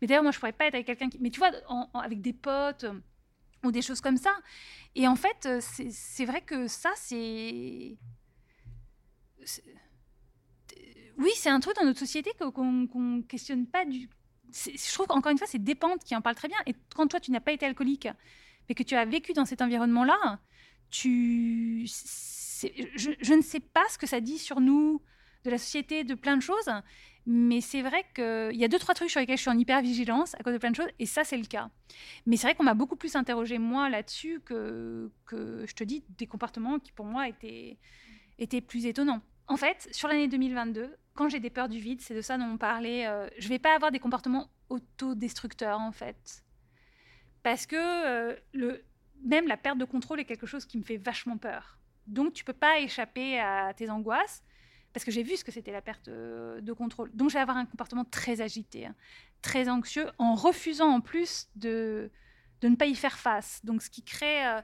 Mais 0.00 0.06
d'ailleurs, 0.06 0.22
moi, 0.22 0.32
je 0.32 0.38
pourrais 0.38 0.52
pas 0.52 0.66
être 0.66 0.74
avec 0.74 0.86
quelqu'un 0.86 1.08
qui. 1.08 1.18
Mais 1.20 1.30
tu 1.30 1.38
vois, 1.38 1.50
avec 1.94 2.20
des 2.20 2.32
potes 2.32 2.86
ou 3.64 3.72
des 3.72 3.82
choses 3.82 4.00
comme 4.00 4.16
ça. 4.16 4.34
Et 4.94 5.08
en 5.08 5.16
fait, 5.16 5.46
euh, 5.46 5.60
c'est 5.60 6.24
vrai 6.24 6.42
que 6.42 6.66
ça, 6.66 6.90
c'est. 6.96 7.96
Oui, 11.18 11.30
c'est 11.36 11.48
un 11.48 11.60
truc 11.60 11.76
dans 11.76 11.84
notre 11.84 11.98
société 11.98 12.30
qu'on 12.38 12.86
qu'on 12.86 13.22
questionne 13.22 13.66
pas 13.66 13.84
du. 13.84 14.08
Je 14.52 14.92
trouve 14.92 15.06
qu'encore 15.06 15.32
une 15.32 15.38
fois, 15.38 15.46
c'est 15.46 15.62
Despentes 15.62 16.04
qui 16.04 16.14
en 16.14 16.20
parle 16.20 16.36
très 16.36 16.48
bien. 16.48 16.58
Et 16.66 16.74
quand 16.94 17.06
toi, 17.08 17.20
tu 17.20 17.30
n'as 17.30 17.40
pas 17.40 17.52
été 17.52 17.66
alcoolique, 17.66 18.08
mais 18.68 18.74
que 18.74 18.82
tu 18.82 18.94
as 18.94 19.04
vécu 19.04 19.32
dans 19.32 19.44
cet 19.44 19.62
environnement-là, 19.62 20.40
tu. 20.90 21.86
Je, 21.86 23.10
je 23.20 23.34
ne 23.34 23.42
sais 23.42 23.60
pas 23.60 23.84
ce 23.90 23.98
que 23.98 24.06
ça 24.06 24.20
dit 24.20 24.38
sur 24.38 24.60
nous, 24.60 25.02
de 25.46 25.50
la 25.50 25.58
société, 25.58 26.04
de 26.04 26.14
plein 26.14 26.36
de 26.36 26.42
choses. 26.42 26.70
Mais 27.26 27.60
c'est 27.60 27.82
vrai 27.82 28.04
qu'il 28.14 28.56
y 28.56 28.64
a 28.64 28.68
deux, 28.68 28.78
trois 28.78 28.94
trucs 28.94 29.10
sur 29.10 29.18
lesquels 29.18 29.36
je 29.36 29.42
suis 29.42 29.50
en 29.50 29.58
hyper-vigilance 29.58 30.34
à 30.34 30.42
cause 30.44 30.52
de 30.52 30.58
plein 30.58 30.70
de 30.70 30.76
choses, 30.76 30.90
et 30.98 31.06
ça, 31.06 31.24
c'est 31.24 31.36
le 31.36 31.44
cas. 31.44 31.70
Mais 32.24 32.36
c'est 32.36 32.46
vrai 32.46 32.54
qu'on 32.54 32.62
m'a 32.62 32.74
beaucoup 32.74 32.94
plus 32.94 33.16
interrogé, 33.16 33.58
moi, 33.58 33.88
là-dessus, 33.88 34.40
que, 34.44 35.10
que, 35.24 35.64
je 35.66 35.74
te 35.74 35.82
dis, 35.82 36.04
des 36.18 36.26
comportements 36.26 36.78
qui, 36.78 36.92
pour 36.92 37.06
moi, 37.06 37.28
étaient, 37.28 37.78
étaient 38.38 38.60
plus 38.60 38.86
étonnants. 38.86 39.22
En 39.48 39.56
fait, 39.56 39.88
sur 39.90 40.06
l'année 40.06 40.28
2022, 40.28 40.88
quand 41.16 41.28
j'ai 41.28 41.40
des 41.40 41.50
peurs 41.50 41.68
du 41.68 41.80
vide, 41.80 42.00
c'est 42.00 42.14
de 42.14 42.20
ça 42.20 42.38
dont 42.38 42.44
on 42.44 42.58
parlait, 42.58 43.06
euh, 43.06 43.28
je 43.38 43.48
vais 43.48 43.58
pas 43.58 43.74
avoir 43.74 43.90
des 43.90 43.98
comportements 43.98 44.48
autodestructeurs, 44.68 45.80
en 45.80 45.92
fait. 45.92 46.44
Parce 47.42 47.66
que 47.66 47.76
euh, 47.76 48.36
même 49.22 49.48
la 49.48 49.56
perte 49.56 49.78
de 49.78 49.84
contrôle 49.84 50.20
est 50.20 50.24
quelque 50.24 50.46
chose 50.46 50.64
qui 50.64 50.78
me 50.78 50.84
fait 50.84 50.96
vachement 50.98 51.38
peur. 51.38 51.78
Donc, 52.06 52.32
tu 52.32 52.44
peux 52.44 52.52
pas 52.52 52.78
échapper 52.78 53.40
à 53.40 53.74
tes 53.74 53.90
angoisses 53.90 54.42
parce 54.92 55.04
que 55.04 55.10
j'ai 55.10 55.22
vu 55.22 55.36
ce 55.36 55.44
que 55.44 55.52
c'était 55.52 55.72
la 55.72 55.82
perte 55.82 56.08
euh, 56.08 56.60
de 56.60 56.72
contrôle. 56.72 57.10
Donc, 57.14 57.30
je 57.30 57.34
vais 57.34 57.40
avoir 57.40 57.56
un 57.56 57.66
comportement 57.66 58.04
très 58.04 58.40
agité, 58.40 58.86
hein, 58.86 58.94
très 59.42 59.68
anxieux, 59.68 60.08
en 60.18 60.34
refusant 60.34 60.88
en 60.88 61.00
plus 61.00 61.48
de, 61.56 62.10
de 62.60 62.68
ne 62.68 62.76
pas 62.76 62.86
y 62.86 62.94
faire 62.94 63.18
face. 63.18 63.64
Donc, 63.64 63.82
ce 63.82 63.90
qui 63.90 64.02
crée... 64.02 64.46
euh, 64.46 64.62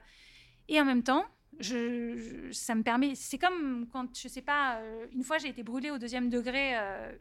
Et 0.69 0.79
en 0.79 0.85
même 0.85 1.03
temps, 1.03 1.25
ça 1.61 2.75
me 2.75 2.83
permet... 2.83 3.15
C'est 3.15 3.37
comme 3.37 3.87
quand, 3.91 4.17
je 4.17 4.27
sais 4.27 4.41
pas, 4.41 4.77
euh, 4.77 5.07
une 5.13 5.23
fois 5.23 5.37
j'ai 5.37 5.49
été 5.49 5.63
brûlée 5.63 5.91
au 5.91 5.97
deuxième 5.97 6.29
degré. 6.29 6.77
euh, 6.77 7.11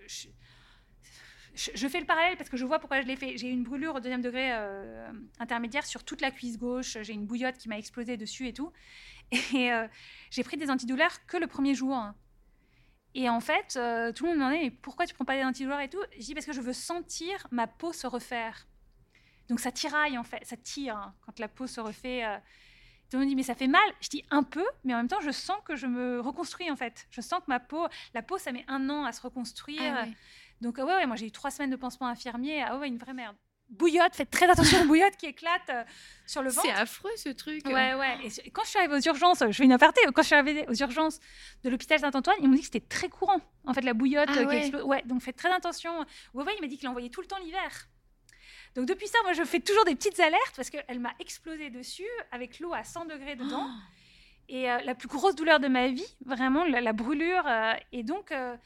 je, 1.54 1.86
fais 1.88 2.00
le 2.00 2.06
parallèle 2.06 2.36
parce 2.36 2.48
que 2.48 2.56
je 2.56 2.64
vois 2.64 2.78
pourquoi 2.78 3.02
je 3.02 3.06
l'ai 3.06 3.16
fait. 3.16 3.36
J'ai 3.36 3.48
eu 3.48 3.52
une 3.52 3.62
brûlure 3.62 3.94
au 3.94 4.00
deuxième 4.00 4.22
degré 4.22 4.50
euh, 4.52 5.12
intermédiaire 5.38 5.84
sur 5.84 6.04
toute 6.04 6.20
la 6.20 6.30
cuisse 6.30 6.58
gauche. 6.58 6.96
J'ai 7.02 7.12
une 7.12 7.26
bouillotte 7.26 7.58
qui 7.58 7.68
m'a 7.68 7.78
explosé 7.78 8.16
dessus 8.16 8.48
et 8.48 8.52
tout. 8.52 8.72
Et 9.54 9.70
j'ai 10.30 10.44
pris 10.44 10.58
des 10.58 10.70
antidouleurs 10.70 11.24
que 11.26 11.38
le 11.38 11.46
premier 11.46 11.74
jour. 11.74 11.98
Et 13.14 13.28
en 13.28 13.40
fait, 13.40 13.78
tout 14.14 14.24
le 14.24 14.30
monde 14.30 14.38
me 14.38 14.44
demandait 14.44 14.70
pourquoi 14.70 15.06
tu 15.06 15.14
prends 15.14 15.24
pas 15.24 15.36
des 15.36 15.44
antidouleurs 15.44 15.80
et 15.80 15.88
tout? 15.88 16.02
Je 16.18 16.24
dis 16.24 16.34
parce 16.34 16.44
que 16.44 16.52
je 16.52 16.60
veux 16.60 16.74
sentir 16.74 17.46
ma 17.50 17.66
peau 17.66 17.92
se 17.92 18.06
refaire. 18.06 18.66
Donc 19.48 19.60
ça 19.60 19.72
tiraille 19.72 20.18
en 20.18 20.22
fait, 20.22 20.44
ça 20.44 20.56
tire 20.56 20.96
hein, 20.96 21.14
quand 21.24 21.38
la 21.38 21.48
peau 21.48 21.66
se 21.66 21.80
refait. 21.80 22.24
Tout 23.12 23.18
le 23.18 23.24
monde 23.24 23.28
dit 23.28 23.36
mais 23.36 23.42
ça 23.42 23.54
fait 23.54 23.66
mal. 23.66 23.82
Je 24.00 24.08
dis 24.08 24.24
un 24.30 24.42
peu, 24.42 24.64
mais 24.84 24.94
en 24.94 24.96
même 24.96 25.08
temps 25.08 25.20
je 25.20 25.30
sens 25.30 25.58
que 25.66 25.76
je 25.76 25.86
me 25.86 26.18
reconstruis 26.18 26.70
en 26.70 26.76
fait. 26.76 27.06
Je 27.10 27.20
sens 27.20 27.40
que 27.40 27.44
ma 27.48 27.60
peau, 27.60 27.86
la 28.14 28.22
peau 28.22 28.38
ça 28.38 28.52
met 28.52 28.64
un 28.68 28.88
an 28.88 29.04
à 29.04 29.12
se 29.12 29.20
reconstruire. 29.20 29.82
Ah 29.84 30.04
ouais. 30.04 30.12
Donc 30.62 30.78
ouais, 30.78 30.84
ouais 30.84 31.06
moi 31.06 31.16
j'ai 31.16 31.26
eu 31.26 31.30
trois 31.30 31.50
semaines 31.50 31.68
de 31.68 31.76
pansement 31.76 32.06
infirmier. 32.06 32.64
Ah 32.66 32.78
ouais 32.78 32.88
une 32.88 32.96
vraie 32.96 33.12
merde. 33.12 33.36
Bouillotte, 33.68 34.14
faites 34.14 34.30
très 34.30 34.48
attention 34.48 34.80
aux 34.80 34.86
bouillottes 34.86 35.16
qui 35.18 35.26
éclatent 35.26 35.68
euh, 35.68 35.84
sur 36.26 36.42
le 36.42 36.48
ventre. 36.48 36.66
C'est 36.66 36.72
affreux 36.72 37.10
ce 37.16 37.28
truc. 37.28 37.66
Ouais, 37.66 37.94
ouais. 37.94 38.18
Et 38.44 38.50
quand 38.50 38.64
je 38.64 38.70
suis 38.70 38.78
arrivée 38.78 38.96
aux 38.96 39.00
urgences, 39.00 39.40
je 39.46 39.52
fais 39.52 39.64
une 39.64 39.72
aparté, 39.72 40.00
quand 40.14 40.22
je 40.22 40.26
suis 40.28 40.34
arrivée 40.34 40.66
aux 40.68 40.74
urgences 40.74 41.20
de 41.64 41.68
l'hôpital 41.70 41.98
Saint-Antoine, 41.98 42.36
ils 42.40 42.48
m'ont 42.48 42.54
dit 42.54 42.60
que 42.60 42.66
c'était 42.66 42.86
très 42.86 43.10
courant, 43.10 43.40
en 43.66 43.74
fait, 43.74 43.82
la 43.82 43.94
bouillotte 43.94 44.28
Ah 44.30 44.38
qui 44.38 44.44
ouais. 44.44 44.58
explose. 44.58 44.82
Ouais, 44.84 45.02
donc 45.06 45.20
faites 45.22 45.36
très 45.36 45.50
attention. 45.50 46.00
Ouais, 46.34 46.44
ouais, 46.44 46.52
il 46.58 46.60
m'a 46.62 46.66
dit 46.66 46.76
qu'il 46.78 46.88
envoyait 46.88 47.08
tout 47.10 47.20
le 47.22 47.26
temps 47.26 47.38
l'hiver. 47.38 47.88
Donc 48.74 48.86
depuis 48.86 49.06
ça, 49.06 49.18
moi, 49.24 49.32
je 49.34 49.44
fais 49.44 49.60
toujours 49.60 49.84
des 49.84 49.94
petites 49.94 50.18
alertes 50.20 50.54
parce 50.56 50.70
qu'elle 50.70 50.98
m'a 51.00 51.12
explosé 51.18 51.70
dessus 51.70 52.08
avec 52.30 52.58
l'eau 52.58 52.72
à 52.72 52.84
100 52.84 53.04
degrés 53.06 53.36
dedans. 53.36 53.68
Et 54.48 54.70
euh, 54.70 54.78
la 54.84 54.94
plus 54.94 55.08
grosse 55.08 55.34
douleur 55.34 55.60
de 55.60 55.68
ma 55.68 55.88
vie, 55.88 56.16
vraiment, 56.24 56.64
la, 56.64 56.80
la 56.80 56.92
brûlure. 56.92 57.46
euh, 57.46 57.74
et 57.92 58.02
donc, 58.02 58.32
euh, 58.32 58.56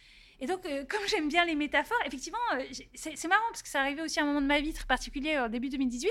et 0.40 0.46
donc 0.46 0.62
comme 0.62 1.00
j'aime 1.08 1.28
bien 1.28 1.44
les 1.44 1.54
métaphores, 1.54 1.98
effectivement, 2.06 2.38
c'est 2.94 3.28
marrant 3.28 3.44
parce 3.50 3.62
que 3.62 3.68
ça 3.68 3.80
arrivait 3.80 4.02
aussi 4.02 4.20
à 4.20 4.22
un 4.22 4.26
moment 4.26 4.40
de 4.40 4.46
ma 4.46 4.60
vie 4.60 4.72
très 4.72 4.86
particulier, 4.86 5.38
au 5.38 5.48
début 5.48 5.68
2018. 5.68 6.10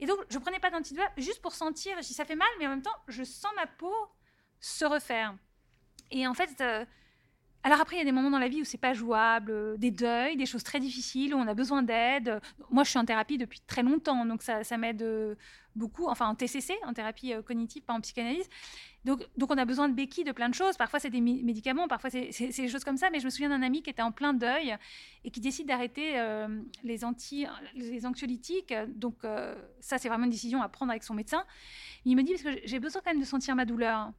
Et 0.00 0.06
donc, 0.06 0.18
je 0.30 0.38
prenais 0.38 0.58
pas 0.58 0.70
d'antidouleur 0.70 1.10
juste 1.16 1.40
pour 1.40 1.54
sentir. 1.54 1.98
Dis, 2.00 2.14
ça 2.14 2.24
fait 2.24 2.36
mal, 2.36 2.48
mais 2.58 2.66
en 2.66 2.70
même 2.70 2.82
temps, 2.82 2.94
je 3.08 3.22
sens 3.24 3.52
ma 3.56 3.66
peau 3.66 3.94
se 4.60 4.84
refaire. 4.84 5.34
Et 6.10 6.26
en 6.26 6.34
fait, 6.34 6.62
alors 7.64 7.80
après, 7.80 7.94
il 7.94 7.98
y 8.00 8.02
a 8.02 8.04
des 8.04 8.12
moments 8.12 8.30
dans 8.30 8.40
la 8.40 8.48
vie 8.48 8.60
où 8.60 8.64
c'est 8.64 8.76
pas 8.78 8.92
jouable, 8.92 9.52
euh, 9.52 9.76
des 9.76 9.92
deuils, 9.92 10.36
des 10.36 10.46
choses 10.46 10.64
très 10.64 10.80
difficiles, 10.80 11.32
où 11.32 11.38
on 11.38 11.46
a 11.46 11.54
besoin 11.54 11.82
d'aide. 11.82 12.40
Moi, 12.70 12.82
je 12.82 12.90
suis 12.90 12.98
en 12.98 13.04
thérapie 13.04 13.38
depuis 13.38 13.60
très 13.60 13.84
longtemps, 13.84 14.26
donc 14.26 14.42
ça, 14.42 14.76
m'aide 14.76 15.02
euh, 15.02 15.36
beaucoup. 15.76 16.08
Enfin, 16.08 16.26
en 16.26 16.34
TCC, 16.34 16.74
en 16.84 16.92
thérapie 16.92 17.32
euh, 17.32 17.42
cognitive, 17.42 17.82
pas 17.82 17.92
en 17.92 18.00
psychanalyse. 18.00 18.48
Donc, 19.04 19.22
on 19.38 19.58
a 19.58 19.64
besoin 19.64 19.88
de 19.88 19.94
béquilles, 19.94 20.24
de 20.24 20.32
plein 20.32 20.48
de 20.48 20.54
choses. 20.54 20.76
Parfois, 20.76 20.98
c'est 20.98 21.10
des 21.10 21.20
médicaments, 21.20 21.86
parfois, 21.86 22.10
c'est 22.10 22.30
des 22.30 22.68
choses 22.68 22.84
comme 22.84 22.96
ça. 22.96 23.10
Mais 23.10 23.20
je 23.20 23.24
me 23.24 23.30
souviens 23.30 23.48
d'un 23.48 23.62
ami 23.62 23.82
qui 23.82 23.90
était 23.90 24.02
en 24.02 24.12
plein 24.12 24.32
deuil 24.32 24.76
et 25.24 25.30
qui 25.30 25.40
décide 25.40 25.66
d'arrêter 25.66 26.12
les, 26.84 27.00
les 27.74 28.06
anxiolytiques. 28.06 28.72
Donc, 28.94 29.16
ça, 29.80 29.98
c'est 29.98 30.08
vraiment 30.08 30.22
une 30.22 30.30
décision 30.30 30.62
à 30.62 30.68
prendre 30.68 30.92
avec 30.92 31.02
son 31.02 31.14
médecin. 31.14 31.44
Il 32.04 32.14
me 32.14 32.22
dit, 32.22 32.34
parce 32.34 32.44
que 32.44 32.60
j'ai 32.64 32.78
besoin 32.78 33.02
quand 33.04 33.10
même 33.10 33.20
de 33.20 33.26
sentir 33.26 33.56
ma 33.56 33.64
douleur. 33.64 34.12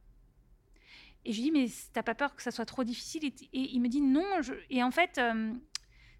Et 1.24 1.32
je 1.32 1.40
lui 1.40 1.44
dis, 1.44 1.50
mais 1.50 1.66
t'as 1.92 2.02
pas 2.02 2.14
peur 2.14 2.34
que 2.34 2.42
ça 2.42 2.50
soit 2.50 2.66
trop 2.66 2.84
difficile? 2.84 3.24
Et, 3.24 3.34
il 3.52 3.80
me 3.80 3.88
dit, 3.88 4.00
non. 4.00 4.42
je- 4.42 4.54
Et 4.70 4.82
en 4.82 4.90
fait, 4.90 5.18
euh, 5.18 5.52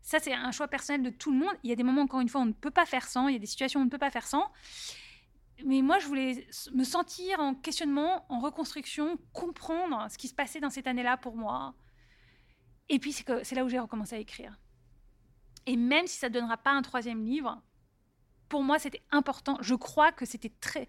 ça, 0.02 0.18
c'est 0.18 0.32
un 0.32 0.50
choix 0.50 0.68
personnel 0.68 1.02
de 1.02 1.10
tout 1.10 1.30
le 1.32 1.38
monde. 1.38 1.54
Il 1.62 1.70
y 1.70 1.72
a 1.72 1.76
des 1.76 1.82
moments, 1.82 2.02
encore 2.02 2.20
une 2.20 2.28
fois, 2.28 2.40
on 2.40 2.46
ne 2.46 2.52
peut 2.52 2.70
pas 2.70 2.86
faire 2.86 3.06
sans. 3.06 3.28
Il 3.28 3.34
y 3.34 3.36
a 3.36 3.38
des 3.38 3.46
situations 3.46 3.80
où 3.80 3.82
on 3.82 3.86
ne 3.86 3.90
peut 3.90 3.98
pas 3.98 4.10
faire 4.10 4.26
sans. 4.26 4.50
mais 5.64 5.82
moi, 5.82 5.98
je 6.00 6.06
voulais 6.06 6.46
me 6.72 6.84
sentir 6.84 7.38
en 7.40 7.54
questionnement, 7.54 8.26
en 8.28 8.40
reconstruction, 8.40 9.18
comprendre 9.32 10.06
ce 10.10 10.18
qui 10.18 10.26
se 10.28 10.34
passait 10.34 10.60
dans 10.60 10.70
cette 10.70 10.86
année-là 10.86 11.16
pour 11.16 11.36
moi. 11.36 11.74
Et 12.88 12.98
puis, 12.98 13.12
c'est 13.12 13.54
là 13.54 13.64
où 13.64 13.68
j'ai 13.68 13.78
recommencé 13.78 14.16
à 14.16 14.18
écrire. 14.18 14.58
Et 15.66 15.76
même 15.76 16.06
si 16.06 16.18
ça 16.18 16.28
ne 16.28 16.34
donnera 16.34 16.56
pas 16.56 16.72
un 16.72 16.82
troisième 16.82 17.24
livre, 17.24 17.62
pour 18.48 18.62
moi, 18.62 18.78
c'était 18.78 19.02
important. 19.10 19.56
Je 19.60 19.74
crois 19.74 20.12
que 20.12 20.26
c'était 20.26 20.52
très. 20.60 20.88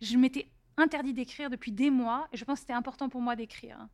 Je 0.00 0.16
m'étais 0.16 0.50
interdit 0.78 1.12
d'écrire 1.12 1.50
depuis 1.50 1.72
des 1.72 1.90
mois, 1.90 2.28
et 2.32 2.36
je 2.36 2.44
pense 2.44 2.56
que 2.56 2.60
c'était 2.60 2.72
important 2.72 3.08
pour 3.08 3.20
moi 3.20 3.36
d'écrire. 3.36 3.88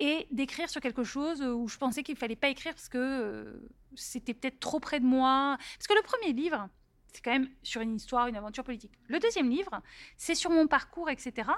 Et 0.00 0.26
d'écrire 0.32 0.68
sur 0.68 0.80
quelque 0.80 1.04
chose 1.04 1.40
où 1.40 1.68
je 1.68 1.78
pensais 1.78 2.02
qu'il 2.02 2.14
ne 2.14 2.18
fallait 2.18 2.34
pas 2.34 2.48
écrire 2.48 2.74
parce 2.74 2.88
que 2.88 2.98
euh, 2.98 3.68
c'était 3.94 4.34
peut-être 4.34 4.58
trop 4.58 4.80
près 4.80 4.98
de 4.98 5.04
moi. 5.04 5.56
Parce 5.78 5.86
que 5.86 5.94
le 5.94 6.02
premier 6.02 6.32
livre, 6.32 6.68
c'est 7.12 7.22
quand 7.22 7.30
même 7.30 7.48
sur 7.62 7.80
une 7.80 7.94
histoire, 7.94 8.26
une 8.26 8.36
aventure 8.36 8.64
politique. 8.64 8.92
Le 9.06 9.20
deuxième 9.20 9.48
livre, 9.48 9.80
c'est 10.16 10.34
sur 10.34 10.50
mon 10.50 10.66
parcours, 10.66 11.10
etc. 11.10 11.48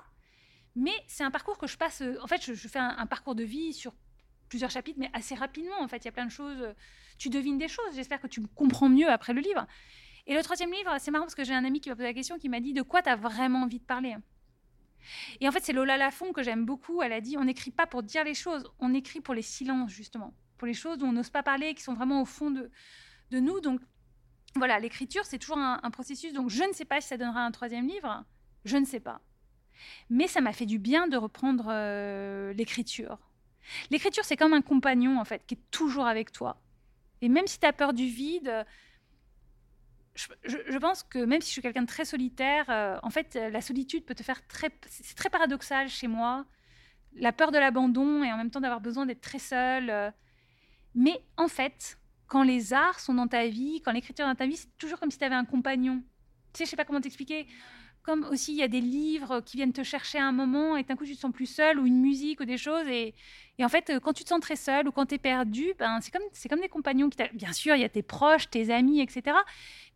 Mais 0.74 0.92
c'est 1.06 1.24
un 1.24 1.30
parcours 1.30 1.56
que 1.56 1.66
je 1.66 1.78
passe. 1.78 2.02
Euh, 2.02 2.18
en 2.22 2.26
fait, 2.26 2.44
je, 2.44 2.68
fais 2.68 2.78
un, 2.78 3.06
parcours 3.06 3.34
de 3.34 3.42
vie 3.42 3.72
sur 3.72 3.94
plusieurs 4.50 4.70
chapitres, 4.70 4.98
mais 5.00 5.10
assez 5.14 5.34
rapidement. 5.34 5.80
En 5.80 5.88
fait, 5.88 5.98
il 5.98 6.04
y 6.04 6.08
a 6.08 6.12
plein 6.12 6.26
de 6.26 6.30
choses. 6.30 6.60
Euh, 6.60 6.74
tu 7.18 7.30
devines 7.30 7.56
des 7.56 7.68
choses. 7.68 7.94
J'espère 7.94 8.20
que 8.20 8.26
tu 8.26 8.46
comprends 8.54 8.90
mieux 8.90 9.08
après 9.08 9.32
le 9.32 9.40
livre. 9.40 9.66
Et 10.26 10.34
le 10.34 10.42
troisième 10.42 10.72
livre, 10.72 10.94
c'est 10.98 11.10
marrant 11.10 11.24
parce 11.24 11.34
que 11.34 11.44
j'ai 11.44 11.54
un 11.54 11.64
ami 11.64 11.80
qui 11.80 11.88
m'a 11.88 11.94
posé 11.94 12.08
la 12.08 12.14
question, 12.14 12.38
qui 12.38 12.48
m'a 12.48 12.60
dit 12.60 12.72
de 12.72 12.82
quoi 12.82 13.02
tu 13.02 13.08
as 13.08 13.16
vraiment 13.16 13.62
envie 13.62 13.78
de 13.78 13.84
parler? 13.84 14.16
Et 15.40 15.48
en 15.48 15.52
fait, 15.52 15.62
c'est 15.62 15.72
Lola 15.72 15.96
Lafont 15.96 16.32
que 16.32 16.42
j'aime 16.42 16.64
beaucoup. 16.64 17.02
Elle 17.02 17.12
a 17.12 17.20
dit 17.20 17.36
on 17.36 17.44
n'écrit 17.44 17.70
pas 17.70 17.86
pour 17.86 18.02
dire 18.02 18.24
les 18.24 18.34
choses, 18.34 18.64
on 18.80 18.92
écrit 18.92 19.20
pour 19.20 19.34
les 19.34 19.42
silences, 19.42 19.90
justement. 19.90 20.34
Pour 20.58 20.66
les 20.66 20.74
choses 20.74 20.98
dont 20.98 21.08
on 21.08 21.12
n'ose 21.12 21.30
pas 21.30 21.42
parler, 21.42 21.74
qui 21.74 21.82
sont 21.82 21.94
vraiment 21.94 22.22
au 22.22 22.24
fond 22.24 22.50
de, 22.50 22.70
nous. 23.30 23.60
Donc, 23.60 23.80
voilà, 24.56 24.80
l'écriture, 24.80 25.24
c'est 25.24 25.38
toujours 25.38 25.58
un, 25.58 25.90
processus. 25.90 26.32
Donc, 26.32 26.50
je 26.50 26.64
ne 26.64 26.72
sais 26.72 26.84
pas 26.84 27.00
si 27.00 27.08
ça 27.08 27.16
donnera 27.16 27.40
un 27.40 27.50
troisième 27.50 27.86
livre. 27.86 28.24
Je 28.64 28.76
ne 28.78 28.84
sais 28.84 29.00
pas. 29.00 29.20
Mais 30.08 30.26
ça 30.26 30.40
m'a 30.40 30.52
fait 30.52 30.66
du 30.66 30.78
bien 30.78 31.06
de 31.06 31.16
reprendre 31.16 31.66
euh, 31.68 32.52
l'écriture. 32.54 33.18
L'écriture, 33.90 34.24
c'est 34.24 34.36
comme 34.36 34.54
un 34.54 34.62
compagnon, 34.62 35.20
en 35.20 35.24
fait, 35.24 35.44
qui 35.46 35.54
est 35.54 35.70
toujours 35.70 36.06
avec 36.06 36.32
toi. 36.32 36.60
Et 37.20 37.28
même 37.28 37.46
si 37.46 37.60
tu 37.60 37.66
as 37.66 37.72
peur 37.72 37.92
du 37.92 38.06
vide, 38.06 38.64
je, 40.16 40.78
pense 40.78 41.02
que 41.02 41.18
même 41.18 41.40
si 41.40 41.48
je 41.48 41.52
suis 41.52 41.62
quelqu'un 41.62 41.82
de 41.82 41.86
très 41.86 42.04
solitaire, 42.04 42.64
euh, 42.70 42.98
en 43.02 43.10
fait, 43.10 43.34
la 43.34 43.60
solitude 43.60 44.04
peut 44.04 44.14
te 44.14 44.22
faire 44.22 44.46
très. 44.46 44.70
C'est 44.88 45.14
très 45.14 45.30
paradoxal 45.30 45.88
chez 45.88 46.08
moi. 46.08 46.46
La 47.14 47.32
peur 47.32 47.52
de 47.52 47.58
l'abandon 47.58 48.24
et 48.24 48.32
en 48.32 48.36
même 48.36 48.50
temps 48.50 48.60
d'avoir 48.60 48.80
besoin 48.80 49.06
d'être 49.06 49.20
très 49.20 49.38
seul. 49.38 49.90
Euh. 49.90 50.10
mais 50.94 51.22
en 51.36 51.48
fait, 51.48 51.98
quand 52.26 52.42
les 52.42 52.72
arts 52.72 53.00
sont 53.00 53.14
dans 53.14 53.28
ta 53.28 53.46
vie, 53.46 53.80
quand 53.82 53.92
l'écriture 53.92 54.24
est 54.26 54.28
dans 54.28 54.34
ta 54.34 54.46
vie, 54.46 54.56
c'est 54.56 54.76
toujours 54.78 54.98
comme 54.98 55.10
si 55.10 55.18
tu 55.18 55.24
avais 55.24 55.34
un 55.34 55.44
compagnon. 55.44 56.02
Tu 56.52 56.58
sais, 56.58 56.64
je 56.64 56.70
sais 56.70 56.76
pas 56.76 56.84
comment 56.84 57.00
t'expliquer. 57.00 57.46
Comme 58.06 58.24
aussi, 58.30 58.52
il 58.52 58.58
y 58.58 58.62
a 58.62 58.68
des 58.68 58.80
livres 58.80 59.40
qui 59.40 59.56
viennent 59.56 59.72
te 59.72 59.82
chercher 59.82 60.18
à 60.18 60.26
un 60.26 60.32
moment 60.32 60.76
et 60.76 60.84
d'un 60.84 60.96
coup, 60.96 61.04
tu 61.04 61.16
te 61.16 61.20
sens 61.20 61.32
plus 61.32 61.46
seul, 61.46 61.78
ou 61.78 61.86
une 61.86 62.00
musique, 62.00 62.40
ou 62.40 62.44
des 62.44 62.56
choses. 62.56 62.86
Et, 62.88 63.14
en 63.60 63.68
fait, 63.68 63.92
quand 64.02 64.12
tu 64.12 64.22
te 64.22 64.28
sens 64.28 64.40
très 64.40 64.54
seul 64.54 64.86
ou 64.86 64.92
quand 64.92 65.06
tu 65.06 65.16
es 65.16 65.18
perdu, 65.18 65.74
ben, 65.78 65.98
c'est 66.00 66.12
comme, 66.12 66.22
comme 66.48 66.60
des 66.60 66.68
compagnons 66.68 67.10
qui 67.10 67.18
Bien 67.34 67.52
sûr, 67.52 67.74
il 67.74 67.80
y 67.80 67.84
a 67.84 67.88
tes 67.88 68.02
proches, 68.02 68.48
tes 68.48 68.72
amis, 68.72 69.00
etc. 69.00 69.36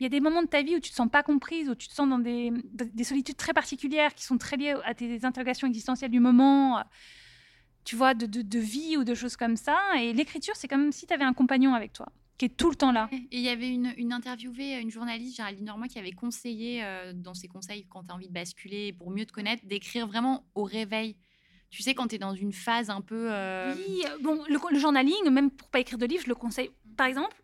Il 0.01 0.03
y 0.03 0.07
a 0.07 0.09
des 0.09 0.21
moments 0.21 0.43
de 0.43 0.49
ta 0.49 0.63
vie 0.63 0.77
où 0.77 0.81
tu 0.81 0.91
te 0.91 0.97
sens 0.97 1.09
pas 1.09 1.23
comprise, 1.23 1.71
où 1.71 1.75
tu 1.75 1.89
te 1.89 1.95
sens 1.95 2.09
dans 2.09 2.19
des, 2.19 2.53
des 2.73 3.05
solitudes 3.05 3.37
très 3.37 3.53
particulières 3.53 4.15
qui 4.15 4.25
sont 4.25 4.39
très 4.39 4.57
liées 4.57 4.75
à 4.85 4.93
tes 4.93 5.25
interrogations 5.25 5.69
existentielles 5.69 6.11
du 6.11 6.21
moment 6.21 6.83
tu 7.85 7.97
vois, 7.97 8.15
de, 8.15 8.59
vie 8.59 8.97
ou 8.97 9.05
de 9.05 9.15
choses 9.15 9.37
comme 9.37 9.57
ça. 9.57 9.79
Et 9.99 10.13
l'écriture, 10.13 10.55
c'est 10.57 10.69
comme 10.69 10.93
si 10.93 11.07
tu 11.07 11.15
avais 11.15 11.25
un 11.25 11.33
compagnon 11.33 11.75
avec 11.75 11.93
toi 11.93 12.07
qui 12.41 12.47
est 12.47 12.57
tout 12.57 12.70
le 12.70 12.74
temps 12.74 12.91
là. 12.91 13.11
Et 13.12 13.26
il 13.32 13.41
y 13.43 13.51
avait 13.51 13.68
une, 13.68 13.93
une, 13.99 14.14
interviewée, 14.14 14.80
une 14.80 14.91
journaliste, 14.91 15.36
Géraldine 15.36 15.66
Normand, 15.66 15.88
qui 15.88 15.99
avait 15.99 16.12
conseillé 16.12 16.82
euh, 16.82 17.12
dans 17.12 17.34
ses 17.34 17.49
conseils, 17.49 17.84
quand 17.91 18.05
tu 18.05 18.12
as 18.12 18.14
envie 18.14 18.28
de 18.28 18.32
basculer, 18.32 18.95
pour 18.95 19.11
mieux 19.11 19.26
te 19.26 19.32
connaître, 19.32 19.66
d'écrire 19.66 20.07
vraiment 20.07 20.43
au 20.55 20.64
réveil. 20.64 21.16
Tu 21.68 21.82
sais, 21.82 21.93
quand 21.93 22.07
tu 22.07 22.14
es 22.14 22.18
dans 22.18 22.34
une 22.34 22.55
phase 22.55 22.88
un 22.88 23.03
peu. 23.03 23.30
Euh, 23.30 23.74
oui, 23.76 24.05
euh, 24.07 24.16
bon, 24.22 24.43
le, 24.49 24.59
le, 24.70 24.78
journaling, 24.78 25.28
même 25.28 25.51
pour 25.51 25.68
pas 25.68 25.80
écrire 25.80 25.99
de 25.99 26.07
livre, 26.07 26.22
je 26.22 26.30
le 26.30 26.34
conseille. 26.34 26.70
Par 26.97 27.09
exemple, 27.09 27.43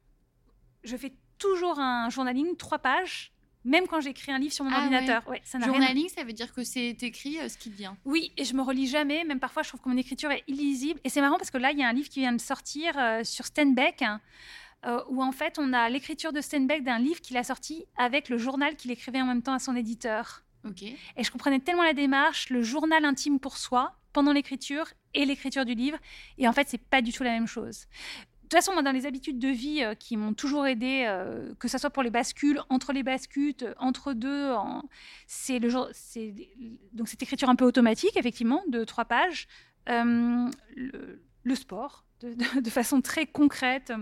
je 0.82 0.96
fais 0.96 1.12
toujours 1.36 1.78
un 1.78 2.08
journaling, 2.08 2.56
trois 2.56 2.78
pages, 2.78 3.32
même 3.64 3.86
quand 3.86 4.00
j'écris 4.00 4.32
un 4.32 4.38
livre 4.38 4.54
sur 4.54 4.64
mon 4.64 4.70
ah 4.72 4.78
ordinateur. 4.78 5.28
Ouais. 5.28 5.42
ça 5.44 5.60
Journaling, 5.60 6.08
ça 6.08 6.24
veut 6.24 6.32
dire 6.32 6.54
que 6.54 6.64
c'est 6.64 6.96
écrit 7.02 7.36
ce 7.50 7.58
qui 7.58 7.68
vient. 7.68 7.98
Oui, 8.06 8.32
et 8.38 8.46
je 8.46 8.54
me 8.54 8.62
relis 8.62 8.86
jamais. 8.86 9.24
Même 9.24 9.40
parfois, 9.40 9.62
je 9.62 9.68
trouve 9.68 9.82
que 9.82 9.90
mon 9.90 9.98
écriture 9.98 10.30
est 10.30 10.44
illisible. 10.48 11.00
Et 11.04 11.10
c'est 11.10 11.20
marrant 11.20 11.36
parce 11.36 11.50
que 11.50 11.58
là, 11.58 11.70
il 11.72 11.78
y 11.78 11.82
a 11.82 11.86
un 11.86 11.92
livre 11.92 12.08
qui 12.08 12.20
vient 12.20 12.32
de 12.32 12.40
sortir 12.40 12.94
sur 13.24 13.44
Steinbeck. 13.44 14.02
Euh, 14.84 15.02
où 15.08 15.22
en 15.22 15.32
fait 15.32 15.58
on 15.58 15.72
a 15.72 15.88
l'écriture 15.88 16.32
de 16.32 16.40
Steinbeck 16.40 16.84
d'un 16.84 16.98
livre 16.98 17.20
qu'il 17.20 17.36
a 17.36 17.42
sorti 17.42 17.86
avec 17.96 18.28
le 18.28 18.38
journal 18.38 18.76
qu'il 18.76 18.90
écrivait 18.90 19.20
en 19.20 19.26
même 19.26 19.42
temps 19.42 19.54
à 19.54 19.58
son 19.58 19.74
éditeur. 19.74 20.42
Et 21.16 21.22
je 21.22 21.30
comprenais 21.30 21.60
tellement 21.60 21.84
la 21.84 21.92
démarche, 21.92 22.50
le 22.50 22.60
journal 22.60 23.04
intime 23.04 23.38
pour 23.38 23.56
soi 23.56 23.94
pendant 24.12 24.32
l'écriture 24.32 24.86
et 25.14 25.24
l'écriture 25.24 25.64
du 25.64 25.74
livre. 25.74 25.98
Et 26.38 26.48
en 26.48 26.52
fait, 26.52 26.68
c'est 26.68 26.82
pas 26.82 27.02
du 27.02 27.12
tout 27.12 27.22
la 27.22 27.30
même 27.30 27.46
chose. 27.46 27.86
De 28.46 28.48
toute 28.48 28.54
façon, 28.54 28.72
moi, 28.72 28.82
dans 28.82 28.92
les 28.92 29.06
habitudes 29.06 29.38
de 29.38 29.48
vie 29.48 29.82
euh, 29.82 29.94
qui 29.94 30.16
m'ont 30.16 30.34
toujours 30.34 30.66
aidé, 30.66 31.04
euh, 31.06 31.54
que 31.60 31.68
ce 31.68 31.78
soit 31.78 31.90
pour 31.90 32.02
les 32.02 32.10
bascules, 32.10 32.60
entre 32.68 32.92
les 32.92 33.04
bascules, 33.04 33.54
entre 33.78 34.12
deux, 34.12 34.54
c'est 35.26 35.58
le 35.58 35.70
c'est 35.92 36.34
donc 36.92 37.08
cette 37.08 37.22
écriture 37.22 37.48
un 37.48 37.56
peu 37.56 37.64
automatique, 37.64 38.16
effectivement, 38.16 38.62
de 38.68 38.84
trois 38.84 39.04
pages, 39.04 39.46
le, 39.86 40.50
sport, 41.54 42.04
de, 42.22 42.70
façon 42.70 43.00
très 43.00 43.26
concrète, 43.26 43.92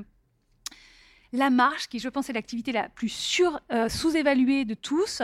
la 1.34 1.50
marche, 1.50 1.88
qui 1.88 1.98
je 1.98 2.08
pense 2.08 2.30
est 2.30 2.32
l'activité 2.32 2.70
la 2.70 2.88
plus 2.88 3.42
euh, 3.72 3.88
sous-évaluée 3.88 4.64
de 4.64 4.74
tous, 4.74 5.20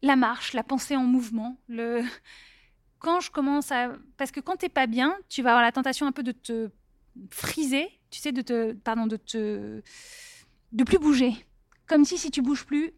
la 0.00 0.14
marche, 0.14 0.52
la 0.52 0.62
pensée 0.62 0.96
en 0.96 1.02
mouvement, 1.02 1.58
le... 1.68 2.02
quand 3.00 3.20
je 3.20 3.30
commence 3.30 3.72
à... 3.72 3.92
Parce 4.16 4.30
que 4.30 4.40
quand 4.40 4.56
t'es 4.56 4.68
pas 4.68 4.86
bien, 4.86 5.16
tu 5.28 5.42
vas 5.42 5.50
avoir 5.50 5.62
la 5.62 5.72
tentation 5.72 6.06
un 6.06 6.12
peu 6.12 6.22
de 6.22 6.32
te 6.32 6.70
friser, 7.30 7.88
tu 8.10 8.20
sais, 8.20 8.30
de 8.30 8.42
te... 8.42 8.72
Pardon, 8.74 9.08
de 9.08 9.16
te... 9.16 9.82
de 10.72 10.84
plus 10.84 10.98
bouger. 10.98 11.34
Comme 11.88 12.04
si 12.04 12.16
si 12.16 12.30
tu 12.30 12.40
bouges 12.40 12.64
plus, 12.64 12.92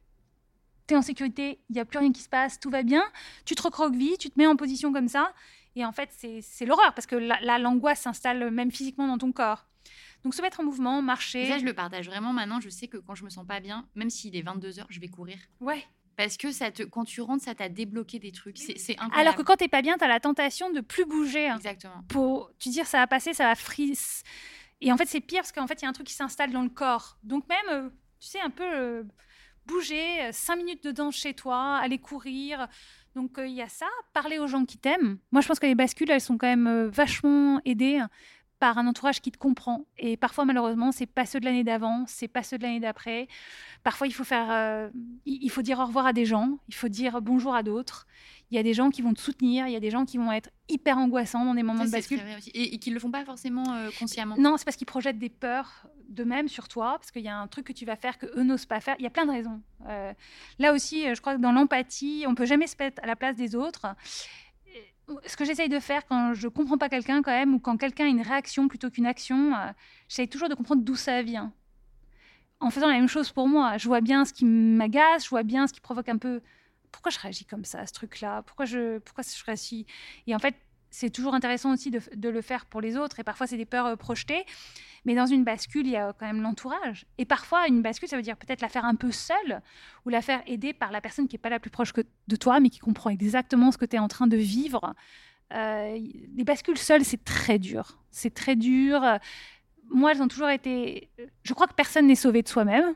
tu 0.87 0.95
es 0.95 0.97
en 0.99 1.03
sécurité, 1.03 1.59
il 1.71 1.75
n'y 1.75 1.81
a 1.81 1.87
plus 1.87 1.99
rien 1.99 2.13
qui 2.13 2.21
se 2.21 2.29
passe, 2.29 2.61
tout 2.61 2.71
va 2.71 2.83
bien, 2.83 3.03
tu 3.47 3.55
te 3.55 3.63
recroquevilles, 3.63 4.19
tu 4.19 4.29
te 4.29 4.39
mets 4.39 4.47
en 4.47 4.57
position 4.57 4.93
comme 4.93 5.09
ça, 5.09 5.33
et 5.75 5.87
en 5.87 5.93
fait, 5.93 6.11
c'est 6.43 6.67
l'horreur, 6.67 6.93
parce 6.93 7.07
que 7.07 7.17
la 7.17 7.59
l'angoisse 7.59 8.01
s'installe 8.01 8.51
même 8.51 8.71
physiquement 8.71 9.07
dans 9.07 9.17
ton 9.17 9.33
corps. 9.33 9.70
Donc 10.25 10.35
se 10.35 10.43
mettre 10.43 10.61
en 10.61 10.65
mouvement, 10.65 11.01
marcher. 11.03 11.49
ça, 11.49 11.59
je 11.59 11.65
le 11.65 11.73
partage 11.73 12.07
vraiment 12.07 12.33
maintenant. 12.33 12.61
Je 12.61 12.69
sais 12.69 12.89
que 12.89 12.99
quand 12.99 13.15
je 13.15 13.25
me 13.25 13.31
sens 13.31 13.47
pas 13.47 13.61
bien, 13.61 13.89
même 13.95 14.11
s'il 14.11 14.37
est 14.37 14.43
22h, 14.43 14.85
je 14.89 15.01
vais 15.01 15.09
courir. 15.09 15.39
Ouais. 15.61 15.85
Parce 16.17 16.37
que 16.37 16.53
ça 16.53 16.71
te, 16.71 16.83
quand 16.83 17.05
tu 17.05 17.23
rentres, 17.23 17.45
ça 17.45 17.55
t'a 17.55 17.71
débloqué 17.71 18.19
des 18.19 18.31
trucs. 18.31 18.59
C'est 18.59 18.93
incroyable. 18.93 19.15
Alors 19.17 19.37
que 19.37 19.43
quand 19.43 19.57
t'es 19.57 19.69
pas 19.69 19.81
bien, 19.81 19.97
tu 19.97 20.05
as 20.05 20.09
la 20.09 20.21
tentation 20.21 20.71
de 20.71 20.81
plus 20.81 21.07
bouger. 21.07 21.49
Hein. 21.49 21.57
Exactement. 21.57 22.05
Pour 22.09 22.51
tu 22.59 22.69
dire 22.69 22.87
ça 22.87 22.99
va 22.99 23.07
passer, 23.07 23.33
ça 23.33 23.45
va 23.45 23.55
frise. 23.55 24.23
Et 24.83 24.93
en 24.93 24.99
fait, 24.99 25.07
c'est 25.07 25.21
pire 25.21 25.41
parce 25.41 25.53
qu'en 25.53 25.67
fait, 25.67 25.81
il 25.81 25.85
y 25.85 25.87
a 25.87 25.89
un 25.89 25.95
truc 25.95 26.07
qui 26.07 26.13
s'installe 26.13 26.53
dans 26.53 26.63
le 26.63 26.69
corps. 26.69 27.17
Donc 27.23 27.49
même, 27.49 27.59
euh, 27.71 27.89
tu 28.19 28.29
sais, 28.29 28.41
un 28.41 28.51
peu 28.51 28.65
euh, 28.65 29.03
bouger, 29.67 30.25
euh, 30.25 30.31
cinq 30.33 30.57
minutes 30.57 30.85
dedans 30.85 31.11
chez 31.11 31.33
toi, 31.33 31.77
aller 31.77 31.99
courir. 31.99 32.69
Donc 33.15 33.39
il 33.39 33.53
y 33.53 33.63
a 33.63 33.69
ça, 33.69 33.89
parler 34.13 34.39
aux 34.39 34.47
gens 34.47 34.67
qui 34.67 34.77
t'aiment. 34.77 35.19
Moi, 35.33 35.41
je 35.41 35.49
pense 35.49 35.59
que 35.59 35.67
les 35.67 35.75
bascules, 35.75 36.11
elles 36.11 36.21
sont 36.21 36.39
quand 36.39 36.47
même 36.47 36.87
vachement 36.89 37.61
aidées 37.65 38.03
par 38.61 38.77
un 38.79 38.87
entourage 38.87 39.21
qui 39.21 39.33
te 39.33 39.39
comprend. 39.39 39.87
Et 39.99 40.17
parfois, 40.17 40.45
malheureusement, 40.45 40.93
c'est 40.93 41.07
pas 41.07 41.25
ceux 41.25 41.41
de 41.41 41.47
l'année 41.47 41.65
d'avant, 41.65 42.05
c'est 42.07 42.29
pas 42.29 42.43
ceux 42.43 42.59
de 42.59 42.63
l'année 42.63 42.79
d'après. 42.79 43.27
Parfois, 43.83 44.07
il 44.07 44.13
faut 44.13 44.23
faire, 44.23 44.49
euh, 44.51 44.91
il 45.25 45.51
faut 45.51 45.63
dire 45.63 45.81
au 45.81 45.87
revoir 45.87 46.07
à 46.07 46.13
des 46.13 46.27
gens, 46.27 46.59
il 46.69 46.75
faut 46.75 46.89
dire 46.89 47.23
bonjour 47.23 47.55
à 47.55 47.63
d'autres. 47.63 48.07
Il 48.51 48.57
y 48.57 48.59
a 48.59 48.63
des 48.63 48.75
gens 48.75 48.91
qui 48.91 49.01
vont 49.01 49.15
te 49.15 49.21
soutenir, 49.21 49.67
il 49.67 49.73
y 49.73 49.77
a 49.77 49.81
des 49.81 49.91
gens 49.91 50.05
qui 50.05 50.19
vont 50.19 50.31
être 50.31 50.51
hyper 50.69 50.99
angoissants 50.99 51.45
dans 51.45 51.55
des 51.55 51.63
moments 51.63 51.85
de 51.85 51.91
bascule. 51.91 52.21
Et, 52.53 52.75
et 52.75 52.79
qui 52.79 52.91
le 52.91 53.01
font 53.01 53.11
pas 53.11 53.25
forcément 53.25 53.73
euh, 53.73 53.89
consciemment. 53.99 54.37
Non, 54.39 54.57
c'est 54.57 54.65
parce 54.65 54.77
qu'ils 54.77 54.87
projettent 54.87 55.19
des 55.19 55.31
peurs 55.31 55.87
d'eux-mêmes 56.09 56.49
sur 56.49 56.69
toi, 56.69 56.99
parce 56.99 57.11
qu'il 57.11 57.23
y 57.23 57.29
a 57.29 57.39
un 57.39 57.47
truc 57.47 57.67
que 57.67 57.73
tu 57.73 57.87
vas 57.87 57.97
faire 57.97 58.19
que 58.19 58.27
eux 58.39 58.43
n'osent 58.43 58.67
pas 58.67 58.81
faire. 58.81 58.97
Il 58.99 59.05
y 59.05 59.07
a 59.07 59.11
plein 59.11 59.25
de 59.25 59.31
raisons. 59.31 59.63
Euh, 59.89 60.13
là 60.59 60.73
aussi, 60.75 61.15
je 61.15 61.21
crois 61.21 61.37
que 61.37 61.41
dans 61.41 61.53
l'empathie, 61.53 62.25
on 62.27 62.35
peut 62.35 62.45
jamais 62.45 62.67
se 62.67 62.75
mettre 62.79 63.03
à 63.03 63.07
la 63.07 63.17
place 63.17 63.37
des 63.37 63.55
autres 63.55 63.87
ce 65.27 65.37
que 65.37 65.45
j'essaye 65.45 65.69
de 65.69 65.81
faire 65.81 66.07
quand 66.07 66.35
je 66.35 66.49
comprends 66.49 66.79
pas 66.79 66.89
quelqu'un 66.89 67.23
quand 67.23 67.33
même, 67.33 67.55
ou 67.55 67.59
quand 67.59 67.77
quelqu'un 67.77 68.07
a 68.07 68.09
une 68.09 68.23
réaction 68.23 68.69
plutôt 68.69 68.91
qu'une 68.91 69.07
action, 69.07 69.55
euh, 69.55 69.73
j'essaye 70.09 70.29
toujours 70.29 70.49
de 70.49 70.55
comprendre 70.55 70.83
d'où 70.83 70.97
ça 70.97 71.23
vient. 71.23 71.53
En 72.61 72.71
faisant 72.71 72.89
la 72.89 72.95
même 72.95 73.09
chose 73.09 73.33
pour 73.33 73.49
moi, 73.49 73.79
je 73.79 73.89
vois 73.89 74.01
bien 74.01 74.25
ce 74.25 74.33
qui 74.33 74.45
m'agace, 74.45 75.25
je 75.25 75.31
vois 75.31 75.43
bien 75.43 75.67
ce 75.67 75.73
qui 75.73 75.81
provoque 75.81 76.09
un 76.09 76.19
peu. 76.19 76.43
Pourquoi 76.93 77.11
je 77.11 77.19
réagis 77.19 77.45
comme 77.45 77.65
ça, 77.65 77.87
ce 77.87 77.93
truc-là? 77.93 78.43
Pourquoi 78.43 78.67
je, 78.67 78.99
pourquoi 78.99 79.25
je 79.25 79.45
réagis? 79.45 79.87
Et 80.27 80.35
en 80.35 80.39
fait, 80.39 80.55
c'est 80.91 81.11
toujours 81.11 81.35
intéressant 81.35 81.73
aussi 81.73 81.91
de, 81.91 82.29
le 82.29 82.43
faire 82.43 82.67
pour 82.67 82.81
les 82.81 82.97
autres. 82.97 83.21
Et 83.21 83.25
parfois, 83.25 83.47
c'est 83.47 83.57
des 83.57 83.65
peurs 83.65 83.87
euh, 83.87 83.97
projetées. 83.97 84.45
Mais 85.05 85.15
dans 85.15 85.27
une 85.27 85.45
bascule, 85.45 85.87
il 85.87 85.93
y 85.93 85.97
a 85.97 86.13
quand 86.13 86.27
même 86.27 86.43
l'entourage. 86.43 87.07
Et 87.17 87.25
parfois, 87.25 87.67
une 87.69 87.81
bascule, 87.81 88.09
ça 88.09 88.17
veut 88.17 88.23
dire 88.23 88.37
peut-être 88.37 88.61
la 88.61 88.69
faire 88.69 88.85
un 88.85 88.95
peu 88.95 89.11
seule 89.11 89.63
ou 90.05 90.11
la 90.11 90.21
faire 90.21 90.43
aider 90.47 90.75
par 90.75 90.91
la 90.91 91.01
personne 91.01 91.27
qui 91.27 91.35
n'est 91.35 91.41
pas 91.41 91.49
la 91.49 91.59
plus 91.59 91.71
proche 91.71 91.93
que 91.93 92.03
de 92.29 92.37
toi, 92.37 92.61
mais 92.61 92.69
qui 92.69 92.81
comprend 92.81 93.09
exactement 93.09 93.73
ce 93.73 93.79
que 93.79 93.87
tu 93.87 93.97
es 93.97 93.99
en 93.99 94.09
train 94.09 94.27
de 94.27 94.37
vivre. 94.37 94.95
Euh, 95.55 95.99
les 96.37 96.45
bascules 96.45 96.77
seules, 96.77 97.05
c'est 97.05 97.25
très 97.25 97.59
dur. 97.59 97.99
C'est 98.11 98.35
très 98.35 98.57
dur. 98.57 99.03
Moi, 99.89 100.13
elles 100.13 100.23
ont 100.23 100.29
toujours 100.29 100.51
été. 100.51 101.09
Je 101.45 101.55
crois 101.55 101.67
que 101.67 101.75
personne 101.75 102.07
n'est 102.07 102.15
sauvé 102.15 102.43
de 102.43 102.49
soi-même. 102.49 102.95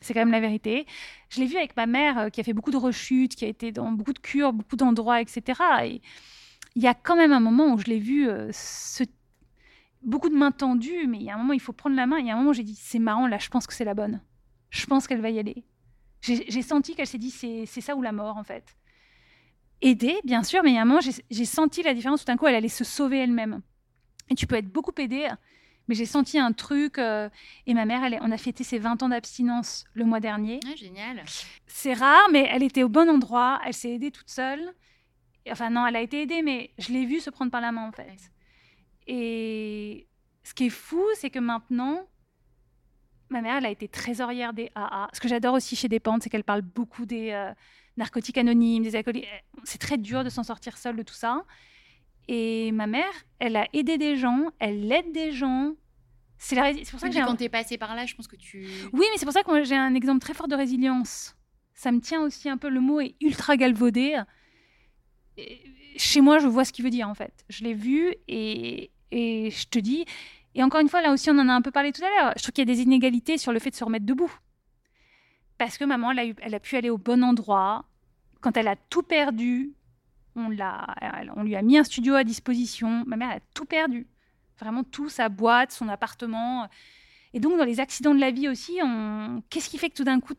C'est 0.00 0.14
quand 0.14 0.20
même 0.20 0.30
la 0.30 0.40
vérité. 0.40 0.86
Je 1.30 1.40
l'ai 1.40 1.46
vu 1.46 1.56
avec 1.56 1.76
ma 1.76 1.86
mère 1.86 2.18
euh, 2.18 2.28
qui 2.28 2.40
a 2.40 2.44
fait 2.44 2.52
beaucoup 2.52 2.70
de 2.70 2.76
rechutes, 2.76 3.34
qui 3.34 3.44
a 3.44 3.48
été 3.48 3.72
dans 3.72 3.90
beaucoup 3.92 4.12
de 4.12 4.18
cures, 4.18 4.52
beaucoup 4.52 4.76
d'endroits, 4.76 5.20
etc. 5.20 5.42
Et 5.84 6.02
il 6.76 6.82
y 6.82 6.86
a 6.86 6.94
quand 6.94 7.16
même 7.16 7.32
un 7.32 7.40
moment 7.40 7.72
où 7.72 7.78
je 7.78 7.86
l'ai 7.86 7.98
vu 7.98 8.28
euh, 8.28 8.50
se... 8.52 9.02
beaucoup 10.02 10.28
de 10.28 10.36
mains 10.36 10.52
tendues, 10.52 11.06
mais 11.08 11.16
il 11.16 11.24
y 11.24 11.30
a 11.30 11.34
un 11.34 11.38
moment 11.38 11.54
il 11.54 11.60
faut 11.60 11.72
prendre 11.72 11.96
la 11.96 12.06
main. 12.06 12.18
Il 12.18 12.26
y 12.26 12.30
a 12.30 12.34
un 12.34 12.36
moment 12.36 12.50
où 12.50 12.54
j'ai 12.54 12.62
dit 12.62 12.78
c'est 12.78 12.98
marrant, 12.98 13.26
là 13.26 13.38
je 13.38 13.48
pense 13.48 13.66
que 13.66 13.72
c'est 13.72 13.84
la 13.84 13.94
bonne. 13.94 14.20
Je 14.70 14.84
pense 14.84 15.06
qu'elle 15.06 15.22
va 15.22 15.30
y 15.30 15.38
aller. 15.38 15.64
J'ai 16.20 16.62
senti 16.62 16.94
qu'elle 16.94 17.06
s'est 17.06 17.18
dit 17.18 17.30
c'est 17.30 17.66
ça 17.66 17.96
ou 17.96 18.02
la 18.02 18.12
mort 18.12 18.36
en 18.36 18.44
fait. 18.44 18.76
Aider, 19.80 20.16
bien 20.24 20.42
sûr, 20.42 20.62
mais 20.62 20.70
il 20.70 20.74
y 20.74 20.78
a 20.78 20.82
un 20.82 20.84
moment 20.84 21.00
j'ai 21.00 21.44
senti 21.44 21.82
la 21.82 21.94
différence. 21.94 22.20
Tout 22.20 22.26
d'un 22.26 22.36
coup, 22.36 22.46
elle 22.46 22.54
allait 22.54 22.68
se 22.68 22.84
sauver 22.84 23.18
elle-même. 23.18 23.62
Et 24.28 24.34
tu 24.34 24.46
peux 24.46 24.56
être 24.56 24.70
beaucoup 24.70 24.92
aidé, 24.98 25.28
mais 25.88 25.94
j'ai 25.94 26.04
senti 26.04 26.38
un 26.38 26.52
truc. 26.52 26.98
Euh, 26.98 27.30
et 27.66 27.74
ma 27.74 27.86
mère, 27.86 28.02
elle, 28.04 28.18
on 28.22 28.32
a 28.32 28.38
fêté 28.38 28.64
ses 28.64 28.78
20 28.78 29.02
ans 29.02 29.08
d'abstinence 29.08 29.84
le 29.94 30.04
mois 30.04 30.20
dernier. 30.20 30.60
Ah, 30.66 30.74
génial. 30.74 31.22
C'est 31.66 31.94
rare, 31.94 32.28
mais 32.32 32.48
elle 32.50 32.62
était 32.62 32.82
au 32.82 32.88
bon 32.88 33.08
endroit. 33.08 33.60
Elle 33.64 33.74
s'est 33.74 33.92
aidée 33.92 34.10
toute 34.10 34.30
seule. 34.30 34.74
Enfin, 35.50 35.70
non, 35.70 35.86
elle 35.86 35.96
a 35.96 36.00
été 36.00 36.22
aidée, 36.22 36.42
mais 36.42 36.70
je 36.78 36.92
l'ai 36.92 37.06
vue 37.06 37.20
se 37.20 37.30
prendre 37.30 37.50
par 37.50 37.60
la 37.60 37.72
main, 37.72 37.86
en 37.86 37.92
fait. 37.92 38.30
Et 39.06 40.06
ce 40.42 40.54
qui 40.54 40.66
est 40.66 40.70
fou, 40.70 41.04
c'est 41.14 41.30
que 41.30 41.38
maintenant, 41.38 42.06
ma 43.28 43.42
mère, 43.42 43.56
elle 43.56 43.66
a 43.66 43.70
été 43.70 43.88
trésorière 43.88 44.52
des 44.52 44.70
AA. 44.74 45.08
Ce 45.12 45.20
que 45.20 45.28
j'adore 45.28 45.54
aussi 45.54 45.76
chez 45.76 45.88
Dépente, 45.88 46.22
c'est 46.22 46.30
qu'elle 46.30 46.44
parle 46.44 46.62
beaucoup 46.62 47.06
des 47.06 47.30
euh, 47.30 47.52
narcotiques 47.96 48.38
anonymes, 48.38 48.82
des 48.82 48.96
alcooliques. 48.96 49.28
C'est 49.64 49.78
très 49.78 49.98
dur 49.98 50.24
de 50.24 50.28
s'en 50.28 50.42
sortir 50.42 50.78
seule 50.78 50.96
de 50.96 51.02
tout 51.02 51.14
ça. 51.14 51.44
Et 52.28 52.72
ma 52.72 52.86
mère, 52.86 53.12
elle 53.38 53.56
a 53.56 53.68
aidé 53.72 53.98
des 53.98 54.16
gens, 54.16 54.50
elle 54.58 54.90
aide 54.90 55.12
des 55.12 55.32
gens. 55.32 55.74
C'est 56.38 56.56
la... 56.56 56.72
pour 56.90 57.00
ça 57.00 57.08
que 57.08 57.24
quand 57.24 57.36
t'es 57.36 57.48
passé 57.48 57.78
par 57.78 57.94
là, 57.94 58.04
je 58.04 58.14
pense 58.14 58.26
que 58.26 58.36
tu. 58.36 58.66
Oui, 58.92 59.06
mais 59.10 59.16
c'est 59.16 59.24
pour 59.24 59.32
ça 59.32 59.42
que 59.42 59.64
j'ai 59.64 59.76
un 59.76 59.94
exemple 59.94 60.20
très 60.20 60.34
fort 60.34 60.48
de 60.48 60.56
résilience. 60.56 61.36
Ça 61.74 61.92
me 61.92 62.00
tient 62.00 62.22
aussi 62.22 62.48
un 62.48 62.56
peu. 62.56 62.68
Le 62.68 62.80
mot 62.80 63.00
est 63.00 63.14
ultra 63.20 63.56
galvaudé. 63.56 64.20
Chez 65.96 66.20
moi, 66.20 66.38
je 66.38 66.46
vois 66.46 66.64
ce 66.64 66.72
qu'il 66.72 66.84
veut 66.84 66.90
dire 66.90 67.08
en 67.08 67.14
fait. 67.14 67.44
Je 67.48 67.64
l'ai 67.64 67.74
vu 67.74 68.14
et, 68.28 68.90
je 69.12 69.66
te 69.66 69.78
dis. 69.78 70.04
Et 70.54 70.62
encore 70.62 70.80
une 70.80 70.88
fois, 70.88 71.02
là 71.02 71.12
aussi, 71.12 71.30
on 71.30 71.38
en 71.38 71.48
a 71.48 71.52
un 71.52 71.62
peu 71.62 71.70
parlé 71.70 71.92
tout 71.92 72.02
à 72.04 72.08
l'heure. 72.08 72.32
Je 72.36 72.42
trouve 72.42 72.52
qu'il 72.52 72.68
y 72.68 72.70
a 72.70 72.74
des 72.74 72.82
inégalités 72.82 73.38
sur 73.38 73.52
le 73.52 73.58
fait 73.58 73.70
de 73.70 73.76
se 73.76 73.84
remettre 73.84 74.06
debout. 74.06 74.32
Parce 75.58 75.78
que 75.78 75.84
maman, 75.84 76.12
elle 76.12 76.18
a, 76.18 76.26
eu, 76.26 76.34
elle 76.40 76.54
a 76.54 76.60
pu 76.60 76.76
aller 76.76 76.90
au 76.90 76.98
bon 76.98 77.22
endroit. 77.22 77.84
Quand 78.40 78.56
elle 78.56 78.68
a 78.68 78.76
tout 78.76 79.02
perdu, 79.02 79.72
on, 80.34 80.48
l'a, 80.48 80.86
on 81.36 81.42
lui 81.42 81.56
a 81.56 81.62
mis 81.62 81.78
un 81.78 81.84
studio 81.84 82.14
à 82.14 82.24
disposition. 82.24 83.04
Ma 83.06 83.16
mère 83.16 83.30
a 83.30 83.40
tout 83.54 83.64
perdu. 83.64 84.06
Vraiment 84.58 84.84
tout, 84.84 85.08
sa 85.08 85.28
boîte, 85.28 85.72
son 85.72 85.88
appartement. 85.88 86.68
Et 87.34 87.40
donc, 87.40 87.58
dans 87.58 87.64
les 87.64 87.80
accidents 87.80 88.14
de 88.14 88.20
la 88.20 88.30
vie 88.30 88.48
aussi, 88.48 88.78
on... 88.82 89.42
qu'est-ce 89.50 89.68
qui 89.68 89.76
fait 89.76 89.90
que 89.90 89.96
tout 89.96 90.04
d'un 90.04 90.20
coup, 90.20 90.34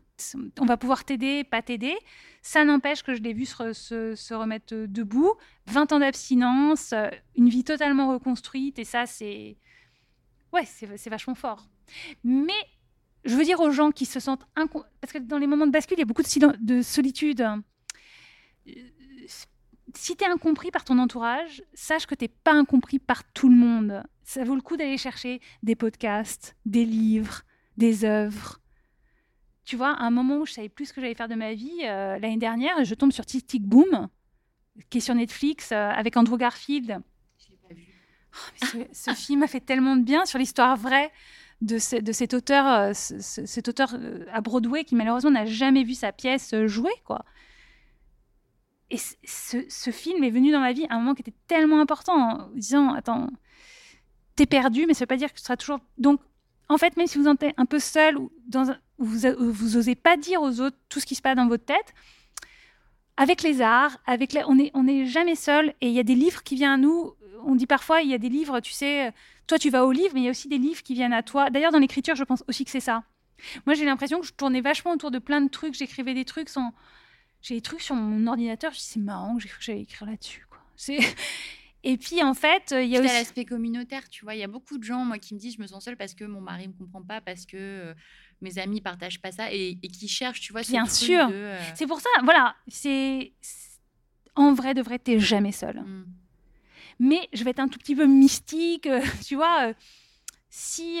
on 0.60 0.66
va 0.66 0.76
pouvoir 0.76 1.04
t'aider, 1.04 1.44
pas 1.44 1.62
t'aider 1.62 1.96
Ça 2.42 2.64
n'empêche 2.64 3.02
que 3.02 3.14
je 3.14 3.22
l'ai 3.22 3.32
vu 3.32 3.46
se, 3.46 4.34
remettre 4.34 4.74
debout. 4.74 5.34
20 5.66 5.92
ans 5.92 5.98
d'abstinence, 6.00 6.94
une 7.36 7.48
vie 7.48 7.64
totalement 7.64 8.12
reconstruite. 8.12 8.78
Et 8.78 8.84
ça, 8.84 9.06
c'est. 9.06 9.56
Ouais, 10.52 10.64
c'est, 10.64 11.10
vachement 11.10 11.34
fort. 11.34 11.68
Mais 12.24 12.52
je 13.24 13.34
veux 13.34 13.44
dire 13.44 13.60
aux 13.60 13.70
gens 13.70 13.90
qui 13.90 14.06
se 14.06 14.20
sentent. 14.20 14.46
Parce 15.00 15.12
que 15.12 15.18
dans 15.18 15.38
les 15.38 15.46
moments 15.46 15.66
de 15.66 15.72
bascule, 15.72 15.98
il 15.98 16.00
y 16.00 16.02
a 16.02 16.06
beaucoup 16.06 16.22
de, 16.22 16.64
de 16.64 16.82
solitude 16.82 17.46
si 19.94 20.16
tu 20.16 20.24
es 20.24 20.28
incompris 20.28 20.70
par 20.70 20.84
ton 20.84 20.98
entourage, 20.98 21.62
sache 21.74 22.06
que 22.06 22.14
tu 22.14 22.28
pas 22.28 22.52
incompris 22.52 22.98
par 22.98 23.24
tout 23.32 23.48
le 23.48 23.56
monde. 23.56 24.02
Ça 24.22 24.44
vaut 24.44 24.54
le 24.54 24.60
coup 24.60 24.76
d'aller 24.76 24.98
chercher 24.98 25.40
des 25.62 25.74
podcasts, 25.74 26.56
des 26.66 26.84
livres, 26.84 27.42
des 27.76 28.04
œuvres. 28.04 28.60
Tu 29.68 29.76
vois, 29.76 29.90
à 29.90 30.04
un 30.04 30.10
moment 30.10 30.38
où 30.38 30.46
je 30.46 30.52
savais 30.52 30.70
plus 30.70 30.86
ce 30.86 30.92
que 30.94 31.02
j'allais 31.02 31.14
faire 31.14 31.28
de 31.28 31.34
ma 31.34 31.52
vie, 31.52 31.80
euh, 31.82 32.18
l'année 32.18 32.38
dernière, 32.38 32.82
je 32.86 32.94
tombe 32.94 33.12
sur 33.12 33.26
Tic 33.26 33.46
Tic 33.46 33.66
Boom, 33.66 34.08
qui 34.88 34.96
est 34.96 35.00
sur 35.02 35.14
Netflix, 35.14 35.72
euh, 35.72 35.90
avec 35.90 36.16
Andrew 36.16 36.38
Garfield. 36.38 37.02
Je 37.36 37.50
l'ai 37.50 37.58
pas 37.68 37.74
vu. 37.74 37.86
Oh, 38.32 38.82
ce, 38.90 39.10
film 39.14 39.42
a 39.42 39.46
fait 39.46 39.60
tellement 39.60 39.96
de 39.96 40.00
bien 40.00 40.24
sur 40.24 40.38
l'histoire 40.38 40.74
vraie 40.74 41.12
de, 41.60 42.00
de 42.00 42.12
cet 42.12 42.32
auteur, 42.32 42.66
euh, 42.66 42.92
cet 42.94 43.68
auteur 43.68 43.94
à 44.32 44.40
Broadway 44.40 44.84
qui 44.84 44.94
malheureusement 44.94 45.32
n'a 45.32 45.44
jamais 45.44 45.84
vu 45.84 45.92
sa 45.92 46.12
pièce 46.12 46.54
jouer, 46.64 46.94
quoi. 47.04 47.26
Et 48.88 48.96
ce, 48.96 49.90
film 49.90 50.24
est 50.24 50.30
venu 50.30 50.50
dans 50.50 50.60
ma 50.60 50.72
vie 50.72 50.86
à 50.88 50.94
un 50.94 50.98
moment 50.98 51.12
qui 51.12 51.20
était 51.20 51.36
tellement 51.46 51.82
important, 51.82 52.14
en 52.14 52.48
disant 52.54 52.94
Attends, 52.94 53.28
t'es 54.34 54.46
perdu, 54.46 54.86
mais 54.86 54.94
ça 54.94 55.00
veut 55.00 55.08
pas 55.08 55.18
dire 55.18 55.30
que 55.30 55.36
tu 55.36 55.44
seras 55.44 55.58
toujours. 55.58 55.80
Donc, 55.98 56.22
en 56.70 56.78
fait, 56.78 56.96
même 56.96 57.06
si 57.06 57.18
vous 57.18 57.28
êtes 57.28 57.54
un 57.58 57.66
peu 57.66 57.80
seul 57.80 58.16
ou 58.16 58.32
dans 58.46 58.74
vous, 58.98 59.18
vous 59.38 59.76
osez 59.76 59.94
pas 59.94 60.16
dire 60.16 60.42
aux 60.42 60.60
autres 60.60 60.76
tout 60.88 61.00
ce 61.00 61.06
qui 61.06 61.14
se 61.14 61.22
passe 61.22 61.36
dans 61.36 61.46
votre 61.46 61.64
tête, 61.64 61.94
avec 63.16 63.42
les 63.42 63.60
arts, 63.60 63.98
avec 64.06 64.36
on 64.46 64.54
n'est 64.54 64.70
on 64.74 64.86
est 64.86 65.06
jamais 65.06 65.34
seul. 65.34 65.74
Et 65.80 65.88
il 65.88 65.92
y 65.92 66.00
a 66.00 66.04
des 66.04 66.14
livres 66.14 66.42
qui 66.42 66.54
viennent 66.54 66.70
à 66.70 66.76
nous. 66.76 67.14
On 67.44 67.54
dit 67.54 67.66
parfois 67.66 68.02
il 68.02 68.10
y 68.10 68.14
a 68.14 68.18
des 68.18 68.28
livres, 68.28 68.60
tu 68.60 68.72
sais, 68.72 69.12
toi 69.46 69.58
tu 69.58 69.70
vas 69.70 69.84
au 69.84 69.92
livre, 69.92 70.10
mais 70.14 70.20
il 70.20 70.24
y 70.24 70.28
a 70.28 70.30
aussi 70.30 70.48
des 70.48 70.58
livres 70.58 70.82
qui 70.82 70.94
viennent 70.94 71.12
à 71.12 71.22
toi. 71.22 71.50
D'ailleurs, 71.50 71.72
dans 71.72 71.78
l'écriture, 71.78 72.14
je 72.14 72.24
pense 72.24 72.44
aussi 72.48 72.64
que 72.64 72.70
c'est 72.70 72.80
ça. 72.80 73.04
Moi, 73.66 73.74
j'ai 73.74 73.84
l'impression 73.84 74.20
que 74.20 74.26
je 74.26 74.32
tournais 74.32 74.60
vachement 74.60 74.92
autour 74.92 75.10
de 75.10 75.18
plein 75.18 75.40
de 75.40 75.48
trucs. 75.48 75.74
J'écrivais 75.74 76.14
des 76.14 76.24
trucs 76.24 76.48
sans 76.48 76.72
j'ai 77.42 77.54
des 77.54 77.60
trucs 77.60 77.80
sur 77.80 77.94
mon 77.94 78.26
ordinateur, 78.26 78.72
je 78.72 78.78
dis 78.78 78.84
c'est 78.84 79.00
marrant 79.00 79.36
que 79.36 79.42
j'ai 79.42 79.48
cru 79.48 79.58
que 79.58 79.64
j'allais 79.64 79.82
écrire 79.82 80.08
là-dessus. 80.08 80.46
Quoi. 80.50 80.58
C'est... 80.76 80.98
Et 81.84 81.96
puis 81.96 82.22
en 82.24 82.34
fait, 82.34 82.74
il 82.76 82.88
y 82.88 82.96
a 82.96 83.00
aussi 83.00 83.08
l'aspect 83.08 83.44
communautaire, 83.44 84.08
tu 84.08 84.24
vois. 84.24 84.34
Il 84.34 84.40
y 84.40 84.44
a 84.44 84.48
beaucoup 84.48 84.78
de 84.78 84.82
gens, 84.82 85.04
moi, 85.04 85.18
qui 85.18 85.34
me 85.34 85.38
disent 85.38 85.54
je 85.56 85.62
me 85.62 85.68
sens 85.68 85.84
seule 85.84 85.96
parce 85.96 86.12
que 86.12 86.24
mon 86.24 86.40
mari 86.40 86.66
me 86.66 86.72
comprend 86.72 87.02
pas, 87.02 87.20
parce 87.20 87.46
que 87.46 87.56
euh, 87.56 87.94
mes 88.40 88.58
amis 88.58 88.80
partagent 88.80 89.20
pas 89.20 89.32
ça, 89.32 89.52
et, 89.52 89.76
qui 89.76 90.08
cherchent, 90.08 90.40
tu 90.40 90.52
vois. 90.52 90.62
Bien 90.62 90.86
sûr. 90.86 91.28
Euh, 91.30 91.58
c'est 91.74 91.86
pour 91.86 92.00
ça, 92.00 92.10
voilà. 92.22 92.54
C'est 92.68 93.32
en 94.34 94.52
vrai 94.52 94.74
de 94.74 94.82
vrai, 94.82 94.98
t'es 94.98 95.18
jamais 95.18 95.52
seule. 95.52 95.80
Mm. 95.80 96.06
Mais 97.00 97.28
je 97.32 97.44
vais 97.44 97.50
être 97.50 97.60
un 97.60 97.68
tout 97.68 97.78
petit 97.78 97.94
peu 97.94 98.06
mystique, 98.06 98.86
euh, 98.86 99.00
tu 99.26 99.36
vois. 99.36 99.72
si 100.50 101.00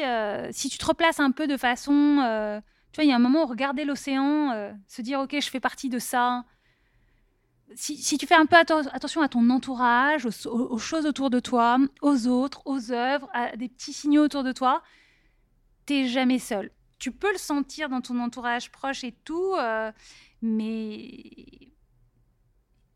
si 0.52 0.68
tu 0.68 0.78
te 0.78 0.86
replaces 0.86 1.20
un 1.20 1.30
peu 1.30 1.46
de 1.46 1.56
façon 1.56 2.62
tu 2.92 2.96
vois, 2.96 3.04
il 3.04 3.08
y 3.08 3.12
a 3.12 3.16
un 3.16 3.20
moment 3.20 3.44
où 3.44 3.46
regarder 3.46 3.84
l'océan, 3.84 4.52
euh, 4.52 4.72
se 4.86 5.02
dire, 5.02 5.20
OK, 5.20 5.36
je 5.38 5.48
fais 5.48 5.60
partie 5.60 5.88
de 5.88 5.98
ça. 5.98 6.44
Si, 7.74 8.16
tu 8.16 8.26
fais 8.26 8.34
un 8.34 8.46
peu 8.46 8.56
attention 8.56 9.20
à 9.20 9.28
ton 9.28 9.50
entourage, 9.50 10.24
aux, 10.24 10.78
choses 10.78 11.04
autour 11.04 11.28
de 11.28 11.38
toi, 11.38 11.76
aux 12.00 12.26
autres, 12.26 12.62
aux 12.64 12.92
œuvres, 12.92 13.28
à 13.34 13.54
des 13.56 13.68
petits 13.68 13.92
signaux 13.92 14.24
autour 14.24 14.42
de 14.42 14.52
toi, 14.52 14.82
t'es 15.84 16.06
jamais 16.06 16.38
seul. 16.38 16.70
Tu 16.98 17.12
peux 17.12 17.30
le 17.32 17.38
sentir 17.38 17.88
dans 17.88 18.00
ton 18.00 18.18
entourage 18.20 18.70
proche 18.70 19.04
et 19.04 19.12
tout, 19.24 19.54
euh, 19.54 19.92
mais 20.42 21.68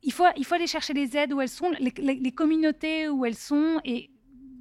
il 0.03 0.12
faut, 0.12 0.24
il 0.36 0.44
faut 0.44 0.55
aller 0.55 0.66
chercher 0.66 0.92
les 0.92 1.16
aides 1.16 1.32
où 1.32 1.40
elles 1.40 1.48
sont, 1.48 1.70
les, 1.78 2.32
communautés 2.32 3.09
où 3.09 3.24
elles 3.24 3.36
sont, 3.36 3.80
et 3.84 4.11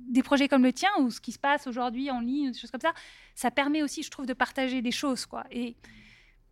des 0.08 0.24
projets 0.24 0.48
comme 0.48 0.64
le 0.64 0.74
tien, 0.74 0.90
ou 1.00 1.10
ce 1.10 1.20
qui 1.22 1.32
se 1.32 1.40
passe 1.40 1.68
aujourd'hui 1.68 2.12
en 2.12 2.20
ligne, 2.20 2.52
des 2.52 2.58
choses 2.58 2.72
comme 2.72 2.82
ça, 2.82 2.94
ça 3.34 3.50
permet 3.50 3.82
aussi, 3.82 4.04
je 4.04 4.12
trouve, 4.12 4.26
de 4.26 4.34
partager 4.34 4.82
des 4.82 4.92
choses, 4.92 5.26
quoi. 5.26 5.46
Et 5.52 5.76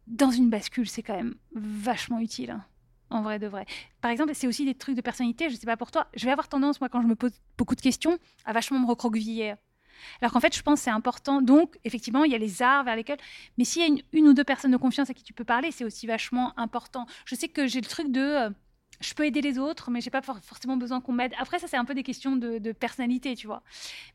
dans 0.07 0.31
une 0.31 0.49
bascule, 0.49 0.89
c'est 0.89 1.03
quand 1.03 1.15
même 1.15 1.35
vachement 1.53 2.19
utile, 2.19 2.51
hein, 2.51 2.65
en 3.09 3.21
vrai 3.21 3.37
de 3.37 3.47
vrai. 3.47 3.65
Par 4.01 4.09
exemple, 4.09 4.33
c'est 4.33 4.47
aussi 4.47 4.65
des 4.65 4.75
trucs 4.75 4.95
de 4.95 5.01
personnalité, 5.01 5.49
je 5.49 5.55
sais 5.55 5.65
pas 5.65 5.77
pour 5.77 5.91
toi, 5.91 6.07
je 6.15 6.25
vais 6.25 6.31
avoir 6.31 6.47
tendance, 6.47 6.79
moi, 6.81 6.89
quand 6.89 7.01
je 7.01 7.07
me 7.07 7.15
pose 7.15 7.33
beaucoup 7.57 7.75
de 7.75 7.81
questions, 7.81 8.17
à 8.45 8.53
vachement 8.53 8.79
me 8.79 8.87
recroqueviller. 8.87 9.55
Alors 10.21 10.31
qu'en 10.31 10.39
fait, 10.39 10.55
je 10.55 10.61
pense 10.61 10.79
que 10.79 10.85
c'est 10.85 10.91
important. 10.91 11.41
Donc, 11.41 11.77
effectivement, 11.83 12.23
il 12.23 12.31
y 12.31 12.35
a 12.35 12.37
les 12.37 12.61
arts 12.61 12.83
vers 12.83 12.95
lesquels. 12.95 13.19
Mais 13.57 13.63
s'il 13.63 13.81
y 13.81 13.85
a 13.85 13.87
une, 13.87 14.01
une, 14.13 14.27
ou 14.27 14.33
deux 14.33 14.43
personnes 14.43 14.71
de 14.71 14.77
confiance 14.77 15.09
à 15.09 15.13
qui 15.13 15.23
tu 15.23 15.33
peux 15.33 15.43
parler, 15.43 15.71
c'est 15.71 15.83
aussi 15.83 16.07
vachement 16.07 16.57
important. 16.57 17.05
Je 17.25 17.35
sais 17.35 17.47
que 17.47 17.67
j'ai 17.67 17.81
le 17.81 17.87
truc 17.87 18.11
de. 18.11 18.21
Euh, 18.21 18.49
je 19.01 19.13
peux 19.13 19.25
aider 19.25 19.41
les 19.41 19.57
autres, 19.57 19.91
mais 19.91 20.01
j'ai 20.01 20.09
pas 20.09 20.21
forcément 20.21 20.75
besoin 20.75 20.99
qu'on 20.99 21.13
m'aide. 21.13 21.33
Après, 21.39 21.59
ça, 21.59 21.67
c'est 21.67 21.77
un 21.77 21.85
peu 21.85 21.93
des 21.93 22.03
questions 22.03 22.35
de, 22.35 22.71
personnalité, 22.73 23.35
tu 23.35 23.47
vois. 23.47 23.63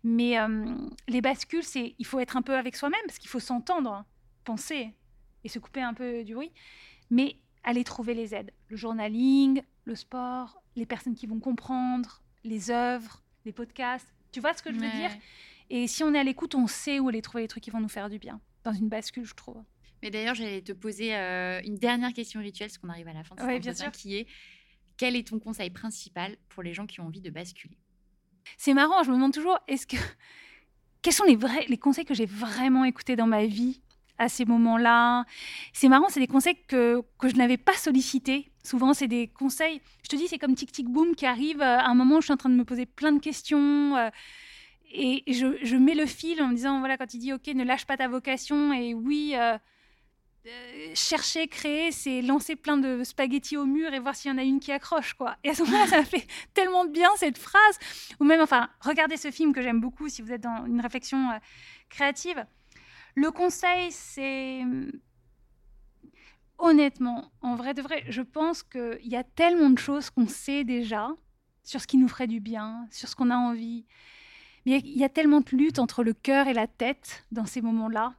Mais 0.02 0.38
euh, 0.38 0.66
les 1.08 1.22
bascules, 1.22 1.62
c'est 1.62 1.94
il 1.98 2.04
faut 2.04 2.20
être 2.20 2.36
un 2.36 2.42
peu 2.42 2.54
avec 2.54 2.76
soi-même, 2.76 3.00
parce 3.06 3.18
qu'il 3.18 3.30
faut 3.30 3.40
s'entendre, 3.40 3.90
hein, 3.90 4.06
penser 4.44 4.92
et 5.42 5.48
se 5.48 5.58
couper 5.58 5.80
un 5.80 5.94
peu 5.94 6.22
du 6.22 6.34
bruit. 6.34 6.52
Mais 7.10 7.36
aller 7.62 7.82
trouver 7.82 8.14
les 8.14 8.34
aides. 8.34 8.52
Le 8.68 8.76
journaling, 8.76 9.62
le 9.84 9.94
sport, 9.94 10.62
les 10.76 10.86
personnes 10.86 11.14
qui 11.14 11.26
vont 11.26 11.40
comprendre, 11.40 12.22
les 12.44 12.70
œuvres, 12.70 13.22
les 13.44 13.52
podcasts. 13.52 14.08
Tu 14.32 14.40
vois 14.40 14.52
ce 14.54 14.62
que 14.62 14.72
je 14.72 14.78
veux 14.78 14.90
dire? 14.90 15.10
Et 15.70 15.86
si 15.86 16.04
on 16.04 16.14
est 16.14 16.18
à 16.18 16.24
l'écoute, 16.24 16.54
on 16.54 16.66
sait 16.66 16.98
où 16.98 17.08
aller 17.08 17.22
trouver 17.22 17.42
les 17.42 17.48
trucs 17.48 17.62
qui 17.62 17.70
vont 17.70 17.80
nous 17.80 17.88
faire 17.88 18.08
du 18.08 18.18
bien. 18.18 18.40
Dans 18.64 18.72
une 18.72 18.88
bascule, 18.88 19.24
je 19.24 19.34
trouve. 19.34 19.62
Mais 20.02 20.10
d'ailleurs, 20.10 20.34
j'allais 20.34 20.60
te 20.60 20.72
poser 20.72 21.16
euh, 21.16 21.60
une 21.64 21.76
dernière 21.76 22.12
question 22.12 22.40
rituelle, 22.40 22.68
parce 22.68 22.78
qu'on 22.78 22.90
arrive 22.90 23.08
à 23.08 23.14
la 23.14 23.24
fin 23.24 23.34
de 23.34 23.40
cette 23.40 23.62
bien 23.62 23.74
sûr. 23.74 23.90
qui 23.90 24.16
est 24.16 24.26
quel 24.96 25.16
est 25.16 25.28
ton 25.28 25.38
conseil 25.38 25.70
principal 25.70 26.36
pour 26.48 26.62
les 26.62 26.74
gens 26.74 26.86
qui 26.86 27.00
ont 27.00 27.06
envie 27.06 27.20
de 27.20 27.30
basculer? 27.30 27.78
C'est 28.58 28.74
marrant, 28.74 29.02
je 29.02 29.10
me 29.10 29.14
demande 29.14 29.32
toujours, 29.32 29.58
est-ce 29.66 29.86
que 29.86 29.96
quels 31.02 31.14
sont 31.14 31.24
les 31.24 31.36
vrais 31.36 31.64
les 31.68 31.78
conseils 31.78 32.04
que 32.04 32.14
j'ai 32.14 32.26
vraiment 32.26 32.84
écoutés 32.84 33.16
dans 33.16 33.26
ma 33.26 33.46
vie 33.46 33.80
à 34.18 34.28
ces 34.28 34.44
moments-là? 34.44 35.24
C'est 35.72 35.88
marrant, 35.88 36.08
c'est 36.08 36.20
des 36.20 36.26
conseils 36.26 36.56
que, 36.68 37.02
que 37.18 37.28
je 37.28 37.36
n'avais 37.36 37.56
pas 37.56 37.74
sollicités. 37.74 38.52
Souvent, 38.62 38.94
c'est 38.94 39.08
des 39.08 39.28
conseils, 39.28 39.80
je 40.02 40.08
te 40.08 40.16
dis, 40.16 40.28
c'est 40.28 40.38
comme 40.38 40.54
Tic 40.54 40.70
Tic 40.70 40.88
Boom 40.88 41.14
qui 41.14 41.26
arrive 41.26 41.60
euh, 41.60 41.78
à 41.78 41.88
un 41.88 41.94
moment 41.94 42.16
où 42.16 42.20
je 42.20 42.26
suis 42.26 42.32
en 42.32 42.38
train 42.38 42.50
de 42.50 42.54
me 42.54 42.64
poser 42.64 42.86
plein 42.86 43.12
de 43.12 43.20
questions. 43.20 43.96
Euh, 43.96 44.10
et 44.96 45.24
je, 45.32 45.76
mets 45.76 45.94
le 45.94 46.06
fil 46.06 46.40
en 46.40 46.48
me 46.48 46.54
disant, 46.54 46.78
voilà, 46.78 46.96
quand 46.96 47.12
il 47.14 47.18
dit, 47.18 47.32
OK, 47.32 47.46
ne 47.48 47.64
lâche 47.64 47.84
pas 47.84 47.96
ta 47.96 48.06
vocation, 48.06 48.72
et 48.72 48.94
oui, 48.94 49.32
euh, 49.34 49.58
euh, 50.46 50.90
chercher, 50.94 51.48
créer, 51.48 51.90
c'est 51.90 52.22
lancer 52.22 52.54
plein 52.54 52.76
de 52.76 53.02
spaghettis 53.02 53.56
au 53.56 53.64
mur 53.64 53.92
et 53.92 53.98
voir 53.98 54.14
s'il 54.14 54.30
y 54.30 54.34
en 54.34 54.38
a 54.38 54.44
une 54.44 54.60
qui 54.60 54.70
accroche, 54.70 55.14
quoi. 55.14 55.36
Et 55.42 55.50
à 55.50 55.54
ce 55.54 55.64
moment-là, 55.64 55.86
ça 55.88 56.04
fait 56.04 56.26
tellement 56.54 56.84
bien 56.84 57.08
cette 57.16 57.38
phrase. 57.38 57.78
Ou 58.20 58.24
même, 58.24 58.40
enfin, 58.40 58.70
regardez 58.80 59.16
ce 59.16 59.32
film 59.32 59.52
que 59.52 59.62
j'aime 59.62 59.80
beaucoup 59.80 60.08
si 60.08 60.22
vous 60.22 60.32
êtes 60.32 60.42
dans 60.42 60.64
une 60.66 60.80
réflexion 60.80 61.30
euh, 61.30 61.38
créative. 61.88 62.46
Le 63.16 63.32
conseil, 63.32 63.90
c'est 63.90 64.62
honnêtement, 66.58 67.32
en 67.40 67.56
vrai 67.56 67.74
de 67.74 67.82
vrai, 67.82 68.04
je 68.08 68.22
pense 68.22 68.62
qu'il 68.62 68.98
y 69.02 69.16
a 69.16 69.24
tellement 69.24 69.70
de 69.70 69.78
choses 69.78 70.10
qu'on 70.10 70.28
sait 70.28 70.62
déjà 70.62 71.08
sur 71.64 71.80
ce 71.80 71.86
qui 71.86 71.96
nous 71.96 72.08
ferait 72.08 72.26
du 72.26 72.40
bien, 72.40 72.86
sur 72.90 73.08
ce 73.08 73.16
qu'on 73.16 73.30
a 73.30 73.36
envie. 73.36 73.86
Mais 74.66 74.80
il 74.84 74.98
y 74.98 75.04
a 75.04 75.08
tellement 75.08 75.40
de 75.40 75.56
lutte 75.56 75.78
entre 75.78 76.02
le 76.02 76.12
cœur 76.12 76.48
et 76.48 76.54
la 76.54 76.66
tête 76.66 77.24
dans 77.32 77.46
ces 77.46 77.60
moments-là 77.60 78.14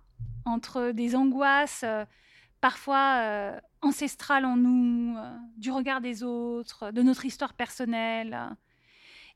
entre 0.46 0.92
des 0.92 1.16
angoisses 1.16 1.82
euh, 1.84 2.06
parfois 2.62 3.16
euh, 3.18 3.60
ancestrales 3.82 4.46
en 4.46 4.56
nous, 4.56 5.18
euh, 5.18 5.38
du 5.58 5.72
regard 5.72 6.02
des 6.02 6.24
autres, 6.24 6.92
de 6.92 7.02
notre 7.02 7.26
histoire 7.26 7.54
personnelle. 7.54 8.56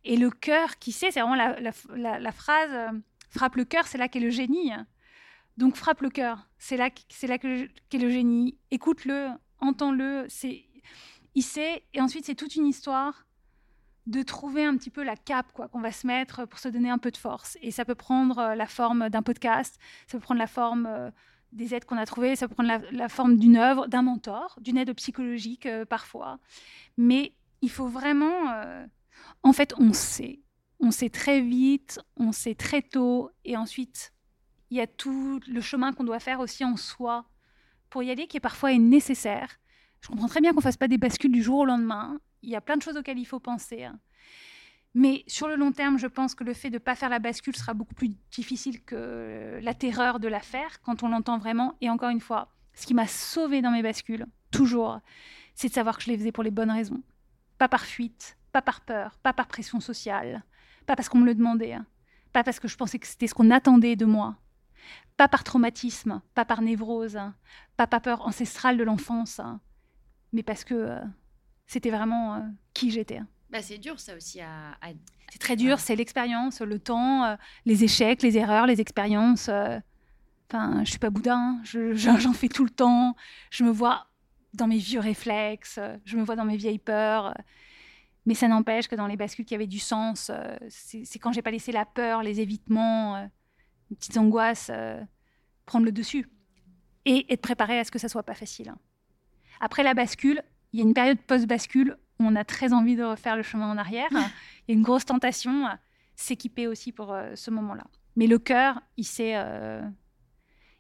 Et 0.03 0.18
le 0.18 0.30
cœur, 0.30 0.80
qui 0.80 0.91
sait, 0.91 1.12
c'est 1.12 1.22
vraiment 1.22 1.36
la, 1.36 2.32
phrase 2.32 3.01
frappe 3.30 3.55
le 3.55 3.66
cœur, 3.66 3.86
c'est 3.86 3.97
là 3.97 4.07
qu'est 4.07 4.22
le 4.22 4.30
génie. 4.30 4.72
Donc 5.57 5.76
frappe 5.76 6.01
le 6.01 6.10
cœur, 6.10 6.47
c'est 6.57 6.78
là, 6.78 6.89
là 7.24 7.38
qu'est 7.38 7.97
le 7.97 8.10
génie. 8.10 8.57
Écoute-le, 8.72 9.28
entends-le. 9.60 10.28
Il 11.36 11.43
sait. 11.43 11.84
Et 11.93 11.99
ensuite, 11.99 12.26
c'est 12.26 12.36
toute 12.36 12.55
une 12.55 12.66
histoire 12.66 13.26
de 14.08 14.22
trouver 14.24 14.66
un 14.66 14.76
petit 14.78 14.89
peu 14.89 15.04
la 15.04 15.16
cape 15.16 15.52
quoi 15.54 15.68
qu'on 15.68 15.82
va 15.82 15.91
se 15.91 16.08
mettre 16.08 16.45
pour 16.45 16.60
se 16.60 16.70
donner 16.70 16.89
un 16.89 16.97
peu 16.97 17.12
de 17.12 17.18
force. 17.18 17.58
Et 17.62 17.72
ça 17.72 17.86
peut 17.86 17.95
prendre 17.95 18.39
euh, 18.39 18.56
la 18.56 18.66
forme 18.66 19.10
d'un 19.10 19.22
podcast, 19.22 19.78
ça 20.08 20.18
peut 20.18 20.24
prendre 20.24 20.39
la 20.39 20.47
forme 20.47 20.88
euh, 20.88 21.12
des 21.52 21.74
aides 21.74 21.86
qu'on 21.86 21.97
a 21.97 22.06
trouvées, 22.06 22.36
ça 22.36 22.47
peut 22.47 22.56
prendre 22.56 22.82
la, 22.91 23.10
forme 23.10 23.38
d'une 23.38 23.58
œuvre, 23.58 23.88
d'un 23.88 24.02
mentor, 24.02 24.58
d'une 24.62 24.78
aide 24.78 24.93
psychologique 24.93 25.66
euh, 25.66 25.86
parfois. 25.86 26.39
Mais 26.97 27.34
il 27.62 27.70
faut 27.70 27.88
vraiment... 27.88 28.56
en 29.43 29.52
fait, 29.52 29.74
on 29.78 29.91
sait. 29.91 30.39
On 30.80 30.91
sait 30.91 31.10
très 31.10 31.41
vite, 31.41 32.00
on 32.16 32.32
sait 32.32 32.56
très 32.56 32.82
tôt. 32.82 33.32
Et 33.43 33.58
ensuite, 33.58 34.14
il 34.70 34.78
y 34.78 34.82
a 34.82 34.88
tout 34.88 35.41
le 35.45 35.60
chemin 35.60 35.91
qu'on 35.91 36.06
doit 36.06 36.20
faire 36.20 36.39
aussi 36.39 36.64
en 36.64 36.78
soi 36.78 37.26
pour 37.89 38.02
y 38.02 38.12
aller, 38.12 38.28
qui 38.28 38.39
parfois 38.39 38.72
est 38.72 38.78
nécessaire. 38.78 39.60
Je 40.02 40.08
comprends 40.08 40.28
très 40.28 40.39
bien 40.39 40.54
qu'on 40.54 40.62
fasse 40.62 40.78
pas 40.78 40.88
des 40.88 40.97
bascules 40.97 41.32
du 41.32 41.43
jour 41.43 41.60
au 41.60 41.66
lendemain 41.66 42.20
il 42.42 42.50
y 42.50 42.56
a 42.56 42.62
plein 42.62 42.78
de 42.78 42.82
choses 42.82 42.98
auxquelles 42.98 43.20
il 43.20 43.26
faut 43.26 43.40
penser. 43.40 43.84
Hein. 43.84 44.00
Mais 44.96 45.24
sur 45.28 45.48
le 45.48 45.56
long 45.56 45.72
terme, 45.72 45.98
je 45.98 46.08
pense 46.08 46.34
que 46.34 46.44
le 46.44 46.54
fait 46.54 46.70
de 46.70 46.76
ne 46.76 46.80
pas 46.80 46.96
faire 46.96 47.10
la 47.10 47.20
bascule 47.20 47.56
sera 47.56 47.74
beaucoup 47.74 47.94
plus 47.94 48.10
difficile 48.32 48.84
que 48.84 49.60
la 49.62 49.74
terreur 49.74 50.20
de 50.20 50.28
la 50.28 50.40
faire 50.40 50.82
quand 50.82 51.04
on 51.04 51.10
l'entend 51.10 51.38
vraiment. 51.38 51.76
Et 51.82 51.90
encore 51.90 52.10
une 52.10 52.22
fois, 52.22 52.50
ce 52.74 52.88
qui 52.88 52.94
m'a 52.94 53.08
sauvé 53.08 53.62
dans 53.62 53.72
mes 53.72 53.84
bascules, 53.84 54.26
toujours, 54.52 55.00
c'est 55.54 55.70
de 55.70 55.74
savoir 55.74 55.98
que 55.98 56.04
je 56.04 56.10
les 56.10 56.18
faisais 56.18 56.32
pour 56.32 56.44
les 56.44 56.52
bonnes 56.52 56.72
raisons. 56.72 57.04
Pas 57.58 57.68
par 57.68 57.86
fuite, 57.86 58.38
pas 58.52 58.62
par 58.62 58.82
peur, 58.82 59.18
pas 59.22 59.34
par 59.34 59.48
pression 59.48 59.80
sociale, 59.80 60.44
pas 60.86 60.96
parce 60.96 61.10
qu'on 61.10 61.20
me 61.20 61.26
le 61.26 61.36
demandait, 61.36 61.74
hein. 61.74 61.86
pas 62.34 62.44
parce 62.44 62.60
que 62.60 62.68
je 62.68 62.78
pensais 62.78 62.98
que 63.00 63.08
c'était 63.08 63.28
ce 63.28 63.34
qu'on 63.34 63.52
attendait 63.52 63.96
de 63.96 64.06
moi, 64.06 64.38
pas 65.18 65.28
par 65.28 65.44
traumatisme, 65.44 66.22
pas 66.34 66.46
par 66.46 66.62
névrose, 66.62 67.18
hein. 67.18 67.36
pas 67.78 67.86
par 67.86 68.02
peur 68.02 68.26
ancestrale 68.26 68.78
de 68.78 68.84
l'enfance, 68.84 69.42
mais 70.34 70.42
parce 70.42 70.64
que 70.64 70.74
euh, 70.74 71.02
c'était 71.70 71.91
vraiment 71.91 72.34
euh, 72.34 72.39
qui 72.74 72.89
j'étais. 72.89 73.22
Bah, 73.51 73.61
c'est 73.61 73.78
dur 73.78 73.99
ça 73.99 74.15
aussi 74.15 74.41
à. 74.41 74.76
C'est 75.32 75.38
très 75.38 75.55
dur, 75.55 75.80
c'est 75.80 75.95
l'expérience, 75.95 76.61
le 76.61 76.80
temps, 76.80 77.24
euh, 77.24 77.36
les 77.65 77.84
échecs, 77.84 78.24
les 78.24 78.38
erreurs, 78.38 78.65
les 78.65 78.82
expériences. 78.82 79.49
Euh. 79.49 79.80
Enfin, 80.49 80.84
je 80.84 80.89
suis 80.89 80.99
pas 80.99 81.11
boudin, 81.11 81.61
j'en 81.63 82.34
fais 82.34 82.47
tout 82.47 82.63
le 82.63 82.72
temps. 82.72 83.15
Je 83.51 83.63
me 83.63 83.70
vois 83.70 84.07
dans 84.55 84.65
mes 84.65 84.80
vieux 84.80 84.99
réflexes, 84.99 85.80
je 86.05 86.17
me 86.17 86.24
vois 86.24 86.36
dans 86.36 86.45
mes 86.45 86.57
vieilles 86.57 86.80
peurs. 86.80 87.36
Mais 88.26 88.34
ça 88.34 88.47
n'empêche 88.47 88.88
que 88.88 88.95
dans 88.95 89.05
les 89.05 89.15
bascules 89.15 89.45
qui 89.45 89.53
avaient 89.53 89.67
du 89.67 89.78
sens, 89.78 90.32
c'est 90.70 91.20
quand 91.20 91.32
j'ai 91.32 91.43
pas 91.43 91.51
laissé 91.51 91.72
la 91.72 91.86
peur, 91.86 92.24
les 92.24 92.39
évitements, 92.39 93.30
les 93.91 93.95
petites 93.95 94.17
angoisses 94.17 94.72
prendre 95.67 95.86
le 95.86 95.91
dessus 95.91 96.28
et 97.05 97.32
être 97.32 97.41
préparé 97.41 97.78
à 97.78 97.84
ce 97.84 97.91
que 97.91 97.99
ça 97.99 98.09
soit 98.09 98.24
pas 98.24 98.34
facile. 98.34 98.74
Après 99.59 99.84
la 99.84 99.93
bascule, 99.93 100.41
il 100.74 100.80
y 100.80 100.82
a 100.82 100.86
une 100.86 100.93
période 100.93 101.20
post-bascule 101.20 101.97
où 102.20 102.26
on 102.26 102.36
a 102.36 102.43
très 102.43 102.74
envie 102.74 102.95
de 102.95 103.03
refaire 103.03 103.36
le 103.36 103.43
chemin 103.43 103.72
en 103.72 103.78
arrière. 103.78 104.09
Il 104.67 104.70
y 104.70 104.72
a 104.72 104.74
une 104.74 104.84
grosse 104.84 105.05
tentation, 105.05 105.65
s'équiper 106.15 106.67
aussi 106.67 106.91
pour 106.91 107.13
euh, 107.13 107.34
ce 107.36 107.49
moment-là. 107.49 107.86
Mais 108.15 108.28
le 108.28 108.38
cœur, 108.38 108.82
il 108.97 109.05
sait, 109.05 109.34
euh, 109.36 109.82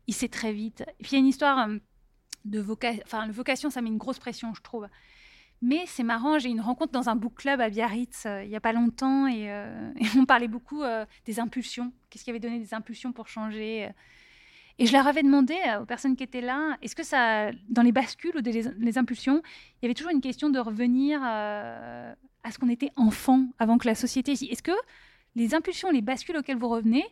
il 0.05 0.13
sait 0.13 0.27
très 0.27 0.51
vite. 0.51 0.83
Et 0.99 1.03
puis 1.03 1.11
il 1.11 1.13
y 1.13 1.15
a 1.15 1.19
une 1.19 1.27
histoire 1.27 1.69
euh, 1.69 1.77
de 2.45 2.59
vocation. 2.59 3.01
Enfin, 3.05 3.25
la 3.25 3.31
vocation, 3.31 3.69
ça 3.69 3.81
met 3.81 3.89
une 3.89 3.97
grosse 3.97 4.19
pression, 4.19 4.53
je 4.53 4.61
trouve. 4.61 4.87
Mais 5.61 5.85
c'est 5.87 6.03
marrant, 6.03 6.39
j'ai 6.39 6.49
une 6.49 6.61
rencontre 6.61 6.91
dans 6.91 7.09
un 7.09 7.15
book 7.15 7.35
club 7.35 7.59
à 7.59 7.69
Biarritz 7.69 8.25
il 8.43 8.49
n'y 8.49 8.55
a 8.55 8.61
pas 8.61 8.71
longtemps 8.71 9.27
et, 9.27 9.43
et 9.43 10.05
on 10.17 10.25
parlait 10.25 10.47
beaucoup 10.47 10.83
des 11.25 11.39
impulsions. 11.41 11.91
Qu'est-ce 12.09 12.23
qui 12.23 12.29
avait 12.29 12.39
donné 12.39 12.59
des 12.59 12.73
impulsions 12.73 13.11
pour 13.11 13.27
changer 13.27 13.89
et 14.79 14.85
je 14.85 14.93
leur 14.93 15.05
avais 15.07 15.23
demandé 15.23 15.55
euh, 15.67 15.81
aux 15.81 15.85
personnes 15.85 16.15
qui 16.15 16.23
étaient 16.23 16.41
là, 16.41 16.77
est-ce 16.81 16.95
que 16.95 17.03
ça, 17.03 17.51
dans 17.69 17.81
les 17.81 17.91
bascules 17.91 18.35
ou 18.35 18.41
les, 18.41 18.97
impulsions, 18.97 19.43
il 19.43 19.83
y 19.83 19.85
avait 19.85 19.93
toujours 19.93 20.11
une 20.11 20.21
question 20.21 20.49
de 20.49 20.57
revenir 20.57 21.19
euh, 21.21 22.13
à 22.43 22.51
ce 22.51 22.57
qu'on 22.57 22.69
était 22.69 22.91
enfant 22.95 23.45
avant 23.59 23.77
que 23.77 23.87
la 23.87 23.95
société. 23.95 24.31
Est-ce 24.31 24.63
que 24.63 24.71
les 25.35 25.53
impulsions, 25.53 25.91
les 25.91 26.01
bascules 26.01 26.37
auxquelles 26.37 26.57
vous 26.57 26.69
revenez, 26.69 27.05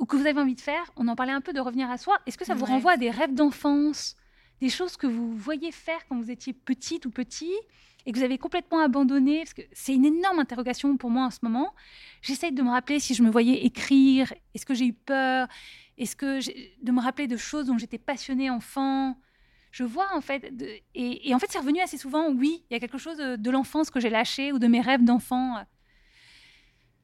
ou 0.00 0.04
que 0.04 0.16
vous 0.16 0.26
avez 0.26 0.40
envie 0.40 0.56
de 0.56 0.60
faire, 0.60 0.92
on 0.96 1.06
en 1.06 1.14
parlait 1.14 1.32
un 1.32 1.40
peu 1.40 1.52
de 1.52 1.60
revenir 1.60 1.88
à 1.90 1.96
soi, 1.96 2.18
est-ce 2.26 2.36
que 2.36 2.44
ça 2.44 2.54
vous 2.54 2.66
renvoie 2.66 2.92
à 2.92 2.96
des 2.96 3.10
rêves 3.10 3.34
d'enfance, 3.34 4.16
des 4.60 4.68
choses 4.68 4.96
que 4.96 5.06
vous 5.06 5.32
voyiez 5.36 5.70
faire 5.70 6.04
quand 6.08 6.16
vous 6.16 6.30
étiez 6.30 6.52
petite 6.52 7.06
ou 7.06 7.10
petit 7.10 7.54
et 8.06 8.12
que 8.12 8.18
vous 8.18 8.24
avez 8.24 8.38
complètement 8.38 8.80
abandonné 8.80 9.38
Parce 9.38 9.54
que 9.54 9.62
c'est 9.72 9.94
une 9.94 10.04
énorme 10.04 10.38
interrogation 10.38 10.96
pour 10.96 11.10
moi 11.10 11.24
en 11.24 11.30
ce 11.30 11.38
moment. 11.42 11.74
J'essaye 12.22 12.52
de 12.52 12.62
me 12.62 12.70
rappeler 12.70 13.00
si 13.00 13.14
je 13.14 13.22
me 13.22 13.30
voyais 13.30 13.64
écrire, 13.64 14.32
est-ce 14.54 14.66
que 14.66 14.74
j'ai 14.74 14.86
eu 14.86 14.92
peur 14.92 15.48
est-ce 15.98 16.16
que 16.16 16.40
de 16.84 16.92
me 16.92 17.00
rappeler 17.00 17.26
de 17.26 17.36
choses 17.36 17.66
dont 17.66 17.78
j'étais 17.78 17.98
passionnée 17.98 18.50
enfant 18.50 19.16
Je 19.70 19.84
vois 19.84 20.08
en 20.14 20.20
fait, 20.20 20.52
et, 20.94 21.34
en 21.34 21.38
fait 21.38 21.46
c'est 21.50 21.58
revenu 21.58 21.80
assez 21.80 21.98
souvent. 21.98 22.30
Oui, 22.30 22.64
il 22.68 22.74
y 22.74 22.76
a 22.76 22.80
quelque 22.80 22.98
chose 22.98 23.16
de, 23.16 23.50
l'enfance 23.50 23.90
que 23.90 24.00
j'ai 24.00 24.10
lâché 24.10 24.52
ou 24.52 24.58
de 24.58 24.66
mes 24.66 24.80
rêves 24.80 25.04
d'enfant. 25.04 25.56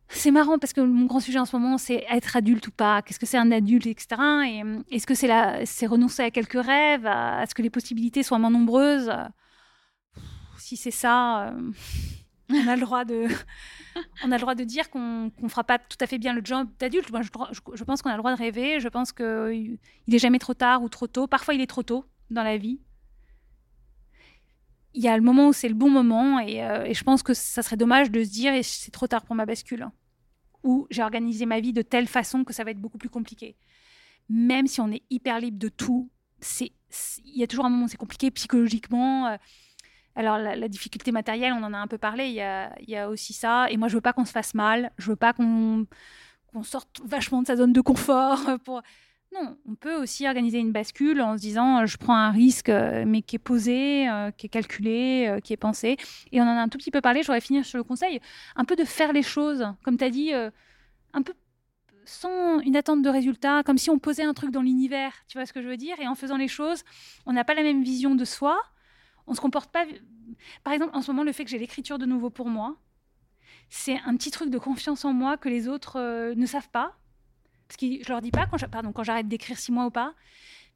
C'est 0.09 0.33
marrant 0.33 0.59
parce 0.59 0.73
que 0.73 0.81
mon 0.81 1.07
grand 1.07 1.21
sujet 1.21 1.39
en 1.39 1.45
ce 1.45 1.55
moment, 1.57 1.79
c'est 1.79 2.05
être 2.11 2.37
adulte 2.37 2.67
ou 2.67 2.73
pas. 2.73 3.01
Qu'est-ce 3.03 3.21
que 3.21 3.27
c'est 3.27 3.39
un 3.39 3.53
adulte, 3.53 3.87
etc. 3.87 4.21
Et 4.45 4.97
est-ce 4.97 5.07
que 5.07 5.15
c'est 5.15 5.31
c'est 5.67 5.87
renoncer 5.87 6.23
à 6.23 6.33
quelques 6.33 6.61
rêves, 6.61 7.07
à, 7.07 7.45
ce 7.47 7.55
que 7.55 7.63
les 7.63 7.71
possibilités 7.71 8.25
soient 8.25 8.41
moins 8.41 8.51
nombreuses? 8.51 9.13
Si 10.71 10.77
c'est 10.77 10.93
ça, 10.93 11.49
euh, 11.49 11.73
on 12.49 12.68
a 12.68 12.77
le 12.77 12.83
droit 12.83 13.05
de 13.05 13.27
on 14.25 14.31
a 14.31 14.37
le 14.37 14.41
droit 14.41 14.55
de 14.55 14.62
dire 14.62 14.89
qu'on 14.89 15.33
ne 15.43 15.49
fera 15.49 15.64
pas 15.64 15.81
tout 15.81 15.97
à 16.01 16.07
fait 16.07 16.16
bien 16.16 16.33
le 16.33 16.43
job 16.45 16.68
d'adulte. 16.79 17.11
Moi, 17.11 17.23
je, 17.23 17.83
pense 17.83 18.03
qu'on 18.03 18.11
a 18.11 18.12
le 18.12 18.21
droit 18.21 18.33
de 18.33 18.39
rêver. 18.39 18.79
Je 18.79 18.87
pense 18.87 19.11
qu'il 19.11 19.79
n'est 20.07 20.18
jamais 20.21 20.39
trop 20.39 20.55
tard 20.55 20.85
ou 20.85 20.89
trop 20.89 21.09
tôt. 21.09 21.27
Parfois, 21.27 21.55
il 21.55 21.61
est 21.61 21.66
trop 21.66 21.83
tôt 21.83 22.05
dans 22.31 22.45
la 22.45 22.57
vie. 22.57 22.79
Il 24.95 25.03
y 25.03 25.09
a 25.09 25.16
le 25.16 25.25
moment 25.25 25.49
où 25.49 25.53
c'est 25.53 25.68
le 25.68 25.75
bon 25.75 25.91
moment 25.91 26.39
et, 26.39 26.62
euh, 26.62 26.95
je 26.95 27.03
pense 27.03 27.25
que 27.25 27.35
ça 27.35 27.64
serait 27.64 27.77
dommage 27.77 28.12
de 28.12 28.23
se 28.23 28.31
dire 28.31 28.53
c'est 28.62 28.93
trop 28.93 29.09
tard 29.09 29.25
pour 29.25 29.35
ma 29.35 29.47
bascule. 29.47 29.89
Ou 30.62 30.87
j'ai 30.91 31.03
organisé 31.03 31.47
ma 31.47 31.59
vie 31.59 31.73
de 31.73 31.83
telle 31.83 32.07
façon 32.07 32.45
que 32.45 32.53
ça 32.53 32.62
va 32.62 32.71
être 32.71 32.81
beaucoup 32.81 32.99
plus 32.99 33.11
compliqué. 33.11 33.57
Même 34.29 34.68
si 34.68 34.81
on 34.81 34.93
est 34.93 35.03
hyper 35.11 35.41
libre 35.41 35.59
de 35.59 35.68
tout, 35.68 36.09
il 36.61 36.71
y 37.25 37.43
a 37.43 37.49
toujours 37.49 37.64
un 37.64 37.71
moment 37.71 37.87
où 37.87 37.89
c'est 37.89 37.97
compliqué 37.97 38.31
psychologiquement. 38.31 39.27
Euh, 39.27 39.37
alors 40.17 40.39
la, 40.39 40.69
difficulté 40.69 41.13
matérielle, 41.13 41.53
on 41.53 41.63
en 41.63 41.73
a 41.73 41.79
un 41.79 41.87
peu 41.87 41.99
parlé, 41.99 42.27
il 42.29 42.35
y 42.89 42.97
a, 42.97 43.09
aussi 43.09 43.33
ça. 43.33 43.71
Et 43.71 43.77
moi, 43.77 43.89
je 43.89 43.95
veux 43.95 44.01
pas 44.01 44.13
qu'on 44.13 44.25
se 44.25 44.33
fasse 44.33 44.55
mal, 44.55 44.91
je 44.99 45.11
veux 45.11 45.17
pas 45.17 45.33
qu'on 45.33 45.87
sorte 46.63 47.01
vachement 47.05 47.43
de 47.43 47.47
sa 47.47 47.57
zone 47.57 47.73
de 47.73 47.81
confort. 47.81 48.41
Pour... 48.65 48.83
Non, 49.33 49.57
on 49.69 49.77
peut 49.77 49.95
aussi 49.95 50.27
organiser 50.27 50.59
une 50.59 50.73
bascule 50.73 51.21
en 51.21 51.37
se 51.37 51.41
disant 51.41 51.87
je 51.87 51.97
prends 51.97 52.17
un 52.17 52.33
risque, 52.33 52.69
euh, 52.69 53.05
mais 53.07 53.23
qui 53.23 53.37
est 53.37 53.39
posé, 53.39 54.09
euh, 54.09 54.33
qui 54.33 54.47
est 54.47 54.49
calculé, 54.49 55.29
euh, 55.29 55.39
qui 55.39 55.53
est 55.53 55.57
pensé. 55.57 55.97
Et 56.33 56.41
on 56.41 56.45
en 56.45 56.57
a 56.57 56.61
un 56.61 56.69
tout 56.69 56.79
petit 56.79 56.91
peu 56.91 57.01
parlé, 57.01 57.23
je 57.23 57.29
voudrais 57.29 57.41
finir 57.41 57.65
sur 57.65 57.79
le 57.79 57.85
conseil, 57.85 58.21
un 58.57 58.65
peu 58.65 58.75
de 58.75 58.85
faire 58.85 59.13
les 59.13 59.23
choses, 59.23 59.65
comme 59.85 59.97
tu 59.97 60.05
as 60.05 60.11
dit, 60.11 60.33
un 60.33 61.23
peu 61.23 61.33
sans 62.05 62.59
une 62.61 62.75
attente 62.75 63.03
de 63.03 63.09
résultat, 63.09 63.63
comme 63.63 63.79
si 63.79 63.89
on 63.89 64.01
posait 64.01 64.25
un 64.25 64.35
truc 64.35 64.51
dans 64.51 64.63
l'univers, 64.63 65.13
tu 65.29 65.39
vois 65.39 65.47
ce 65.47 65.53
que 65.53 65.63
je 65.63 65.69
veux 65.69 65.77
dire? 65.77 65.97
Et 66.01 66.09
en 66.09 66.17
faisant 66.17 66.37
les 66.37 66.49
choses, 66.49 66.83
on 67.25 67.33
n'a 67.33 67.45
pas 67.45 67.55
la 67.55 67.63
même 67.63 67.85
vision 67.85 68.17
de 68.17 68.25
soi, 68.25 68.59
on 69.31 69.35
se 69.35 69.41
comporte 69.41 69.70
pas. 69.70 69.87
Par 70.64 70.72
exemple, 70.72 70.95
en 70.95 71.01
ce 71.01 71.11
moment, 71.11 71.22
le 71.22 71.33
fait 71.33 71.45
que 71.45 71.51
j'ai 71.51 71.59
l'écriture 71.59 71.99
de 71.99 72.05
nouveau 72.05 72.28
pour 72.28 72.49
moi, 72.49 72.76
c'est 73.70 73.99
un 74.05 74.16
petit 74.16 74.31
truc 74.31 74.51
de 74.51 74.59
confiance 74.59 75.05
en 75.05 75.12
moi 75.12 75.37
que 75.37 75.49
les 75.49 75.68
autres 75.68 75.99
euh, 75.99 76.35
ne 76.35 76.45
savent 76.47 76.68
pas. 76.70 76.97
Parce 77.68 77.76
que 77.76 77.87
je 78.03 78.09
leur 78.09 78.20
dis 78.20 78.33
pas 78.33 78.47
quand 78.47 79.05
j'arrête 79.05 79.28
d'écrire 79.28 79.57
six 79.57 79.70
mois 79.70 79.87
ou 79.87 79.91
pas, 79.91 80.14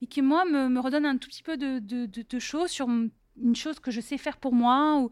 mais 0.00 0.06
qui 0.06 0.22
moi 0.22 0.44
me, 0.44 0.78
redonne 0.78 1.04
un 1.04 1.16
tout 1.16 1.28
petit 1.28 1.42
peu 1.42 1.56
de, 1.56 2.38
choses 2.38 2.70
sur 2.70 2.88
une 2.88 3.56
chose 3.56 3.80
que 3.80 3.90
je 3.90 4.00
sais 4.00 4.16
faire 4.16 4.36
pour 4.36 4.52
moi. 4.52 5.04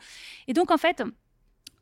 Et 0.47 0.53
donc 0.53 0.71
en 0.71 0.77
fait, 0.77 1.03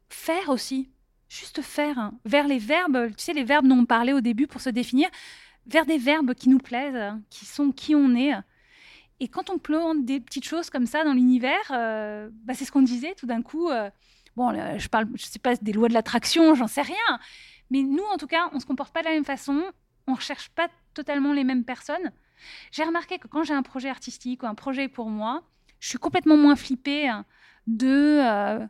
faire 0.08 0.48
aussi, 0.48 0.88
juste 1.28 1.60
faire, 1.60 1.98
hein, 1.98 2.14
vers 2.24 2.48
les 2.48 2.58
verbes, 2.58 3.10
tu 3.14 3.24
sais 3.24 3.34
les 3.34 3.44
verbes 3.44 3.68
dont 3.68 3.80
on 3.80 3.84
parlait 3.84 4.14
au 4.14 4.22
début 4.22 4.46
pour 4.46 4.62
se 4.62 4.70
définir, 4.70 5.10
vers 5.66 5.84
des 5.84 5.98
verbes 5.98 6.32
qui 6.32 6.48
nous 6.48 6.58
plaisent, 6.58 7.12
qui 7.28 7.44
sont 7.44 7.70
qui 7.70 7.94
on 7.94 8.14
est 8.14 8.32
Et 9.20 9.28
quand 9.28 9.50
on 9.50 9.58
plante 9.58 10.04
des 10.04 10.18
petites 10.18 10.46
choses 10.46 10.70
comme 10.70 10.86
ça 10.86 11.04
dans 11.04 11.12
l'univers, 11.12 11.70
euh, 11.70 12.30
bah, 12.44 12.54
c'est 12.54 12.64
ce 12.64 12.72
qu'on 12.72 12.82
disait 12.82 13.14
tout 13.14 13.26
d'un 13.26 13.42
coup. 13.42 13.68
euh, 13.70 13.90
bon, 14.34 14.52
je 14.78 14.88
parle, 14.88 15.08
je 15.14 15.26
sais 15.26 15.38
pas 15.38 15.54
des 15.56 15.72
lois 15.72 15.88
de 15.88 15.94
l'attraction, 15.94 16.54
j'en 16.54 16.66
sais 16.66 16.82
rien. 16.82 17.20
Mais 17.70 17.82
nous, 17.82 18.04
en 18.12 18.16
tout 18.16 18.26
cas, 18.26 18.50
on 18.52 18.60
se 18.60 18.66
comporte 18.66 18.92
pas 18.92 19.00
de 19.00 19.06
la 19.06 19.12
même 19.12 19.24
façon. 19.24 19.62
On 20.06 20.14
recherche 20.14 20.48
pas 20.50 20.68
totalement 20.94 21.32
les 21.32 21.44
mêmes 21.44 21.64
personnes. 21.64 22.10
J'ai 22.72 22.82
remarqué 22.84 23.18
que 23.18 23.28
quand 23.28 23.44
j'ai 23.44 23.54
un 23.54 23.62
projet 23.62 23.90
artistique 23.90 24.42
ou 24.42 24.46
un 24.46 24.54
projet 24.54 24.88
pour 24.88 25.10
moi, 25.10 25.42
je 25.78 25.88
suis 25.88 25.98
complètement 25.98 26.36
moins 26.38 26.56
flippée 26.56 27.06
hein, 27.08 27.26
de 27.66 28.20
euh, 28.22 28.66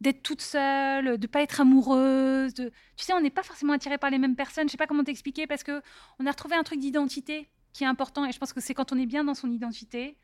d'être 0.00 0.22
toute 0.22 0.42
seule, 0.42 1.16
de 1.16 1.26
pas 1.28 1.42
être 1.42 1.60
amoureuse. 1.60 2.54
Tu 2.54 2.70
sais, 2.96 3.12
on 3.12 3.20
n'est 3.20 3.30
pas 3.30 3.44
forcément 3.44 3.72
attiré 3.72 3.98
par 3.98 4.10
les 4.10 4.18
mêmes 4.18 4.36
personnes. 4.36 4.66
Je 4.66 4.72
sais 4.72 4.76
pas 4.76 4.88
comment 4.88 5.04
t'expliquer 5.04 5.46
parce 5.46 5.62
que 5.62 5.80
on 6.18 6.26
a 6.26 6.30
retrouvé 6.30 6.56
un 6.56 6.64
truc 6.64 6.80
d'identité 6.80 7.48
qui 7.72 7.84
est 7.84 7.86
important. 7.86 8.24
Et 8.24 8.32
je 8.32 8.38
pense 8.38 8.52
que 8.52 8.60
c'est 8.60 8.74
quand 8.74 8.92
on 8.92 8.98
est 8.98 9.06
bien 9.06 9.24
dans 9.24 9.34
son 9.34 9.50
identité 9.50 10.16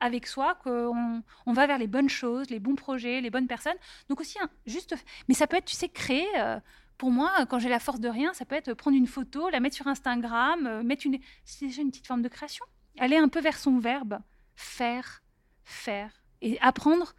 avec 0.00 0.26
soi 0.26 0.54
qu'on 0.62 1.22
on 1.46 1.52
va 1.52 1.66
vers 1.66 1.78
les 1.78 1.88
bonnes 1.88 2.08
choses, 2.08 2.50
les 2.50 2.60
bons 2.60 2.76
projets, 2.76 3.20
les 3.20 3.30
bonnes 3.30 3.48
personnes. 3.48 3.76
Donc 4.08 4.20
aussi, 4.20 4.38
hein, 4.40 4.48
juste, 4.66 4.94
mais 5.28 5.34
ça 5.34 5.46
peut 5.46 5.56
être, 5.56 5.64
tu 5.64 5.76
sais, 5.76 5.88
créer. 5.88 6.28
euh, 6.38 6.58
pour 6.98 7.12
moi, 7.12 7.46
quand 7.46 7.60
j'ai 7.60 7.68
la 7.68 7.78
force 7.78 8.00
de 8.00 8.08
rien, 8.08 8.34
ça 8.34 8.44
peut 8.44 8.56
être 8.56 8.74
prendre 8.74 8.96
une 8.96 9.06
photo, 9.06 9.48
la 9.50 9.60
mettre 9.60 9.76
sur 9.76 9.86
Instagram, 9.86 10.66
euh, 10.66 10.82
mettre 10.82 11.06
une. 11.06 11.18
C'est 11.44 11.66
déjà 11.66 11.80
une 11.80 11.90
petite 11.90 12.08
forme 12.08 12.22
de 12.22 12.28
création. 12.28 12.64
Aller 12.98 13.16
un 13.16 13.28
peu 13.28 13.40
vers 13.40 13.56
son 13.56 13.78
verbe, 13.78 14.18
faire, 14.56 15.22
faire, 15.62 16.10
et 16.42 16.60
apprendre 16.60 17.14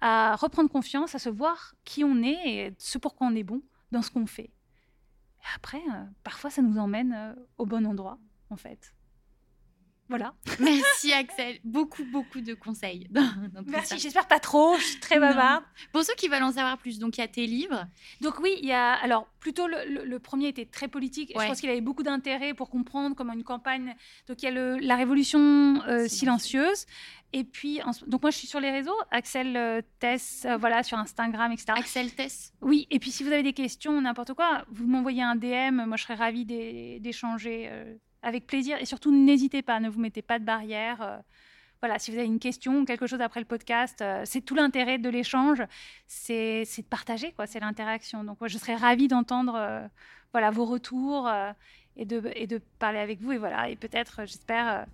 à 0.00 0.36
reprendre 0.36 0.70
confiance, 0.70 1.16
à 1.16 1.18
se 1.18 1.28
voir 1.28 1.74
qui 1.84 2.04
on 2.04 2.22
est 2.22 2.48
et 2.48 2.74
ce 2.78 2.98
pourquoi 2.98 3.26
on 3.26 3.34
est 3.34 3.42
bon 3.42 3.62
dans 3.90 4.02
ce 4.02 4.12
qu'on 4.12 4.26
fait. 4.26 4.50
Après, 5.56 5.82
euh, 5.92 6.04
parfois, 6.22 6.50
ça 6.50 6.62
nous 6.62 6.78
emmène 6.78 7.34
au 7.58 7.66
bon 7.66 7.84
endroit, 7.84 8.18
en 8.50 8.56
fait. 8.56 8.94
Voilà. 10.08 10.34
Merci 10.60 11.12
Axel, 11.12 11.58
beaucoup 11.64 12.04
beaucoup 12.04 12.40
de 12.40 12.54
conseils. 12.54 13.06
dans- 13.10 13.22
dans 13.52 13.64
tout 13.64 13.70
Merci, 13.70 13.98
j'espère 13.98 14.28
pas 14.28 14.38
trop, 14.38 14.76
je 14.78 14.84
suis 14.84 15.00
très 15.00 15.18
bavarde. 15.18 15.64
Pour 15.92 16.02
ceux 16.04 16.14
qui 16.14 16.28
veulent 16.28 16.42
en 16.44 16.52
savoir 16.52 16.78
plus, 16.78 16.98
donc 16.98 17.18
il 17.18 17.20
y 17.20 17.24
a 17.24 17.28
tes 17.28 17.46
livres. 17.46 17.86
Donc 18.20 18.38
oui, 18.40 18.54
il 18.62 18.66
y 18.68 18.72
a 18.72 18.92
alors 18.94 19.26
plutôt 19.40 19.66
le, 19.66 19.76
le- 19.88 20.04
le 20.04 20.18
premier 20.18 20.48
était 20.48 20.64
très 20.66 20.88
politique. 20.88 21.32
Ouais. 21.34 21.44
Je 21.44 21.48
pense 21.48 21.60
qu'il 21.60 21.70
avait 21.70 21.80
beaucoup 21.80 22.02
d'intérêt 22.04 22.54
pour 22.54 22.70
comprendre 22.70 23.16
comment 23.16 23.32
une 23.32 23.44
campagne. 23.44 23.96
Donc 24.28 24.42
il 24.42 24.44
y 24.44 24.48
a 24.48 24.52
le- 24.52 24.76
la 24.78 24.96
révolution 24.96 25.82
euh, 25.88 26.06
silencieuse. 26.08 26.86
Et 27.32 27.42
puis 27.42 27.82
en 27.82 27.90
donc 28.06 28.22
moi 28.22 28.30
je 28.30 28.38
suis 28.38 28.46
sur 28.46 28.60
les 28.60 28.70
réseaux, 28.70 28.96
Axel 29.10 29.56
euh, 29.56 29.82
Tess, 29.98 30.46
euh, 30.48 30.56
voilà 30.56 30.82
sur 30.84 30.96
Instagram, 30.98 31.50
etc. 31.52 31.72
Axel 31.76 32.12
Tess. 32.14 32.52
Oui. 32.62 32.86
Et 32.90 32.98
puis 33.00 33.10
si 33.10 33.24
vous 33.24 33.32
avez 33.32 33.42
des 33.42 33.52
questions, 33.52 34.00
n'importe 34.00 34.34
quoi, 34.34 34.64
vous 34.70 34.86
m'envoyez 34.86 35.22
un 35.22 35.34
DM. 35.34 35.84
Moi 35.86 35.96
je 35.96 36.04
serais 36.04 36.14
ravie 36.14 36.44
d'é- 36.44 36.98
d'échanger 37.00 37.66
euh, 37.70 37.94
avec 38.26 38.46
plaisir. 38.46 38.76
Et 38.80 38.84
surtout 38.84 39.12
n'hésitez 39.12 39.62
pas, 39.62 39.80
ne 39.80 39.88
vous 39.88 40.00
mettez 40.00 40.20
pas 40.20 40.38
de 40.38 40.44
barrière. 40.44 41.00
euh, 41.00 41.16
voilà, 41.80 41.98
si 41.98 42.10
vous 42.10 42.16
avez 42.16 42.26
une 42.26 42.38
question 42.38 42.80
ou 42.80 42.84
quelque 42.84 43.06
chose 43.06 43.20
après 43.20 43.38
le 43.38 43.46
podcast, 43.46 44.00
euh, 44.02 44.22
c'est 44.24 44.40
tout 44.40 44.54
l'intérêt 44.54 44.98
de 44.98 45.08
l'échange, 45.08 45.62
c'est 46.06 46.64
de 46.64 46.82
partager, 46.82 47.32
quoi, 47.32 47.46
c'est 47.46 47.60
l'interaction. 47.60 48.24
Donc, 48.24 48.40
moi, 48.40 48.48
je 48.48 48.58
serais 48.58 48.74
ravie 48.74 49.08
d'entendre 49.08 49.54
euh, 49.54 49.86
voilà, 50.32 50.50
vos 50.50 50.64
retours 50.64 51.30
et, 51.96 52.04
de, 52.04 52.22
et 52.34 52.46
de 52.46 52.60
parler 52.78 52.98
avec 52.98 53.20
vous. 53.20 53.32
Et 53.32 53.38
voilà, 53.38 53.68
et 53.68 53.76
peut-être, 53.76 54.22
j'espère, 54.24 54.86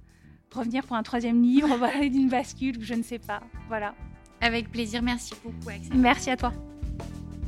revenir 0.53 0.85
pour 0.85 0.97
un 0.97 1.03
troisième 1.03 1.41
livre, 1.41 1.69
voilà, 1.79 2.07
d'une 2.09 2.29
bascule, 2.29 2.85
je 2.85 2.95
ne 2.95 3.03
sais 3.03 3.19
pas. 3.21 3.41
Voilà. 3.69 3.95
Avec 4.41 4.71
plaisir, 4.71 5.03
merci 5.03 5.35
beaucoup 5.43 5.71
Axel. 5.71 5.97
Merci 5.97 6.31
à 6.31 6.37
toi. 6.37 6.53